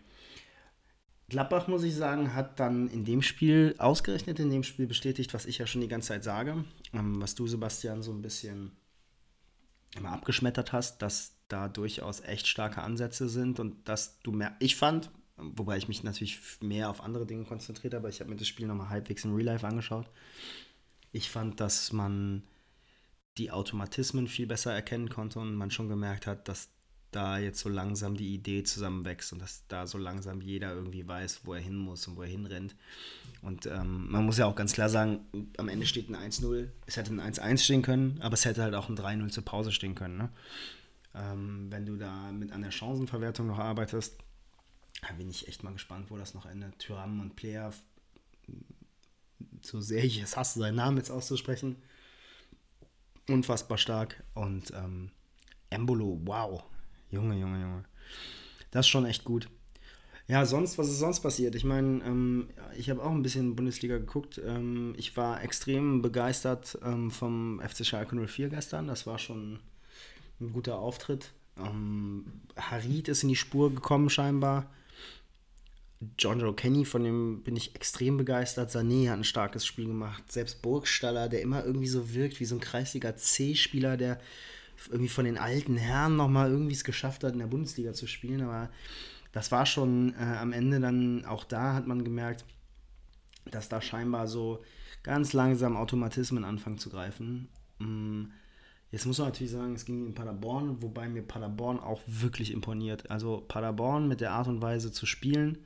Gladbach, 1.28 1.68
muss 1.68 1.84
ich 1.84 1.96
sagen, 1.96 2.36
hat 2.36 2.60
dann 2.60 2.88
in 2.88 3.04
dem 3.04 3.22
Spiel, 3.22 3.74
ausgerechnet 3.80 4.40
in 4.40 4.52
dem 4.52 4.64
Spiel, 4.64 4.86
bestätigt, 4.86 5.34
was 5.34 5.46
ich 5.46 5.58
ja 5.58 5.66
schon 5.66 5.82
die 5.82 5.88
ganze 5.88 6.10
Zeit 6.10 6.24
sage, 6.24 6.64
ähm, 6.94 7.20
was 7.22 7.34
du, 7.34 7.48
Sebastian, 7.48 8.04
so 8.04 8.12
ein 8.12 8.22
bisschen 8.22 8.72
immer 9.96 10.12
abgeschmettert 10.12 10.72
hast, 10.72 11.02
dass 11.02 11.34
da 11.48 11.68
durchaus 11.68 12.22
echt 12.22 12.48
starke 12.48 12.82
Ansätze 12.82 13.30
sind 13.30 13.60
und 13.60 13.88
dass 13.88 14.20
du 14.20 14.32
mehr, 14.32 14.56
ich 14.60 14.76
fand, 14.76 15.10
wobei 15.38 15.78
ich 15.78 15.88
mich 15.88 16.04
natürlich 16.04 16.40
mehr 16.62 16.90
auf 16.90 17.02
andere 17.02 17.26
Dinge 17.26 17.46
konzentriert 17.46 17.94
habe, 17.94 18.10
ich 18.10 18.20
habe 18.20 18.30
mir 18.30 18.36
das 18.36 18.48
Spiel 18.48 18.68
nochmal 18.68 18.90
halbwegs 18.90 19.26
in 19.26 19.34
Real 19.34 19.46
Life 19.46 19.66
angeschaut. 19.66 20.10
Ich 21.12 21.30
fand, 21.30 21.60
dass 21.60 21.92
man 21.92 22.44
die 23.38 23.52
Automatismen 23.52 24.28
viel 24.28 24.48
besser 24.48 24.74
erkennen 24.74 25.10
konnte 25.10 25.40
und 25.40 25.56
man 25.56 25.72
schon 25.72 25.90
gemerkt 25.90 26.28
hat, 26.28 26.48
dass 26.48 26.70
da 27.16 27.38
jetzt 27.38 27.60
so 27.60 27.70
langsam 27.70 28.18
die 28.18 28.34
Idee 28.34 28.64
zusammenwächst 28.64 29.34
und 29.34 29.42
dass 29.42 29.64
da 29.68 29.88
so 29.88 29.98
langsam 29.98 30.42
jeder 30.42 30.74
irgendwie 30.74 31.08
weiß, 31.08 31.42
wo 31.44 31.54
er 31.54 31.62
hin 31.62 31.76
muss 31.76 32.08
und 32.08 32.18
wo 32.18 32.24
er 32.24 32.28
hinrennt. 32.28 32.76
Und 33.42 33.66
ähm, 33.68 34.10
man 34.10 34.26
muss 34.26 34.38
ja 34.38 34.46
auch 34.46 34.56
ganz 34.56 34.74
klar 34.74 34.90
sagen, 34.90 35.26
am 35.58 35.70
Ende 35.70 35.86
steht 35.86 36.10
ein 36.10 36.16
1-0. 36.16 36.68
Es 36.86 36.98
hätte 36.98 37.12
ein 37.14 37.22
1-1 37.22 37.64
stehen 37.64 37.82
können, 37.82 38.20
aber 38.22 38.34
es 38.34 38.46
hätte 38.46 38.64
halt 38.64 38.76
auch 38.76 38.90
ein 38.90 38.98
3-0 38.98 39.30
zur 39.30 39.46
Pause 39.46 39.72
stehen 39.72 39.96
können. 39.96 40.18
Ne? 40.18 40.30
Ähm, 41.16 41.68
wenn 41.70 41.86
du 41.86 41.96
da 41.96 42.32
mit 42.32 42.52
an 42.52 42.62
der 42.62 42.72
Chancenverwertung 42.72 43.48
noch 43.48 43.60
arbeitest, 43.60 44.18
bin 45.18 45.30
ich 45.30 45.48
echt 45.48 45.64
mal 45.64 45.74
gespannt, 45.74 46.10
wo 46.10 46.18
das 46.18 46.34
noch 46.34 46.46
endet. 46.46 46.80
Tyram 46.80 47.20
und 47.22 47.36
Player, 47.36 47.72
so 49.62 49.80
sehr 49.80 50.04
ich 50.04 50.22
es 50.22 50.36
hasse, 50.36 50.60
seinen 50.60 50.76
Namen 50.76 50.98
jetzt 50.98 51.12
auszusprechen, 51.12 51.78
unfassbar 53.30 53.78
stark. 53.78 54.24
Und 54.34 54.72
ähm, 54.72 55.12
Embolo, 55.70 56.20
wow, 56.24 56.64
Junge, 57.16 57.36
Junge, 57.40 57.62
Junge. 57.62 57.84
Das 58.72 58.86
ist 58.86 58.90
schon 58.90 59.06
echt 59.06 59.24
gut. 59.24 59.48
Ja, 60.28 60.46
sonst, 60.46 60.78
was 60.78 60.90
ist 60.90 61.00
sonst 61.00 61.22
passiert? 61.22 61.56
Ich 61.56 61.64
meine, 61.64 62.04
ähm, 62.04 62.50
ich 62.76 62.90
habe 62.90 63.02
auch 63.02 63.12
ein 63.12 63.22
bisschen 63.22 63.56
Bundesliga 63.56 63.98
geguckt. 63.98 64.42
Ähm, 64.44 64.94
ich 64.98 65.16
war 65.16 65.42
extrem 65.44 66.02
begeistert 66.02 66.78
ähm, 66.84 67.10
vom 67.10 67.62
FC 67.62 67.86
Schalke 67.86 68.16
04 68.16 68.50
gestern. 68.50 68.88
Das 68.88 69.08
war 69.08 69.18
schon 69.18 69.60
ein 70.42 70.52
guter 70.52 70.80
Auftritt. 70.80 71.32
Ähm, 71.58 72.42
Harid 72.58 73.08
ist 73.08 73.24
in 73.24 73.30
die 73.30 73.38
Spur 73.38 73.74
gekommen 73.74 74.10
scheinbar. 74.10 74.70
John 76.20 76.42
Joe 76.42 76.54
Kenny, 76.54 76.84
von 76.84 77.04
dem 77.04 77.44
bin 77.44 77.56
ich 77.56 77.76
extrem 77.76 78.18
begeistert. 78.18 78.72
Sané 78.72 79.10
hat 79.10 79.20
ein 79.20 79.24
starkes 79.24 79.66
Spiel 79.66 79.88
gemacht. 79.88 80.30
Selbst 80.32 80.62
Burgstaller, 80.62 81.30
der 81.30 81.42
immer 81.42 81.64
irgendwie 81.64 81.88
so 81.88 82.14
wirkt 82.14 82.42
wie 82.42 82.46
so 82.46 82.56
ein 82.56 82.62
kreisiger 82.62 83.16
C-Spieler, 83.16 83.96
der 83.96 84.20
irgendwie 84.90 85.10
von 85.10 85.26
den 85.26 85.38
alten 85.38 85.78
Herren 85.78 86.16
nochmal 86.16 86.52
irgendwie 86.52 86.74
es 86.74 86.84
geschafft 86.84 87.24
hat, 87.24 87.34
in 87.34 87.40
der 87.40 87.48
Bundesliga 87.48 87.94
zu 87.94 88.08
spielen. 88.08 88.42
Aber 88.42 88.70
das 89.32 89.52
war 89.52 89.66
schon 89.66 90.14
äh, 90.16 90.38
am 90.38 90.54
Ende 90.54 90.80
dann, 90.80 91.26
auch 91.26 91.44
da 91.44 91.74
hat 91.74 91.88
man 91.88 92.04
gemerkt, 92.04 92.46
dass 93.52 93.70
da 93.70 93.82
scheinbar 93.82 94.28
so 94.28 94.64
ganz 95.04 95.34
langsam 95.34 95.78
Automatismen 95.78 96.44
anfangen 96.44 96.78
zu 96.78 96.90
greifen. 96.90 97.48
Mm, 97.80 98.26
jetzt 98.92 99.06
muss 99.06 99.20
man 99.20 99.28
natürlich 99.28 99.52
sagen, 99.52 99.76
es 99.76 99.86
ging 99.86 100.08
in 100.08 100.16
Paderborn, 100.16 100.82
wobei 100.82 101.08
mir 101.08 101.22
Paderborn 101.22 101.80
auch 101.80 102.02
wirklich 102.08 102.52
imponiert. 102.52 103.10
Also 103.12 103.44
Paderborn 103.48 104.08
mit 104.08 104.22
der 104.22 104.32
Art 104.32 104.48
und 104.48 104.62
Weise 104.62 104.92
zu 104.92 105.06
spielen 105.06 105.60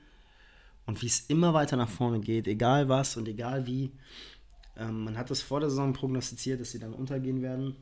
und 0.85 1.01
wie 1.01 1.07
es 1.07 1.29
immer 1.29 1.53
weiter 1.53 1.77
nach 1.77 1.89
vorne 1.89 2.19
geht, 2.19 2.47
egal 2.47 2.89
was 2.89 3.17
und 3.17 3.27
egal 3.27 3.67
wie. 3.67 3.91
Ähm, 4.77 5.03
man 5.03 5.17
hat 5.17 5.29
das 5.29 5.41
vor 5.41 5.59
der 5.59 5.69
Saison 5.69 5.93
prognostiziert, 5.93 6.59
dass 6.59 6.71
sie 6.71 6.79
dann 6.79 6.93
untergehen 6.93 7.41
werden 7.41 7.75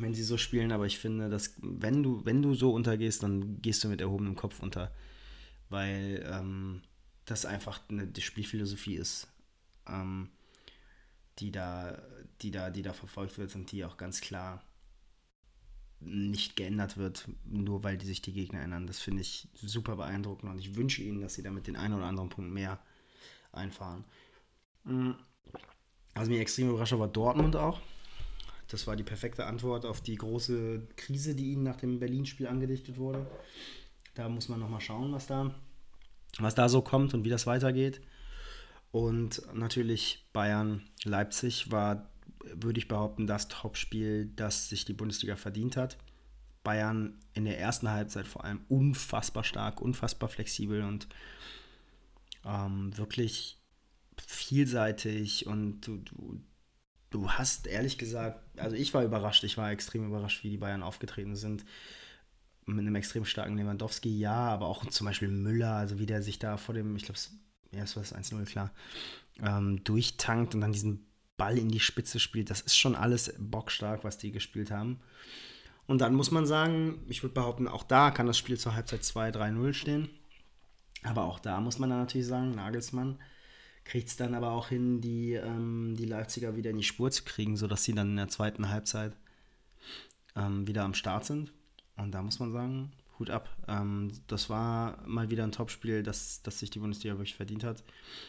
wenn 0.00 0.14
sie 0.14 0.22
so 0.22 0.36
spielen, 0.36 0.72
aber 0.72 0.86
ich 0.86 0.98
finde, 0.98 1.28
dass 1.28 1.54
wenn 1.60 2.02
du, 2.02 2.24
wenn 2.24 2.42
du 2.42 2.54
so 2.54 2.72
untergehst, 2.72 3.22
dann 3.22 3.60
gehst 3.62 3.84
du 3.84 3.88
mit 3.88 4.00
erhobenem 4.00 4.36
Kopf 4.36 4.60
unter. 4.60 4.92
Weil 5.68 6.26
ähm, 6.30 6.82
das 7.24 7.44
einfach 7.44 7.80
eine 7.88 8.10
Spielphilosophie 8.18 8.96
ist, 8.96 9.28
ähm, 9.86 10.30
die, 11.38 11.52
da, 11.52 12.00
die, 12.42 12.50
da, 12.50 12.70
die 12.70 12.82
da 12.82 12.92
verfolgt 12.92 13.38
wird 13.38 13.54
und 13.54 13.70
die 13.70 13.84
auch 13.84 13.96
ganz 13.96 14.20
klar 14.20 14.62
nicht 16.00 16.56
geändert 16.56 16.96
wird, 16.96 17.28
nur 17.44 17.82
weil 17.82 17.98
die 17.98 18.06
sich 18.06 18.22
die 18.22 18.32
Gegner 18.32 18.60
ändern. 18.60 18.86
Das 18.86 19.00
finde 19.00 19.22
ich 19.22 19.48
super 19.54 19.96
beeindruckend 19.96 20.50
und 20.50 20.58
ich 20.58 20.76
wünsche 20.76 21.02
ihnen, 21.02 21.20
dass 21.20 21.34
sie 21.34 21.42
damit 21.42 21.66
den 21.66 21.76
einen 21.76 21.94
oder 21.94 22.06
anderen 22.06 22.28
Punkt 22.28 22.52
mehr 22.52 22.78
einfahren. 23.52 24.04
Mhm. 24.84 25.16
Was 26.14 26.28
mich 26.28 26.38
extrem 26.38 26.70
überrascht 26.70 26.92
war 26.92 27.08
Dortmund 27.08 27.56
auch. 27.56 27.80
Das 28.68 28.86
war 28.86 28.96
die 28.96 29.02
perfekte 29.02 29.46
Antwort 29.46 29.86
auf 29.86 30.02
die 30.02 30.16
große 30.16 30.86
Krise, 30.96 31.34
die 31.34 31.52
ihnen 31.52 31.62
nach 31.62 31.76
dem 31.76 31.98
Berlin-Spiel 31.98 32.46
angedichtet 32.46 32.98
wurde. 32.98 33.26
Da 34.14 34.28
muss 34.28 34.48
man 34.48 34.60
nochmal 34.60 34.80
schauen, 34.80 35.12
was 35.12 35.26
da, 35.26 35.54
was 36.38 36.54
da 36.54 36.68
so 36.68 36.82
kommt 36.82 37.14
und 37.14 37.24
wie 37.24 37.30
das 37.30 37.46
weitergeht. 37.46 38.00
Und 38.90 39.42
natürlich 39.54 40.28
Bayern, 40.32 40.82
Leipzig 41.04 41.70
war, 41.70 42.10
würde 42.44 42.78
ich 42.78 42.88
behaupten, 42.88 43.26
das 43.26 43.48
Topspiel, 43.48 44.30
das 44.36 44.68
sich 44.68 44.84
die 44.84 44.92
Bundesliga 44.92 45.36
verdient 45.36 45.76
hat. 45.76 45.98
Bayern 46.62 47.18
in 47.32 47.44
der 47.44 47.58
ersten 47.58 47.90
Halbzeit 47.90 48.26
vor 48.26 48.44
allem 48.44 48.60
unfassbar 48.68 49.44
stark, 49.44 49.80
unfassbar 49.80 50.28
flexibel 50.28 50.82
und 50.82 51.08
ähm, 52.44 52.96
wirklich 52.96 53.58
vielseitig 54.26 55.46
und 55.46 55.80
du, 55.82 55.98
du, 55.98 56.40
du 57.10 57.30
hast 57.30 57.66
ehrlich 57.66 57.98
gesagt, 57.98 58.40
also 58.58 58.76
ich 58.76 58.92
war 58.94 59.04
überrascht, 59.04 59.44
ich 59.44 59.56
war 59.56 59.70
extrem 59.70 60.06
überrascht, 60.06 60.44
wie 60.44 60.50
die 60.50 60.58
Bayern 60.58 60.82
aufgetreten 60.82 61.36
sind. 61.36 61.64
Mit 62.66 62.80
einem 62.80 62.96
extrem 62.96 63.24
starken 63.24 63.56
Lewandowski, 63.56 64.18
ja, 64.18 64.48
aber 64.48 64.66
auch 64.66 64.84
zum 64.86 65.06
Beispiel 65.06 65.28
Müller, 65.28 65.72
also 65.72 65.98
wie 65.98 66.06
der 66.06 66.22
sich 66.22 66.38
da 66.38 66.58
vor 66.58 66.74
dem, 66.74 66.96
ich 66.96 67.04
glaube, 67.04 67.18
ja, 67.72 67.84
es 67.84 67.96
war 67.96 68.02
das 68.02 68.14
1-0, 68.14 68.44
klar, 68.44 68.72
ähm, 69.42 69.82
durchtankt 69.84 70.54
und 70.54 70.60
dann 70.60 70.72
diesen 70.72 71.06
Ball 71.38 71.56
in 71.56 71.70
die 71.70 71.80
Spitze 71.80 72.20
spielt. 72.20 72.50
Das 72.50 72.60
ist 72.60 72.76
schon 72.76 72.94
alles 72.94 73.34
bockstark, 73.38 74.04
was 74.04 74.18
die 74.18 74.32
gespielt 74.32 74.70
haben. 74.70 75.00
Und 75.86 76.02
dann 76.02 76.14
muss 76.14 76.30
man 76.30 76.44
sagen, 76.44 77.02
ich 77.08 77.22
würde 77.22 77.34
behaupten, 77.34 77.66
auch 77.66 77.84
da 77.84 78.10
kann 78.10 78.26
das 78.26 78.36
Spiel 78.36 78.58
zur 78.58 78.74
Halbzeit 78.74 79.00
2-3-0 79.00 79.72
stehen. 79.72 80.10
Aber 81.02 81.24
auch 81.24 81.38
da 81.38 81.60
muss 81.60 81.78
man 81.78 81.88
dann 81.88 82.00
natürlich 82.00 82.26
sagen, 82.26 82.50
Nagelsmann, 82.50 83.18
kriegt 83.88 84.08
es 84.08 84.16
dann 84.16 84.34
aber 84.34 84.50
auch 84.50 84.68
hin, 84.68 85.00
die, 85.00 85.32
ähm, 85.32 85.96
die 85.96 86.04
Leipziger 86.04 86.54
wieder 86.56 86.70
in 86.70 86.76
die 86.76 86.84
Spur 86.84 87.10
zu 87.10 87.24
kriegen, 87.24 87.56
sodass 87.56 87.84
sie 87.84 87.94
dann 87.94 88.10
in 88.10 88.16
der 88.16 88.28
zweiten 88.28 88.68
Halbzeit 88.68 89.16
ähm, 90.36 90.66
wieder 90.66 90.84
am 90.84 90.92
Start 90.92 91.24
sind. 91.24 91.52
Und 91.96 92.12
da 92.12 92.22
muss 92.22 92.38
man 92.38 92.52
sagen, 92.52 92.92
Hut 93.18 93.30
ab. 93.30 93.48
Ähm, 93.66 94.12
das 94.26 94.50
war 94.50 95.02
mal 95.06 95.30
wieder 95.30 95.42
ein 95.42 95.52
Topspiel, 95.52 96.02
das, 96.02 96.42
das 96.42 96.58
sich 96.58 96.68
die 96.68 96.80
Bundesliga 96.80 97.14
wirklich 97.14 97.34
verdient 97.34 97.64
hat. 97.64 97.82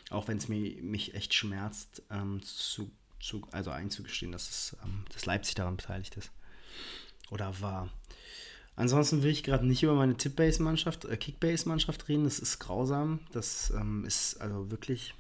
Auch 0.10 0.30
wenn 0.30 0.38
es 0.38 0.48
mich 0.48 1.14
echt 1.14 1.34
schmerzt, 1.34 2.04
ähm, 2.10 2.42
zu, 2.42 2.90
zu, 3.20 3.46
also 3.52 3.72
einzugestehen, 3.72 4.32
dass, 4.32 4.50
es, 4.50 4.78
ähm, 4.84 5.04
dass 5.12 5.26
Leipzig 5.26 5.56
daran 5.56 5.76
beteiligt 5.76 6.16
ist. 6.16 6.32
Oder 7.32 7.60
war. 7.60 7.90
Ansonsten 8.78 9.24
will 9.24 9.32
ich 9.32 9.44
gerade 9.44 9.68
nicht 9.68 9.84
über 9.84 9.94
meine 9.94 10.16
Tip-Base-Mannschaft, 10.16 11.04
äh, 11.04 11.18
Kick-Base-Mannschaft 11.18 12.08
reden. 12.08 12.24
Das 12.24 12.40
ist 12.40 12.60
grausam. 12.60 13.20
Das 13.34 13.72
ähm, 13.72 14.06
ist 14.06 14.40
also 14.40 14.72
wirklich 14.72 15.14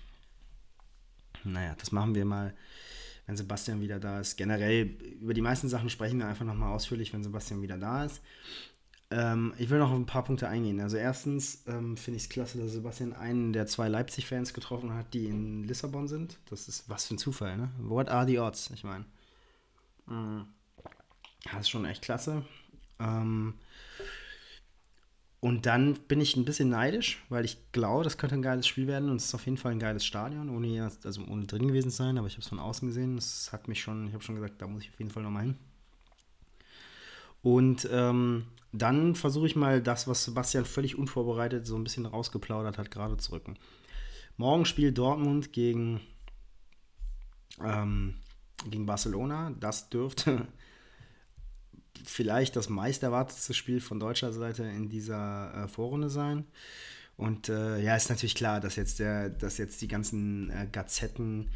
naja, 1.43 1.75
das 1.77 1.91
machen 1.91 2.15
wir 2.15 2.25
mal, 2.25 2.53
wenn 3.25 3.37
Sebastian 3.37 3.81
wieder 3.81 3.99
da 3.99 4.19
ist. 4.19 4.37
Generell 4.37 4.83
über 5.21 5.33
die 5.33 5.41
meisten 5.41 5.69
Sachen 5.69 5.89
sprechen 5.89 6.19
wir 6.19 6.27
einfach 6.27 6.45
nochmal 6.45 6.73
ausführlich, 6.73 7.13
wenn 7.13 7.23
Sebastian 7.23 7.61
wieder 7.61 7.77
da 7.77 8.05
ist. 8.05 8.21
Ähm, 9.11 9.53
ich 9.57 9.69
will 9.69 9.79
noch 9.79 9.89
auf 9.89 9.97
ein 9.97 10.05
paar 10.05 10.23
Punkte 10.23 10.47
eingehen. 10.47 10.79
Also 10.79 10.97
erstens 10.97 11.63
ähm, 11.67 11.97
finde 11.97 12.17
ich 12.17 12.23
es 12.23 12.29
klasse, 12.29 12.59
dass 12.59 12.71
Sebastian 12.71 13.13
einen 13.13 13.53
der 13.53 13.65
zwei 13.65 13.87
Leipzig-Fans 13.87 14.53
getroffen 14.53 14.93
hat, 14.93 15.13
die 15.13 15.25
in 15.25 15.63
Lissabon 15.63 16.07
sind. 16.07 16.37
Das 16.49 16.67
ist 16.67 16.89
was 16.89 17.05
für 17.07 17.15
ein 17.15 17.17
Zufall, 17.17 17.57
ne? 17.57 17.69
What 17.79 18.09
are 18.09 18.27
the 18.27 18.39
odds? 18.39 18.69
Ich 18.73 18.83
meine. 18.83 19.05
Mhm. 20.05 20.45
Das 21.45 21.61
ist 21.61 21.69
schon 21.69 21.85
echt 21.85 22.01
klasse. 22.01 22.43
Ähm, 22.99 23.55
und 25.41 25.65
dann 25.65 25.93
bin 26.07 26.19
ich 26.19 26.35
ein 26.35 26.43
bisschen 26.43 26.69
neidisch, 26.69 27.23
weil 27.29 27.45
ich 27.45 27.71
glaube, 27.71 28.03
das 28.03 28.17
könnte 28.17 28.35
ein 28.35 28.41
geiles 28.41 28.67
Spiel 28.67 28.87
werden 28.87 29.09
und 29.09 29.17
es 29.17 29.25
ist 29.25 29.35
auf 29.35 29.45
jeden 29.45 29.57
Fall 29.57 29.71
ein 29.71 29.79
geiles 29.79 30.03
Stadion, 30.03 30.49
ohne, 30.49 30.91
also 31.03 31.25
ohne 31.27 31.45
drin 31.45 31.67
gewesen 31.67 31.91
zu 31.91 31.97
sein, 31.97 32.17
aber 32.17 32.27
ich 32.27 32.33
habe 32.33 32.41
es 32.41 32.49
von 32.49 32.59
außen 32.59 32.87
gesehen. 32.87 33.15
Das 33.15 33.53
hat 33.53 33.69
mich 33.69 33.81
schon, 33.81 34.07
ich 34.07 34.13
habe 34.13 34.23
schon 34.23 34.35
gesagt, 34.35 34.61
da 34.61 34.67
muss 34.67 34.83
ich 34.83 34.89
auf 34.89 34.99
jeden 34.99 35.11
Fall 35.11 35.23
nochmal 35.23 35.43
hin. 35.43 35.57
Und 37.41 37.87
ähm, 37.89 38.47
dann 38.73 39.15
versuche 39.15 39.47
ich 39.47 39.55
mal 39.55 39.81
das, 39.81 40.09
was 40.09 40.25
Sebastian 40.25 40.65
völlig 40.65 40.97
unvorbereitet 40.97 41.65
so 41.65 41.77
ein 41.77 41.85
bisschen 41.85 42.05
rausgeplaudert 42.05 42.77
hat, 42.77 42.91
gerade 42.91 43.15
zu 43.15 43.31
rücken. 43.31 43.57
Morgen 44.35 44.65
spielt 44.65 44.97
Dortmund 44.97 45.53
gegen, 45.53 46.01
ähm, 47.63 48.15
gegen 48.69 48.85
Barcelona. 48.85 49.53
Das 49.57 49.89
dürfte 49.89 50.47
vielleicht 52.05 52.55
das 52.55 52.69
meist 52.69 53.03
erwartetste 53.03 53.53
Spiel 53.53 53.81
von 53.81 53.99
deutscher 53.99 54.31
Seite 54.33 54.63
in 54.63 54.89
dieser 54.89 55.53
äh, 55.53 55.67
Vorrunde 55.67 56.09
sein. 56.09 56.45
Und 57.17 57.49
äh, 57.49 57.81
ja, 57.81 57.97
ist 57.97 58.09
natürlich 58.09 58.35
klar, 58.35 58.61
dass 58.61 58.77
jetzt, 58.77 58.99
der, 58.99 59.29
dass 59.29 59.57
jetzt 59.57 59.81
die 59.81 59.89
ganzen 59.89 60.49
äh, 60.51 60.67
Gazetten 60.71 61.49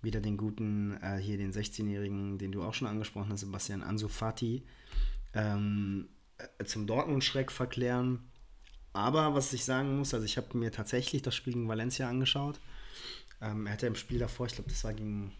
wieder 0.00 0.20
den 0.20 0.38
guten, 0.38 0.96
äh, 1.02 1.18
hier 1.18 1.36
den 1.36 1.52
16-Jährigen, 1.52 2.38
den 2.38 2.52
du 2.52 2.62
auch 2.62 2.72
schon 2.72 2.88
angesprochen 2.88 3.30
hast, 3.30 3.40
Sebastian 3.40 3.82
Ansu 3.82 4.08
Fati, 4.08 4.62
ähm, 5.34 6.08
äh, 6.38 6.64
zum 6.64 6.86
Dortmund-Schreck 6.86 7.52
verklären. 7.52 8.20
Aber 8.94 9.34
was 9.34 9.52
ich 9.52 9.64
sagen 9.64 9.98
muss, 9.98 10.14
also 10.14 10.24
ich 10.24 10.38
habe 10.38 10.56
mir 10.56 10.72
tatsächlich 10.72 11.20
das 11.20 11.34
Spiel 11.34 11.52
gegen 11.52 11.68
Valencia 11.68 12.08
angeschaut. 12.08 12.58
Ähm, 13.42 13.66
er 13.66 13.74
hatte 13.74 13.86
im 13.86 13.96
Spiel 13.96 14.18
davor, 14.18 14.46
ich 14.46 14.54
glaube, 14.54 14.70
das 14.70 14.84
war 14.84 14.94
gegen 14.94 15.32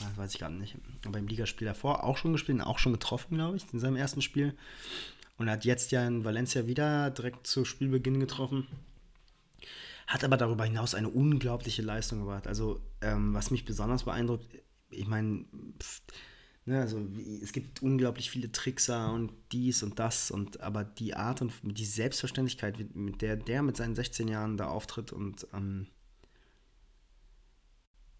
das 0.00 0.16
weiß 0.16 0.32
ich 0.32 0.40
gerade 0.40 0.54
nicht. 0.54 0.76
Aber 1.06 1.18
im 1.18 1.26
Ligaspiel 1.26 1.66
davor 1.66 2.04
auch 2.04 2.16
schon 2.16 2.32
gespielt, 2.32 2.60
auch 2.60 2.78
schon 2.78 2.92
getroffen, 2.92 3.36
glaube 3.36 3.56
ich, 3.56 3.64
in 3.72 3.80
seinem 3.80 3.96
ersten 3.96 4.22
Spiel. 4.22 4.54
Und 5.36 5.48
er 5.48 5.54
hat 5.54 5.64
jetzt 5.64 5.90
ja 5.92 6.06
in 6.06 6.24
Valencia 6.24 6.66
wieder 6.66 7.10
direkt 7.10 7.46
zu 7.46 7.64
Spielbeginn 7.64 8.20
getroffen. 8.20 8.66
Hat 10.06 10.24
aber 10.24 10.36
darüber 10.36 10.64
hinaus 10.64 10.94
eine 10.94 11.08
unglaubliche 11.08 11.82
Leistung 11.82 12.20
gebracht. 12.20 12.46
Also, 12.46 12.80
ähm, 13.00 13.32
was 13.32 13.50
mich 13.50 13.64
besonders 13.64 14.04
beeindruckt, 14.04 14.44
ich 14.90 15.06
meine, 15.06 15.44
ne, 16.64 16.80
also 16.80 17.00
es 17.42 17.52
gibt 17.52 17.80
unglaublich 17.82 18.30
viele 18.30 18.50
Trickser 18.52 19.12
und 19.12 19.32
dies 19.52 19.82
und 19.82 19.98
das 19.98 20.30
und 20.30 20.60
aber 20.60 20.84
die 20.84 21.14
Art 21.14 21.42
und 21.42 21.52
die 21.62 21.84
Selbstverständlichkeit, 21.84 22.94
mit 22.94 23.22
der 23.22 23.36
der 23.36 23.62
mit 23.62 23.76
seinen 23.76 23.94
16 23.94 24.28
Jahren 24.28 24.56
da 24.56 24.66
auftritt 24.66 25.12
und 25.12 25.46
ähm, 25.54 25.86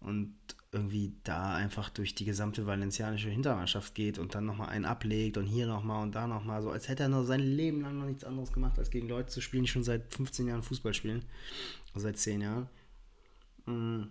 und 0.01 0.35
irgendwie 0.71 1.13
da 1.23 1.53
einfach 1.53 1.89
durch 1.89 2.15
die 2.15 2.25
gesamte 2.25 2.65
valencianische 2.65 3.29
Hintermannschaft 3.29 3.93
geht 3.93 4.17
und 4.17 4.35
dann 4.35 4.45
nochmal 4.45 4.69
einen 4.69 4.85
ablegt 4.85 5.37
und 5.37 5.45
hier 5.45 5.67
nochmal 5.67 6.01
und 6.01 6.15
da 6.15 6.27
nochmal, 6.27 6.61
so 6.61 6.71
als 6.71 6.87
hätte 6.87 7.03
er 7.03 7.09
nur 7.09 7.25
sein 7.25 7.41
Leben 7.41 7.81
lang 7.81 7.99
noch 7.99 8.05
nichts 8.05 8.23
anderes 8.23 8.53
gemacht, 8.53 8.79
als 8.79 8.89
gegen 8.89 9.09
Leute 9.09 9.29
zu 9.29 9.41
spielen, 9.41 9.63
die 9.63 9.69
schon 9.69 9.83
seit 9.83 10.13
15 10.13 10.47
Jahren 10.47 10.63
Fußball 10.63 10.93
spielen. 10.93 11.25
Also 11.93 12.07
seit 12.07 12.17
10 12.17 12.41
Jahren. 12.41 12.69
Mm. 13.65 14.03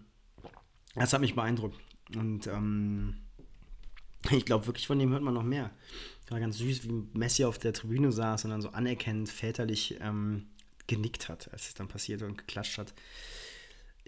Das 0.95 1.13
hat 1.13 1.21
mich 1.21 1.35
beeindruckt. 1.35 1.79
Und 2.15 2.47
ähm, 2.47 3.17
ich 4.31 4.45
glaube 4.45 4.67
wirklich, 4.67 4.87
von 4.87 4.99
dem 4.99 5.11
hört 5.11 5.23
man 5.23 5.35
noch 5.35 5.43
mehr. 5.43 5.71
War 6.29 6.41
ganz 6.41 6.59
süß, 6.59 6.85
wie 6.85 7.19
Messi 7.19 7.45
auf 7.45 7.59
der 7.59 7.73
Tribüne 7.73 8.13
saß 8.13 8.45
und 8.45 8.51
dann 8.51 8.63
so 8.63 8.69
anerkennend 8.69 9.29
väterlich 9.29 9.97
ähm, 10.01 10.47
genickt 10.87 11.29
hat, 11.29 11.53
als 11.53 11.69
es 11.69 11.75
dann 11.75 11.89
passierte 11.89 12.27
und 12.27 12.39
geklatscht 12.39 12.79
hat 12.79 12.95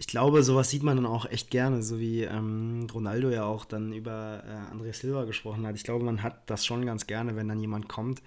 ich 0.03 0.07
glaube, 0.07 0.43
sowas 0.43 0.69
sieht 0.69 0.83
man 0.83 0.97
dann 0.97 1.05
auch 1.05 1.25
echt 1.25 1.49
gerne, 1.49 1.81
so 1.81 1.97
wie 1.97 2.23
ähm, 2.23 2.87
Ronaldo 2.93 3.29
ja 3.29 3.45
auch 3.45 3.63
dann 3.63 3.93
über 3.93 4.43
äh, 4.45 4.75
André 4.75 4.91
Silva 4.91 5.23
gesprochen 5.23 5.65
hat. 5.65 5.77
Ich 5.77 5.85
glaube, 5.85 6.03
man 6.03 6.21
hat 6.21 6.49
das 6.49 6.65
schon 6.65 6.85
ganz 6.85 7.07
gerne, 7.07 7.37
wenn 7.37 7.47
dann 7.47 7.61
jemand 7.61 7.87
kommt, 7.87 8.21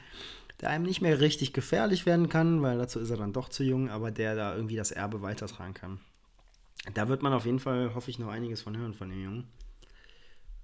der 0.62 0.70
einem 0.70 0.86
nicht 0.86 1.02
mehr 1.02 1.20
richtig 1.20 1.52
gefährlich 1.52 2.06
werden 2.06 2.30
kann, 2.30 2.62
weil 2.62 2.78
dazu 2.78 2.98
ist 2.98 3.10
er 3.10 3.18
dann 3.18 3.34
doch 3.34 3.50
zu 3.50 3.62
jung, 3.62 3.90
aber 3.90 4.10
der 4.10 4.34
da 4.34 4.56
irgendwie 4.56 4.76
das 4.76 4.90
Erbe 4.90 5.20
weitertragen 5.20 5.74
kann. 5.74 6.00
Da 6.94 7.08
wird 7.08 7.22
man 7.22 7.34
auf 7.34 7.44
jeden 7.44 7.60
Fall, 7.60 7.94
hoffe 7.94 8.10
ich, 8.10 8.18
noch 8.18 8.28
einiges 8.28 8.62
von 8.62 8.74
hören 8.74 8.94
von 8.94 9.10
dem 9.10 9.22
Jungen. 9.22 9.44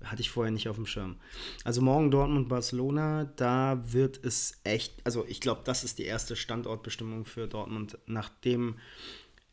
Hatte 0.02 0.22
ich 0.22 0.30
vorher 0.30 0.50
nicht 0.50 0.70
auf 0.70 0.76
dem 0.76 0.86
Schirm. 0.86 1.16
Also 1.62 1.82
morgen 1.82 2.10
Dortmund, 2.10 2.48
Barcelona, 2.48 3.26
da 3.36 3.82
wird 3.84 4.24
es 4.24 4.58
echt, 4.64 4.94
also 5.04 5.26
ich 5.28 5.42
glaube, 5.42 5.60
das 5.64 5.84
ist 5.84 5.98
die 5.98 6.04
erste 6.04 6.36
Standortbestimmung 6.36 7.26
für 7.26 7.46
Dortmund, 7.48 7.98
nachdem 8.06 8.76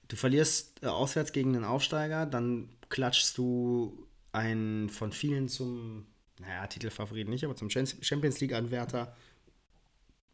Du 0.10 0.16
verlierst 0.16 0.84
äh, 0.84 0.88
auswärts 0.88 1.32
gegen 1.32 1.56
einen 1.56 1.64
Aufsteiger, 1.64 2.26
dann 2.26 2.68
klatschst 2.90 3.38
du 3.38 4.06
einen 4.32 4.90
von 4.90 5.12
vielen 5.12 5.48
zum, 5.48 6.08
naja, 6.40 6.68
Titelfavorit 6.68 7.30
nicht, 7.30 7.46
aber 7.46 7.56
zum 7.56 7.70
Champions 7.70 8.42
League-Anwärter 8.42 9.16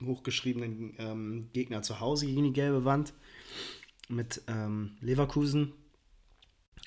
hochgeschriebenen 0.03 0.95
ähm, 0.97 1.49
Gegner 1.53 1.81
zu 1.81 1.99
Hause 1.99 2.25
gegen 2.25 2.43
die 2.43 2.53
gelbe 2.53 2.83
Wand 2.85 3.13
mit 4.09 4.41
ähm, 4.47 4.97
Leverkusen. 5.01 5.73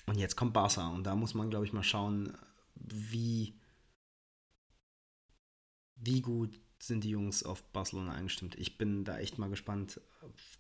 Und 0.06 0.18
jetzt 0.18 0.36
kommt 0.36 0.54
Barca 0.54 0.88
und 0.88 1.04
da 1.04 1.14
muss 1.14 1.34
man, 1.34 1.50
glaube 1.50 1.66
ich, 1.66 1.72
mal 1.72 1.82
schauen, 1.82 2.36
wie, 2.74 3.54
wie 5.96 6.22
gut 6.22 6.58
sind 6.78 7.04
die 7.04 7.10
Jungs 7.10 7.42
auf 7.42 7.62
Barcelona 7.72 8.12
eingestimmt. 8.12 8.54
Ich 8.56 8.78
bin 8.78 9.04
da 9.04 9.18
echt 9.18 9.38
mal 9.38 9.50
gespannt. 9.50 10.00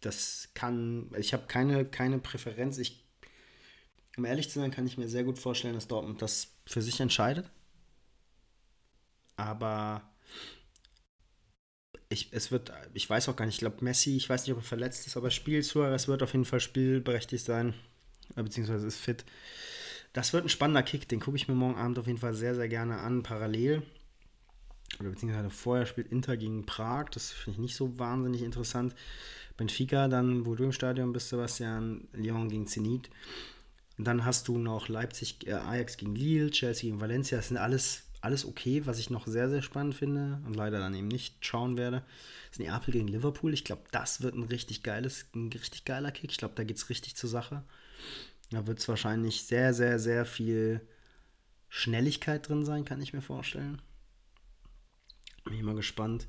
Das 0.00 0.48
kann, 0.54 1.10
ich 1.16 1.32
habe 1.32 1.46
keine, 1.46 1.84
keine 1.84 2.18
Präferenz. 2.18 2.78
Ich, 2.78 3.04
um 4.16 4.24
ehrlich 4.24 4.50
zu 4.50 4.58
sein, 4.58 4.70
kann 4.70 4.86
ich 4.86 4.98
mir 4.98 5.08
sehr 5.08 5.24
gut 5.24 5.38
vorstellen, 5.38 5.74
dass 5.74 5.88
Dortmund 5.88 6.20
das 6.20 6.48
für 6.66 6.82
sich 6.82 7.00
entscheidet. 7.00 7.50
Aber 9.36 10.02
ich, 12.08 12.32
es 12.32 12.50
wird, 12.50 12.72
ich 12.94 13.08
weiß 13.08 13.28
auch 13.28 13.36
gar 13.36 13.46
nicht, 13.46 13.56
ich 13.56 13.60
glaube 13.60 13.84
Messi, 13.84 14.16
ich 14.16 14.28
weiß 14.28 14.42
nicht, 14.42 14.52
ob 14.52 14.58
er 14.58 14.64
verletzt 14.64 15.06
ist, 15.06 15.16
aber 15.16 15.30
spielt 15.30 15.64
Suarez 15.64 16.08
wird 16.08 16.22
auf 16.22 16.32
jeden 16.32 16.44
Fall 16.44 16.60
spielberechtigt 16.60 17.44
sein, 17.44 17.74
äh, 18.34 18.42
beziehungsweise 18.42 18.86
ist 18.86 18.96
fit. 18.96 19.24
Das 20.14 20.32
wird 20.32 20.44
ein 20.44 20.48
spannender 20.48 20.82
Kick, 20.82 21.08
den 21.08 21.20
gucke 21.20 21.36
ich 21.36 21.46
mir 21.46 21.54
morgen 21.54 21.76
Abend 21.76 21.98
auf 21.98 22.06
jeden 22.06 22.18
Fall 22.18 22.34
sehr, 22.34 22.54
sehr 22.54 22.68
gerne 22.68 22.98
an, 22.98 23.22
parallel 23.22 23.82
oder 25.00 25.10
beziehungsweise 25.10 25.50
vorher 25.50 25.86
spielt 25.86 26.10
Inter 26.10 26.36
gegen 26.36 26.66
Prag, 26.66 27.10
das 27.10 27.30
finde 27.30 27.56
ich 27.56 27.58
nicht 27.58 27.76
so 27.76 27.98
wahnsinnig 27.98 28.42
interessant. 28.42 28.94
Benfica, 29.56 30.08
dann, 30.08 30.46
wo 30.46 30.54
du 30.54 30.64
im 30.64 30.72
Stadion 30.72 31.12
bist, 31.12 31.28
Sebastian, 31.28 32.08
Lyon 32.12 32.48
gegen 32.48 32.66
Zenit. 32.66 33.10
Und 33.98 34.06
dann 34.06 34.24
hast 34.24 34.46
du 34.48 34.56
noch 34.56 34.88
Leipzig, 34.88 35.46
äh, 35.46 35.54
Ajax 35.54 35.96
gegen 35.96 36.14
Lille, 36.14 36.50
Chelsea 36.50 36.88
gegen 36.88 37.00
Valencia. 37.00 37.36
Das 37.36 37.48
sind 37.48 37.56
alles, 37.56 38.04
alles 38.20 38.46
okay, 38.46 38.86
was 38.86 39.00
ich 39.00 39.10
noch 39.10 39.26
sehr, 39.26 39.50
sehr 39.50 39.62
spannend 39.62 39.96
finde 39.96 40.40
und 40.46 40.54
leider 40.54 40.78
dann 40.78 40.94
eben 40.94 41.08
nicht 41.08 41.44
schauen 41.44 41.76
werde. 41.76 42.04
Das 42.48 42.58
ist 42.58 42.60
Neapel 42.60 42.92
gegen 42.92 43.08
Liverpool. 43.08 43.52
Ich 43.52 43.64
glaube, 43.64 43.82
das 43.90 44.22
wird 44.22 44.36
ein 44.36 44.44
richtig 44.44 44.84
geiles, 44.84 45.26
ein 45.34 45.50
richtig 45.52 45.84
geiler 45.84 46.12
Kick. 46.12 46.30
Ich 46.30 46.38
glaube, 46.38 46.54
da 46.54 46.62
geht 46.62 46.76
es 46.76 46.88
richtig 46.88 47.16
zur 47.16 47.28
Sache. 47.28 47.64
Da 48.50 48.66
wird 48.68 48.78
es 48.78 48.88
wahrscheinlich 48.88 49.42
sehr, 49.42 49.74
sehr, 49.74 49.98
sehr 49.98 50.24
viel 50.24 50.80
Schnelligkeit 51.68 52.48
drin 52.48 52.64
sein, 52.64 52.84
kann 52.84 53.02
ich 53.02 53.12
mir 53.12 53.20
vorstellen. 53.20 53.82
Bin 55.48 55.56
ich 55.56 55.62
mal 55.64 55.74
gespannt. 55.74 56.28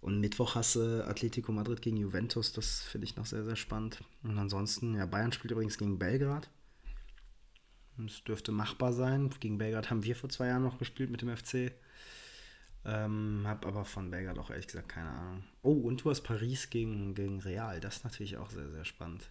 Und 0.00 0.18
Mittwoch 0.18 0.54
hast 0.54 0.76
du 0.76 1.06
Atletico 1.06 1.52
Madrid 1.52 1.82
gegen 1.82 1.98
Juventus. 1.98 2.52
Das 2.52 2.80
finde 2.80 3.04
ich 3.04 3.16
noch 3.16 3.26
sehr, 3.26 3.44
sehr 3.44 3.56
spannend. 3.56 4.02
Und 4.22 4.38
ansonsten, 4.38 4.94
ja, 4.94 5.04
Bayern 5.04 5.32
spielt 5.32 5.52
übrigens 5.52 5.76
gegen 5.76 5.98
Belgrad. 5.98 6.48
Das 7.98 8.24
dürfte 8.24 8.50
machbar 8.50 8.94
sein. 8.94 9.28
Gegen 9.40 9.58
Belgrad 9.58 9.90
haben 9.90 10.04
wir 10.04 10.16
vor 10.16 10.30
zwei 10.30 10.46
Jahren 10.46 10.62
noch 10.62 10.78
gespielt 10.78 11.10
mit 11.10 11.20
dem 11.20 11.36
FC. 11.36 11.72
Ähm, 12.86 13.42
hab 13.44 13.66
aber 13.66 13.84
von 13.84 14.10
Belgrad 14.10 14.38
auch 14.38 14.48
ehrlich 14.48 14.68
gesagt 14.68 14.88
keine 14.88 15.10
Ahnung. 15.10 15.44
Oh, 15.60 15.72
und 15.74 16.02
du 16.02 16.08
hast 16.08 16.22
Paris 16.22 16.70
gegen, 16.70 17.14
gegen 17.14 17.40
Real. 17.40 17.78
Das 17.80 17.98
ist 17.98 18.04
natürlich 18.04 18.38
auch 18.38 18.48
sehr, 18.48 18.70
sehr 18.70 18.86
spannend. 18.86 19.28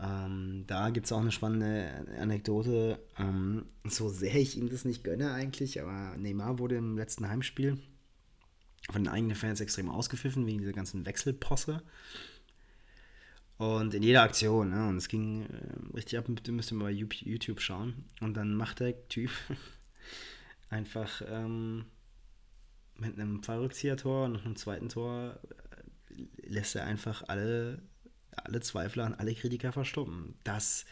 Ähm, 0.00 0.64
da 0.66 0.90
gibt 0.90 1.06
es 1.06 1.12
auch 1.12 1.20
eine 1.20 1.32
spannende 1.32 2.06
Anekdote. 2.20 3.00
Ähm, 3.18 3.66
so 3.84 4.08
sehr 4.08 4.34
ich 4.36 4.56
ihm 4.56 4.68
das 4.68 4.84
nicht 4.84 5.02
gönne 5.02 5.32
eigentlich, 5.32 5.80
aber 5.82 6.16
Neymar 6.16 6.58
wurde 6.58 6.76
im 6.76 6.96
letzten 6.96 7.28
Heimspiel 7.28 7.78
von 8.90 9.04
den 9.04 9.12
eigenen 9.12 9.36
Fans 9.36 9.60
extrem 9.60 9.90
ausgepfiffen 9.90 10.46
wegen 10.46 10.58
dieser 10.58 10.72
ganzen 10.72 11.04
Wechselposse. 11.04 11.82
Und 13.58 13.92
in 13.92 14.04
jeder 14.04 14.22
Aktion, 14.22 14.70
ne? 14.70 14.88
und 14.88 14.98
es 14.98 15.08
ging 15.08 15.42
äh, 15.46 15.96
richtig 15.96 16.16
ab, 16.18 16.28
müsst 16.28 16.70
ihr 16.70 16.76
mal 16.76 16.84
bei 16.84 16.90
YouTube 16.92 17.60
schauen. 17.60 18.04
Und 18.20 18.34
dann 18.34 18.54
macht 18.54 18.78
der 18.78 19.08
Typ 19.08 19.30
einfach 20.70 21.22
ähm, 21.26 21.86
mit 22.96 23.18
einem 23.18 23.42
Fallrückzieher-Tor 23.42 24.26
und 24.26 24.36
einem 24.36 24.54
zweiten 24.54 24.88
Tor 24.88 25.40
äh, 26.10 26.46
lässt 26.46 26.76
er 26.76 26.84
einfach 26.84 27.24
alle 27.26 27.82
alle 28.46 28.60
Zweifler 28.60 29.06
und 29.06 29.14
alle 29.14 29.34
Kritiker 29.34 29.72
verstummen. 29.72 30.34
Das, 30.44 30.84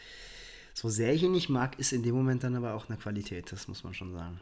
so 0.73 0.89
sehr 0.89 1.13
ich 1.13 1.23
ihn 1.23 1.31
nicht 1.31 1.49
mag, 1.49 1.79
ist 1.79 1.93
in 1.93 2.03
dem 2.03 2.15
Moment 2.15 2.43
dann 2.43 2.55
aber 2.55 2.73
auch 2.73 2.89
eine 2.89 2.97
Qualität, 2.97 3.51
das 3.51 3.67
muss 3.67 3.83
man 3.83 3.93
schon 3.93 4.13
sagen. 4.13 4.39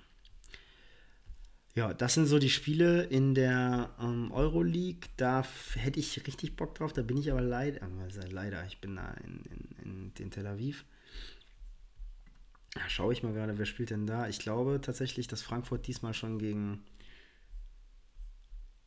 Ja, 1.76 1.94
das 1.94 2.14
sind 2.14 2.26
so 2.28 2.40
die 2.40 2.50
Spiele 2.50 3.04
in 3.04 3.36
der 3.36 3.90
ähm, 4.00 4.32
Euroleague. 4.32 5.10
Da 5.18 5.44
hätte 5.74 6.00
ich 6.00 6.26
richtig 6.26 6.56
Bock 6.56 6.74
drauf. 6.74 6.94
Da 6.94 7.02
bin 7.02 7.18
ich 7.18 7.30
aber 7.30 7.42
leider, 7.42 7.82
also 8.02 8.22
leider, 8.30 8.66
ich 8.66 8.80
bin 8.80 8.96
da 8.96 9.14
in, 9.26 9.44
in, 9.84 10.12
in, 10.18 10.32
Tel 10.32 10.48
Aviv. 10.48 10.86
Schaue 12.88 13.12
ich 13.12 13.24
mal 13.24 13.34
gerade, 13.34 13.58
wer 13.58 13.66
spielt 13.66 13.90
denn 13.90 14.08
da? 14.08 14.30
Ich 14.30 14.40
glaube 14.40 14.80
tatsächlich, 14.82 15.28
dass 15.28 15.42
Frankfurt 15.42 15.86
diesmal 15.86 16.14
schon 16.14 16.40
gegen 16.40 16.86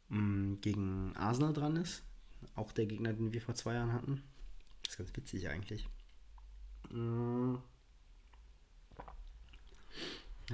mh, 0.08 0.56
gegen 0.62 1.14
Arsenal 1.16 1.52
dran 1.52 1.76
ist. 1.76 2.02
Auch 2.54 2.72
der 2.72 2.86
Gegner, 2.86 3.12
den 3.12 3.32
wir 3.32 3.42
vor 3.42 3.54
zwei 3.54 3.74
Jahren 3.74 3.92
hatten. 3.92 4.22
Das 4.82 4.92
ist 4.92 4.98
ganz 4.98 5.16
witzig 5.16 5.48
eigentlich. 5.48 5.88
Ja, 6.90 7.62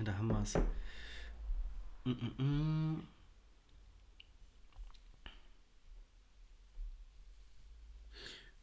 da 0.03 0.18
haben 0.18 0.28
wir 0.28 0.43
es. 0.43 0.59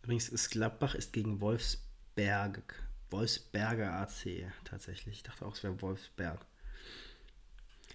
Übrigens 0.04 0.30
ist 0.30 0.50
Gladbach 0.50 0.96
ist 0.96 1.14
gegen 1.14 1.40
Wolfsberg. 1.42 2.84
Wolfsberger 3.10 3.94
AC 3.94 4.52
tatsächlich. 4.64 5.18
Ich 5.18 5.24
dachte 5.24 5.46
auch, 5.46 5.56
es 5.56 5.64
wäre 5.64 5.82
Wolfsberg. 5.82 6.46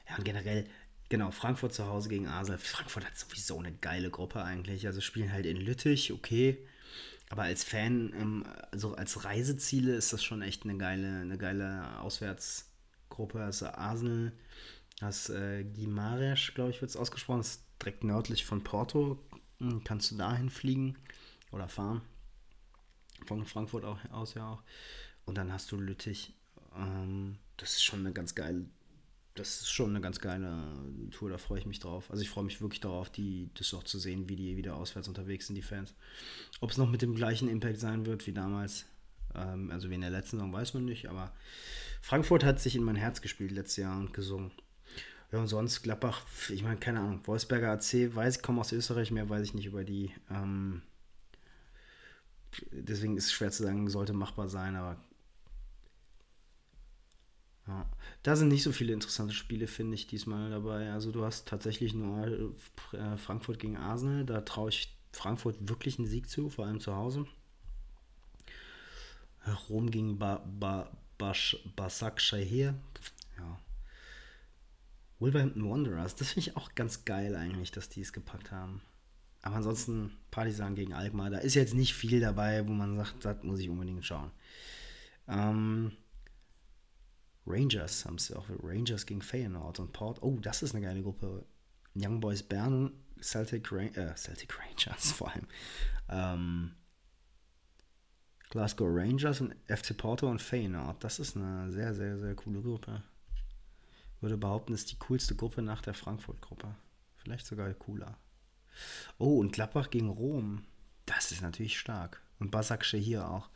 Ja, 0.09 0.17
und 0.17 0.25
generell, 0.25 0.69
genau, 1.09 1.31
Frankfurt 1.31 1.75
zu 1.75 1.87
Hause 1.87 2.09
gegen 2.09 2.27
Arsenal. 2.27 2.59
Frankfurt 2.59 3.05
hat 3.05 3.17
sowieso 3.19 3.59
eine 3.59 3.73
geile 3.73 4.11
Gruppe 4.11 4.43
eigentlich. 4.43 4.87
Also 4.87 5.01
spielen 5.01 5.33
halt 5.33 5.47
in 5.47 5.57
Lüttich, 5.57 6.13
okay. 6.13 6.59
Aber 7.29 7.43
als 7.43 7.65
Fan, 7.65 8.45
also 8.71 8.95
als 8.95 9.25
Reiseziele 9.25 9.95
ist 9.95 10.13
das 10.13 10.23
schon 10.23 10.43
echt 10.43 10.65
eine 10.65 10.77
geile, 10.79 11.21
eine 11.21 11.39
geile 11.39 12.01
Auswärtsgruppe. 12.01 13.43
Also 13.43 13.67
Arsenal, 13.67 14.33
das 15.01 15.29
äh, 15.29 15.65
Guimarães, 15.65 16.55
glaube 16.55 16.71
ich, 16.71 16.81
wird 16.81 16.91
es 16.91 16.97
ausgesprochen. 16.97 17.39
Das 17.39 17.49
ist 17.49 17.65
direkt 17.83 18.05
nördlich 18.05 18.45
von 18.45 18.63
Porto. 18.63 19.19
Hm, 19.59 19.83
kannst 19.85 20.11
du 20.11 20.17
dahin 20.17 20.51
fliegen 20.51 20.97
oder 21.51 21.69
fahren. 21.69 22.03
Von 23.27 23.45
Frankfurt 23.45 23.85
auch, 23.85 23.99
aus 24.13 24.35
ja 24.35 24.49
auch. 24.49 24.63
Und 25.25 25.37
dann 25.37 25.53
hast 25.53 25.73
du 25.73 25.77
Lüttich. 25.77 26.35
Ähm, 26.77 27.39
das 27.57 27.73
ist 27.73 27.85
schon 27.85 28.01
eine 28.01 28.13
ganz 28.13 28.35
geile 28.35 28.67
das 29.37 29.61
ist 29.61 29.71
schon 29.71 29.91
eine 29.91 30.01
ganz 30.01 30.21
geile 30.21 30.65
Tour, 31.11 31.31
da 31.31 31.39
freue 31.39 31.59
ich 31.59 31.67
mich 31.67 31.79
drauf. 31.79 32.11
Also 32.11 32.23
ich 32.23 32.31
freue 32.31 32.45
mich 32.45 32.61
wirklich 32.61 32.81
darauf, 32.81 33.11
die, 33.11 33.51
das 33.55 33.73
auch 33.75 33.85
zu 33.85 33.99
sehen, 33.99 34.29
wie 34.29 34.37
die 34.37 34.57
wieder 34.57 34.77
auswärts 34.77 35.09
unterwegs 35.09 35.47
sind, 35.47 35.57
die 35.57 35.63
Fans. 35.63 35.95
Ob 36.61 36.71
es 36.71 36.79
noch 36.79 36.91
mit 36.91 37.03
dem 37.03 37.15
gleichen 37.15 37.49
Impact 37.49 37.79
sein 37.79 38.07
wird 38.07 38.27
wie 38.27 38.33
damals, 38.33 38.87
ähm, 39.35 39.71
also 39.71 39.91
wie 39.91 39.95
in 39.95 40.01
der 40.01 40.11
letzten 40.11 40.39
Saison, 40.39 40.53
weiß 40.53 40.75
man 40.75 40.85
nicht, 40.85 41.09
aber 41.09 41.33
Frankfurt 42.01 42.45
hat 42.45 42.61
sich 42.61 42.77
in 42.77 42.83
mein 42.83 42.97
Herz 42.97 43.21
gespielt 43.21 43.53
letztes 43.53 43.77
Jahr 43.77 43.99
und 43.99 44.13
gesungen. 44.13 44.53
Ja, 45.33 45.41
und 45.41 45.49
sonst 45.49 45.83
Gladbach, 45.83 46.23
ich 46.49 46.63
meine, 46.63 46.79
keine 46.79 47.01
Ahnung, 47.01 47.27
Wolfsberger 47.27 47.73
AC, 47.73 48.15
weiß 48.15 48.37
ich, 48.37 48.43
komme 48.43 48.61
aus 48.61 48.73
Österreich, 48.73 49.11
mehr 49.11 49.29
weiß 49.29 49.43
ich 49.43 49.55
nicht 49.55 49.67
über 49.67 49.85
die. 49.85 50.13
Ähm, 50.31 50.83
deswegen 52.71 53.17
ist 53.17 53.27
es 53.27 53.33
schwer 53.33 53.51
zu 53.51 53.65
sagen, 53.65 53.89
sollte 53.91 54.13
machbar 54.13 54.49
sein, 54.49 54.77
aber 54.77 54.97
ja, 57.67 57.85
da 58.23 58.37
sind 58.37 58.49
nicht 58.49 58.63
so 58.63 58.71
viele 58.71 58.93
interessante 58.93 59.35
Spiele, 59.35 59.67
finde 59.67 59.95
ich, 59.95 60.07
diesmal 60.07 60.51
dabei. 60.51 60.93
Also 60.93 61.11
du 61.11 61.25
hast 61.25 61.49
tatsächlich 61.49 61.95
nur 61.95 62.53
äh, 62.93 63.17
Frankfurt 63.17 63.59
gegen 63.59 63.77
Arsenal. 63.77 64.25
Da 64.25 64.41
traue 64.43 64.69
ich 64.69 64.97
Frankfurt 65.13 65.57
wirklich 65.69 65.99
einen 65.99 66.07
Sieg 66.07 66.29
zu, 66.29 66.49
vor 66.49 66.67
allem 66.67 66.81
zu 66.81 66.95
Hause. 66.95 67.27
Rom 69.69 69.91
gegen 69.91 70.19
ba 70.19 70.45
ba 70.47 70.91
Bash 71.19 71.57
Basak 71.77 72.21
Shahir. 72.21 72.75
Ja. 73.39 73.59
Wolverhampton 75.19 75.69
Wanderers. 75.69 76.15
Das 76.15 76.33
finde 76.33 76.51
ich 76.51 76.57
auch 76.57 76.75
ganz 76.75 77.05
geil 77.05 77.35
eigentlich, 77.35 77.71
dass 77.71 77.89
die 77.89 78.03
es 78.03 78.13
gepackt 78.13 78.51
haben. 78.51 78.83
Aber 79.43 79.57
ansonsten 79.57 80.13
Partisan 80.31 80.75
gegen 80.75 80.93
Alkmaar. 80.93 81.31
Da 81.31 81.39
ist 81.39 81.55
jetzt 81.55 81.75
nicht 81.75 81.95
viel 81.95 82.21
dabei, 82.21 82.67
wo 82.67 82.73
man 82.73 82.97
sagt, 82.97 83.25
das 83.25 83.43
muss 83.43 83.61
ich 83.61 83.69
unbedingt 83.69 84.05
schauen. 84.05 84.31
Ähm, 85.29 85.93
Rangers 87.47 88.05
haben 88.05 88.19
sie 88.19 88.35
auch. 88.35 88.47
Rangers 88.63 89.07
gegen 89.07 89.23
Feyenoord 89.23 89.81
und 89.81 89.93
Port. 89.93 90.23
Oh, 90.23 90.39
das 90.41 90.63
ist 90.63 90.75
eine 90.75 90.85
geile 90.85 91.03
Gruppe. 91.03 91.45
Young 91.95 92.21
Boys 92.21 92.43
Bern, 92.43 92.93
Celtic, 93.21 93.73
Ra 93.73 93.83
äh, 93.83 94.15
Celtic 94.17 94.59
Rangers 94.59 95.13
vor 95.13 95.33
allem. 95.33 95.47
Ähm, 96.09 96.75
Glasgow 98.51 98.89
Rangers 98.91 99.41
und 99.41 99.55
FC 99.67 99.97
Porto 99.97 100.29
und 100.29 100.43
Feyenoord. 100.43 101.03
Das 101.03 101.19
ist 101.19 101.37
eine 101.37 101.71
sehr, 101.73 101.95
sehr, 101.95 102.19
sehr 102.19 102.35
coole 102.35 102.63
Gruppe. 102.63 103.03
Ich 104.17 104.23
würde 104.23 104.37
behaupten, 104.37 104.73
ist 104.73 104.91
die 104.91 104.99
coolste 104.99 105.35
Gruppe 105.35 105.63
nach 105.63 105.83
der 105.83 105.95
Frankfurt-Gruppe. 105.95 106.75
Vielleicht 107.17 107.47
sogar 107.47 107.73
cooler. 107.75 108.19
Oh, 109.19 109.39
und 109.39 109.53
Gladbach 109.53 109.91
gegen 109.91 110.09
Rom. 110.09 110.65
Das 111.07 111.33
ist 111.33 111.43
natürlich 111.43 111.79
stark. 111.79 112.23
Und 112.39 112.51
Basak 112.51 112.85
Shehir 112.85 113.29
auch. 113.29 113.51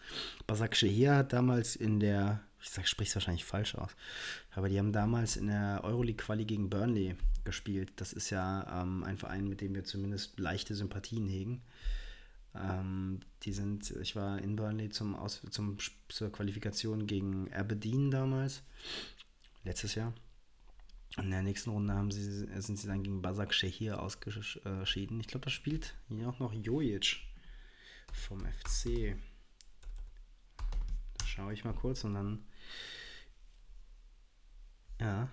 Basak 0.46 0.76
Shehir 0.76 1.16
hat 1.16 1.32
damals 1.32 1.76
in 1.76 2.00
der 2.00 2.40
ich 2.62 2.70
sag, 2.70 2.86
sprich's 2.86 3.14
wahrscheinlich 3.14 3.44
falsch 3.44 3.74
aus. 3.74 3.90
Aber 4.52 4.68
die 4.68 4.78
haben 4.78 4.92
damals 4.92 5.36
in 5.36 5.46
der 5.46 5.80
Euroleague-Quali 5.82 6.44
gegen 6.44 6.70
Burnley 6.70 7.16
gespielt. 7.44 7.92
Das 7.96 8.12
ist 8.12 8.30
ja 8.30 8.82
ähm, 8.82 9.02
ein 9.04 9.16
Verein, 9.16 9.48
mit 9.48 9.60
dem 9.60 9.74
wir 9.74 9.84
zumindest 9.84 10.38
leichte 10.38 10.74
Sympathien 10.74 11.26
hegen. 11.26 11.62
Ähm, 12.54 13.20
die 13.42 13.52
sind, 13.52 13.90
ich 13.90 14.16
war 14.16 14.38
in 14.40 14.56
Burnley 14.56 14.90
zum, 14.90 15.14
Aus, 15.14 15.40
zum, 15.50 15.78
zur 16.08 16.32
Qualifikation 16.32 17.06
gegen 17.06 17.52
Aberdeen 17.52 18.10
damals, 18.10 18.62
letztes 19.64 19.94
Jahr. 19.94 20.12
In 21.16 21.30
der 21.30 21.42
nächsten 21.42 21.70
Runde 21.70 21.94
haben 21.94 22.10
sie, 22.10 22.22
sind 22.60 22.78
sie 22.78 22.86
dann 22.86 23.02
gegen 23.02 23.22
Basak 23.22 23.52
Shehir 23.52 24.00
ausgeschieden. 24.00 25.20
Ich 25.20 25.26
glaube, 25.26 25.44
da 25.44 25.50
spielt 25.50 25.94
hier 26.08 26.28
auch 26.28 26.38
noch 26.38 26.52
Jojic 26.52 27.16
vom 28.12 28.40
FC. 28.40 29.16
Da 31.18 31.26
schaue 31.26 31.52
ich 31.52 31.64
mal 31.64 31.74
kurz 31.74 32.04
und 32.04 32.14
dann 32.14 32.44
ja. 35.00 35.28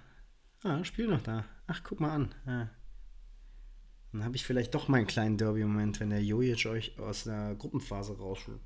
Ah, 0.63 0.84
Spiel 0.84 1.07
noch 1.07 1.22
da. 1.22 1.45
Ach, 1.68 1.82
guck 1.84 1.99
mal 1.99 2.11
an. 2.11 2.36
Ja. 2.45 2.70
Dann 4.11 4.24
habe 4.24 4.36
ich 4.36 4.45
vielleicht 4.45 4.74
doch 4.74 4.88
meinen 4.88 5.05
kleinen 5.05 5.38
Derby-Moment, 5.38 5.99
wenn 5.99 6.09
der 6.09 6.24
Jojic 6.24 6.65
euch 6.65 6.97
aus 6.97 7.26
der 7.26 7.55
Gruppenphase 7.55 8.18
rausschult. 8.18 8.59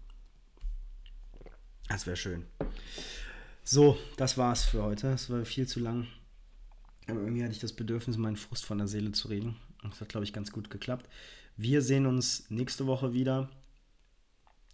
Das 1.89 2.05
wäre 2.05 2.15
schön. 2.15 2.45
So, 3.63 3.97
das 4.15 4.37
war's 4.37 4.63
für 4.63 4.83
heute. 4.83 5.07
Es 5.09 5.29
war 5.29 5.43
viel 5.43 5.67
zu 5.67 5.79
lang. 5.79 6.07
Aber 7.07 7.19
irgendwie 7.19 7.43
hatte 7.43 7.51
ich 7.51 7.59
das 7.59 7.73
Bedürfnis, 7.73 8.17
meinen 8.17 8.37
Frust 8.37 8.65
von 8.65 8.77
der 8.77 8.87
Seele 8.87 9.11
zu 9.11 9.27
reden. 9.27 9.57
Das 9.83 9.99
hat, 9.99 10.09
glaube 10.09 10.23
ich, 10.23 10.31
ganz 10.31 10.51
gut 10.51 10.69
geklappt. 10.69 11.09
Wir 11.57 11.81
sehen 11.81 12.05
uns 12.05 12.49
nächste 12.49 12.87
Woche 12.87 13.13
wieder. 13.13 13.49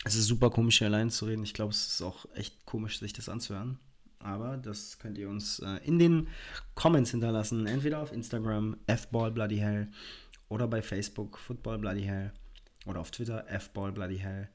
Es 0.03 0.15
ist 0.15 0.27
super 0.27 0.51
komisch, 0.51 0.77
hier 0.77 0.87
allein 0.87 1.09
zu 1.09 1.25
reden. 1.25 1.43
Ich 1.43 1.53
glaube, 1.53 1.71
es 1.71 1.87
ist 1.87 2.01
auch 2.01 2.27
echt 2.35 2.65
komisch, 2.65 2.99
sich 2.99 3.13
das 3.13 3.29
anzuhören 3.29 3.79
aber 4.19 4.57
das 4.57 4.99
könnt 4.99 5.17
ihr 5.17 5.29
uns 5.29 5.59
äh, 5.59 5.79
in 5.83 5.99
den 5.99 6.27
Comments 6.75 7.09
hinterlassen. 7.09 7.67
Entweder 7.67 7.99
auf 7.99 8.11
Instagram 8.11 8.77
fballbloodyhell 8.87 9.89
oder 10.49 10.67
bei 10.67 10.81
Facebook 10.81 11.37
footballbloodyhell 11.37 12.33
oder 12.85 12.99
auf 12.99 13.11
Twitter 13.11 13.45
fballbloodyhell. 13.47 14.49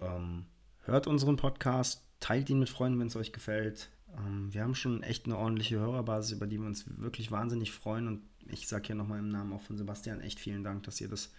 Ähm, 0.00 0.46
hört 0.80 1.06
unseren 1.06 1.36
Podcast, 1.36 2.02
teilt 2.20 2.50
ihn 2.50 2.58
mit 2.58 2.68
Freunden, 2.68 3.00
wenn 3.00 3.06
es 3.06 3.16
euch 3.16 3.32
gefällt. 3.32 3.90
Ähm, 4.16 4.52
wir 4.52 4.62
haben 4.62 4.74
schon 4.74 5.02
echt 5.02 5.26
eine 5.26 5.38
ordentliche 5.38 5.78
Hörerbasis, 5.78 6.32
über 6.32 6.46
die 6.46 6.58
wir 6.58 6.66
uns 6.66 6.84
wirklich 6.98 7.30
wahnsinnig 7.30 7.72
freuen. 7.72 8.08
Und 8.08 8.22
ich 8.46 8.68
sage 8.68 8.88
hier 8.88 8.96
nochmal 8.96 9.20
im 9.20 9.28
Namen 9.28 9.52
auch 9.52 9.62
von 9.62 9.76
Sebastian 9.76 10.20
echt 10.20 10.40
vielen 10.40 10.64
Dank, 10.64 10.82
dass 10.82 11.00
ihr 11.00 11.08
das 11.08 11.32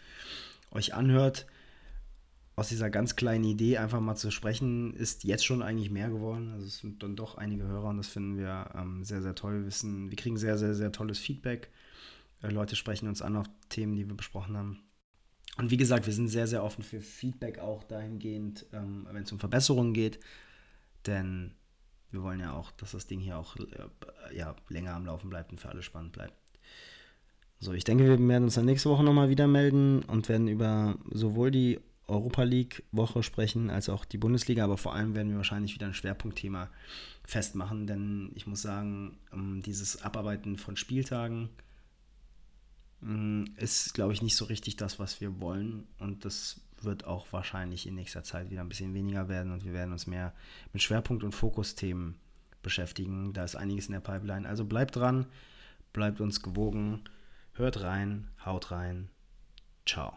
euch 0.72 0.94
anhört 0.94 1.46
aus 2.56 2.70
dieser 2.70 2.90
ganz 2.90 3.16
kleinen 3.16 3.44
Idee 3.46 3.78
einfach 3.78 4.00
mal 4.00 4.16
zu 4.16 4.30
sprechen, 4.30 4.94
ist 4.94 5.24
jetzt 5.24 5.46
schon 5.46 5.64
eigentlich 5.64 5.90
mehr 5.90 6.10
geworden. 6.10 6.52
Also 6.54 6.68
es 6.68 6.78
sind 6.78 7.02
dann 7.02 7.16
doch 7.16 7.36
einige 7.36 7.64
Hörer 7.64 7.90
und 7.90 7.98
das 7.98 8.08
finden 8.08 8.38
wir 8.38 8.70
ähm, 8.76 9.04
sehr, 9.04 9.22
sehr 9.22 9.34
toll. 9.34 9.60
Wir, 9.60 9.66
wissen, 9.66 10.12
wir 10.12 10.18
kriegen 10.18 10.38
sehr, 10.38 10.58
sehr, 10.58 10.76
sehr 10.76 10.92
tolles 10.92 11.18
Feedback. 11.18 11.72
Äh, 12.44 12.50
Leute 12.50 12.76
sprechen 12.76 13.08
uns 13.08 13.24
an 13.24 13.38
auf 13.38 13.48
Themen, 13.70 13.96
die 13.96 14.08
wir 14.08 14.16
besprochen 14.16 14.56
haben. 14.56 14.84
Und 15.58 15.72
wie 15.72 15.78
gesagt, 15.78 16.06
wir 16.06 16.14
sind 16.14 16.28
sehr, 16.28 16.48
sehr 16.48 16.64
offen 16.64 16.84
für 16.84 17.02
Feedback 17.02 17.60
auch 17.60 17.84
dahingehend, 17.84 18.68
ähm, 18.72 19.08
wenn 19.12 19.24
es 19.24 19.32
um 19.32 19.40
Verbesserungen 19.40 19.94
geht. 19.94 20.20
Denn 21.08 21.54
wir 22.12 22.22
wollen 22.22 22.40
ja 22.40 22.54
auch, 22.54 22.72
dass 22.72 22.92
das 22.92 23.08
Ding 23.08 23.20
hier 23.20 23.38
auch 23.38 23.56
äh, 23.56 24.38
ja, 24.38 24.56
länger 24.70 24.94
am 24.94 25.08
Laufen 25.08 25.30
bleibt 25.30 25.52
und 25.52 25.60
für 25.60 25.70
alle 25.70 25.82
spannend 25.82 26.12
bleibt. 26.12 26.36
So, 27.60 27.74
ich 27.74 27.84
denke, 27.84 28.04
wir 28.04 28.28
werden 28.28 28.44
uns 28.44 28.56
dann 28.56 28.66
nächste 28.66 28.90
Woche 28.90 29.04
nochmal 29.04 29.30
wieder 29.30 29.48
melden 29.48 30.04
und 30.04 30.30
werden 30.30 30.48
über 30.48 30.98
sowohl 31.12 31.50
die 31.50 31.80
Europa 32.08 32.44
League 32.44 32.84
Woche 32.92 33.24
sprechen, 33.24 33.70
als 33.70 33.90
auch 33.90 34.06
die 34.06 34.18
Bundesliga, 34.18 34.64
aber 34.64 34.78
vor 34.78 34.94
allem 34.94 35.16
werden 35.16 35.30
wir 35.30 35.38
wahrscheinlich 35.38 35.74
wieder 35.74 35.88
ein 35.88 35.94
Schwerpunktthema 35.94 36.70
festmachen, 37.26 37.88
denn 37.88 38.32
ich 38.36 38.46
muss 38.46 38.62
sagen, 38.62 39.18
ähm, 39.32 39.62
dieses 39.62 40.02
Abarbeiten 40.02 40.58
von 40.58 40.76
Spieltagen 40.76 41.50
mm, 43.02 43.46
ist, 43.56 43.94
glaube 43.94 44.14
ich, 44.14 44.22
nicht 44.22 44.36
so 44.36 44.46
richtig 44.46 44.76
das, 44.76 45.00
was 45.00 45.22
wir 45.22 45.40
wollen 45.40 45.88
und 46.00 46.26
das 46.26 46.60
wird 46.82 47.06
auch 47.06 47.28
wahrscheinlich 47.32 47.88
in 47.88 47.96
nächster 47.96 48.24
Zeit 48.24 48.50
wieder 48.50 48.62
ein 48.62 48.70
bisschen 48.70 48.94
weniger 48.94 49.30
werden 49.30 49.54
und 49.54 49.64
wir 49.64 49.74
werden 49.74 49.94
uns 49.94 50.08
mehr 50.08 50.34
mit 50.74 50.82
Schwerpunkt- 50.82 51.24
und 51.24 51.32
Fokusthemen 51.32 52.16
beschäftigen. 52.62 53.34
Da 53.34 53.44
ist 53.44 53.56
einiges 53.56 53.88
in 53.88 53.94
der 53.94 54.00
Pipeline. 54.00 54.48
Also 54.48 54.66
bleibt 54.66 54.96
dran, 54.96 55.28
bleibt 55.92 56.22
uns 56.22 56.42
gewogen, 56.42 57.04
hört 57.54 57.82
rein, 57.82 58.28
haut 58.44 58.72
rein. 58.72 59.10
Ciao. 59.86 60.14